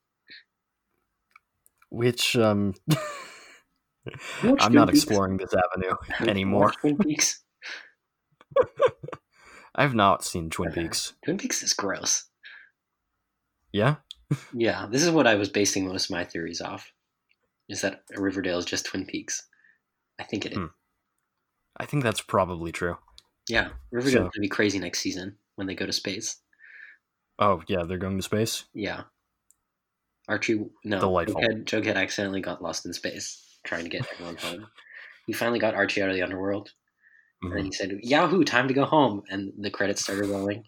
which 1.90 2.36
um, 2.36 2.74
I'm 4.60 4.74
not 4.74 4.90
exploring 4.90 5.38
this 5.38 5.54
avenue 5.54 5.96
anymore. 6.30 6.72
Twin 6.72 6.98
Peaks. 6.98 7.44
I've 9.76 9.94
not 9.96 10.24
seen 10.24 10.50
Twin 10.50 10.72
Peaks. 10.72 11.14
Twin 11.24 11.38
Peaks 11.38 11.62
is 11.62 11.74
gross. 11.74 12.26
Yeah, 13.72 13.98
Yeah, 14.54 14.88
this 14.90 15.04
is 15.04 15.12
what 15.12 15.28
I 15.28 15.36
was 15.36 15.50
basing 15.50 15.88
most 15.88 16.06
of 16.06 16.12
my 16.16 16.24
theories 16.24 16.62
off. 16.62 16.92
Is 17.70 17.82
that 17.82 18.02
Riverdale 18.16 18.58
is 18.58 18.66
just 18.66 18.86
Twin 18.86 19.06
Peaks? 19.06 19.44
I 20.20 20.24
think 20.24 20.46
it 20.46 20.54
is. 20.54 20.58
Hmm. 20.58 20.66
I 21.78 21.86
think 21.86 22.04
that's 22.04 22.22
probably 22.22 22.72
true. 22.72 22.98
Yeah, 23.50 23.70
Riverdale's 23.92 24.14
So- 24.28 24.32
gonna 24.32 24.42
be 24.42 24.50
crazy 24.50 24.80
next 24.80 25.00
season 25.00 25.38
when 25.56 25.68
they 25.68 25.76
go 25.76 25.86
to 25.86 25.94
space. 25.94 26.42
Oh 27.40 27.62
yeah, 27.68 27.84
they're 27.84 27.98
going 27.98 28.18
to 28.18 28.24
space. 28.24 28.66
Yeah. 28.74 29.04
Archie, 30.28 30.66
no, 30.84 31.00
Delightful. 31.00 31.40
Jughead, 31.42 31.64
Jughead 31.66 31.96
accidentally 31.96 32.42
got 32.42 32.62
lost 32.62 32.86
in 32.86 32.94
space 32.94 33.60
trying 33.64 33.84
to 33.84 33.90
get 33.90 34.06
everyone 34.12 34.36
home. 34.38 34.68
He 35.26 35.34
finally 35.34 35.60
got 35.60 35.76
Archie 35.76 36.02
out 36.02 36.10
of 36.10 36.16
the 36.16 36.22
underworld, 36.24 36.72
and 37.42 37.52
then 37.54 37.60
Mhm. 37.60 37.66
he 37.66 37.72
said, 37.72 37.92
"Yahoo! 38.02 38.44
Time 38.44 38.68
to 38.68 38.74
go 38.74 38.86
home." 38.86 39.24
And 39.30 39.54
the 39.58 39.72
credits 39.72 40.04
started 40.04 40.26
rolling. 40.30 40.64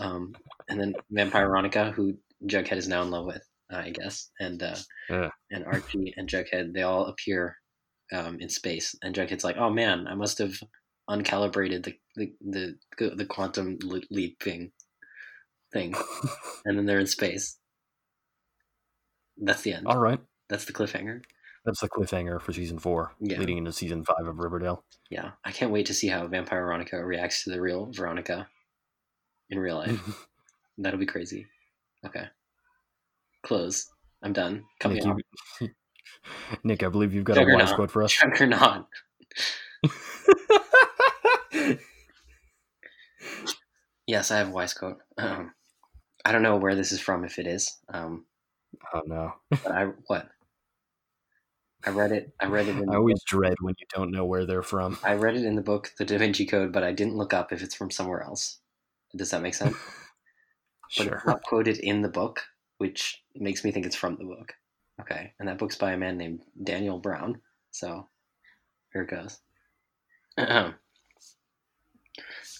Um, 0.00 0.34
and 0.68 0.80
then 0.80 0.94
Vampire 1.10 1.46
Veronica, 1.46 1.92
who 1.92 2.18
Jughead 2.46 2.76
is 2.76 2.88
now 2.88 3.02
in 3.02 3.10
love 3.10 3.26
with, 3.26 3.42
uh, 3.72 3.76
I 3.76 3.90
guess, 3.90 4.30
and 4.40 4.62
uh, 4.62 4.76
Yeah. 5.08 5.30
and 5.50 5.64
Archie 5.64 6.12
and 6.16 6.28
Jughead, 6.28 6.72
they 6.74 6.82
all 6.82 7.06
appear 7.06 7.56
um, 8.12 8.40
in 8.40 8.48
space. 8.48 8.94
And 9.02 9.14
Jughead's 9.14 9.44
like, 9.44 9.56
"Oh 9.58 9.70
man, 9.70 10.06
I 10.08 10.14
must 10.14 10.38
have 10.38 10.54
uncalibrated 11.10 11.84
the 11.84 11.98
the 12.18 12.76
the, 12.98 13.10
the 13.14 13.24
quantum 13.26 13.78
leaping 14.10 14.72
thing, 15.72 15.94
and 16.64 16.76
then 16.78 16.86
they're 16.86 16.98
in 17.00 17.06
space. 17.06 17.56
That's 19.36 19.62
the 19.62 19.74
end. 19.74 19.86
All 19.86 19.98
right. 19.98 20.20
That's 20.48 20.64
the 20.64 20.72
cliffhanger. 20.72 21.22
That's 21.64 21.80
the 21.80 21.88
cliffhanger 21.88 22.40
for 22.40 22.52
season 22.52 22.78
four, 22.78 23.12
Yeah. 23.20 23.38
leading 23.38 23.58
into 23.58 23.72
season 23.72 24.04
five 24.04 24.26
of 24.26 24.38
Riverdale. 24.38 24.84
Yeah, 25.10 25.32
I 25.44 25.52
can't 25.52 25.70
wait 25.70 25.86
to 25.86 25.94
see 25.94 26.08
how 26.08 26.26
Vampire 26.26 26.64
Veronica 26.64 27.04
reacts 27.04 27.44
to 27.44 27.50
the 27.50 27.60
real 27.60 27.86
Veronica 27.92 28.48
in 29.50 29.58
real 29.58 29.76
life. 29.76 30.26
That'll 30.78 30.98
be 30.98 31.06
crazy. 31.06 31.46
Okay. 32.06 32.24
Close. 33.42 33.86
I'm 34.22 34.32
done. 34.32 34.64
Cut 34.80 34.92
me 34.92 35.00
Nick, 35.00 35.04
you, 35.60 35.68
Nick, 36.64 36.82
I 36.82 36.88
believe 36.88 37.12
you've 37.14 37.24
got 37.24 37.36
a 37.36 37.40
wise 37.40 37.46
Juggernaut. 37.70 37.74
quote 37.76 37.90
for 37.90 38.02
us. 38.02 38.12
Juggernaut. 38.12 38.86
Yes, 44.08 44.30
I 44.30 44.38
have 44.38 44.48
a 44.48 44.52
wise 44.52 44.72
quote. 44.72 45.02
Um, 45.18 45.52
I 46.24 46.32
don't 46.32 46.42
know 46.42 46.56
where 46.56 46.74
this 46.74 46.92
is 46.92 47.00
from, 47.00 47.26
if 47.26 47.38
it 47.38 47.46
is. 47.46 47.76
Um, 47.92 48.24
oh 48.94 49.02
no! 49.06 49.34
I 49.70 49.90
what? 50.06 50.30
I 51.84 51.90
read 51.90 52.12
it. 52.12 52.32
I 52.40 52.46
read 52.46 52.68
it. 52.68 52.78
In 52.78 52.88
I 52.90 52.96
always 52.96 53.22
dread 53.24 53.56
when 53.60 53.74
you 53.78 53.86
don't 53.94 54.10
know 54.10 54.24
where 54.24 54.46
they're 54.46 54.62
from. 54.62 54.98
I 55.04 55.12
read 55.12 55.36
it 55.36 55.44
in 55.44 55.56
the 55.56 55.62
book, 55.62 55.92
The 55.98 56.06
Da 56.06 56.16
Vinci 56.16 56.46
Code, 56.46 56.72
but 56.72 56.82
I 56.82 56.90
didn't 56.90 57.18
look 57.18 57.34
up 57.34 57.52
if 57.52 57.62
it's 57.62 57.74
from 57.74 57.90
somewhere 57.90 58.22
else. 58.22 58.60
Does 59.14 59.30
that 59.30 59.42
make 59.42 59.54
sense? 59.54 59.76
sure. 60.88 61.04
But 61.06 61.14
it's 61.14 61.26
not 61.26 61.42
quoted 61.42 61.76
in 61.76 62.00
the 62.00 62.08
book, 62.08 62.40
which 62.78 63.22
makes 63.34 63.62
me 63.62 63.72
think 63.72 63.84
it's 63.84 63.94
from 63.94 64.16
the 64.16 64.24
book. 64.24 64.54
Okay, 65.02 65.34
and 65.38 65.46
that 65.50 65.58
book's 65.58 65.76
by 65.76 65.92
a 65.92 65.98
man 65.98 66.16
named 66.16 66.44
Daniel 66.64 66.98
Brown. 66.98 67.42
So 67.72 68.08
here 68.94 69.02
it 69.02 69.10
goes. 69.10 69.38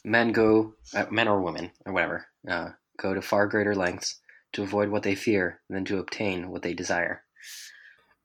men 0.08 0.32
go, 0.32 0.74
uh, 0.94 1.06
men 1.10 1.28
or 1.28 1.40
women 1.40 1.70
or 1.86 1.92
whatever, 1.92 2.26
uh, 2.48 2.70
go 2.98 3.14
to 3.14 3.22
far 3.22 3.46
greater 3.46 3.74
lengths 3.74 4.20
to 4.52 4.62
avoid 4.62 4.88
what 4.88 5.02
they 5.02 5.14
fear 5.14 5.60
than 5.68 5.84
to 5.84 5.98
obtain 5.98 6.50
what 6.50 6.62
they 6.62 6.74
desire. 6.74 7.22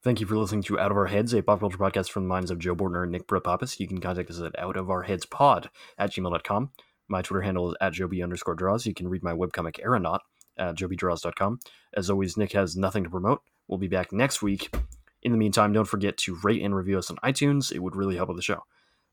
Thank 0.02 0.20
you 0.20 0.26
for 0.26 0.36
listening 0.36 0.62
to 0.64 0.78
Out 0.78 0.90
of 0.90 0.96
Our 0.96 1.06
Heads, 1.06 1.32
a 1.32 1.42
pop 1.42 1.60
culture 1.60 1.78
podcast 1.78 2.10
from 2.10 2.24
the 2.24 2.28
minds 2.28 2.50
of 2.50 2.58
Jo 2.58 2.74
Bortner 2.74 3.04
and 3.04 3.12
Nick 3.12 3.26
Propapis. 3.26 3.80
You 3.80 3.88
can 3.88 4.00
contact 4.00 4.30
us 4.30 4.40
at 4.40 4.54
outofourheadspod 4.54 5.68
at 5.98 6.10
gmail.com. 6.10 6.70
My 7.08 7.22
Twitter 7.22 7.42
handle 7.42 7.70
is 7.70 7.76
at 7.80 7.92
joby 7.92 8.22
underscore 8.22 8.54
draws. 8.54 8.86
You 8.86 8.94
can 8.94 9.08
read 9.08 9.22
my 9.22 9.32
webcomic 9.32 9.80
Aeronaut 9.82 10.20
at 10.58 10.76
jobydraws.com. 10.76 11.58
As 11.94 12.10
always, 12.10 12.36
Nick 12.36 12.52
has 12.52 12.76
nothing 12.76 13.04
to 13.04 13.10
promote. 13.10 13.42
We'll 13.68 13.78
be 13.78 13.88
back 13.88 14.12
next 14.12 14.42
week. 14.42 14.74
In 15.22 15.32
the 15.32 15.38
meantime, 15.38 15.72
don't 15.72 15.84
forget 15.86 16.16
to 16.18 16.38
rate 16.42 16.62
and 16.62 16.74
review 16.74 16.98
us 16.98 17.10
on 17.10 17.16
iTunes. 17.24 17.72
It 17.72 17.78
would 17.78 17.96
really 17.96 18.16
help 18.16 18.28
with 18.28 18.36
the 18.36 18.42
show. 18.42 18.64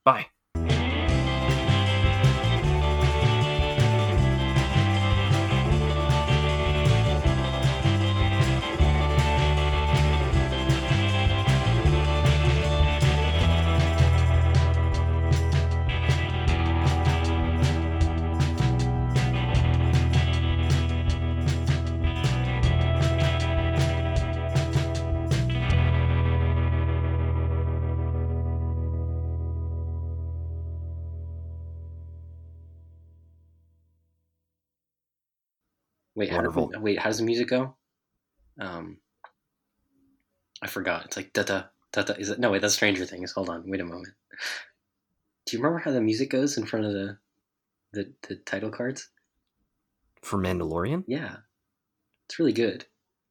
Bye. 0.03 0.27
Wait, 36.21 36.29
how 36.29 36.41
does, 36.43 36.55
wait, 36.79 36.99
how 36.99 37.09
does 37.09 37.17
the 37.17 37.23
music 37.23 37.47
go? 37.47 37.73
Um, 38.59 38.97
I 40.61 40.67
forgot. 40.67 41.05
It's 41.05 41.17
like 41.17 41.33
da 41.33 41.41
da 41.41 41.63
da 41.91 42.03
da. 42.03 42.13
Is 42.13 42.29
it? 42.29 42.37
No, 42.37 42.51
wait, 42.51 42.61
that's 42.61 42.75
Stranger 42.75 43.07
Things. 43.07 43.31
Hold 43.31 43.49
on, 43.49 43.63
wait 43.65 43.81
a 43.81 43.85
moment. 43.85 44.13
Do 45.47 45.57
you 45.57 45.63
remember 45.63 45.79
how 45.79 45.89
the 45.89 45.99
music 45.99 46.29
goes 46.29 46.59
in 46.59 46.67
front 46.67 46.85
of 46.85 46.93
the 46.93 47.17
the, 47.93 48.13
the 48.27 48.35
title 48.35 48.69
cards? 48.69 49.09
For 50.21 50.37
Mandalorian? 50.37 51.05
Yeah, 51.07 51.37
it's 52.29 52.37
really 52.37 52.53
good. 52.53 52.85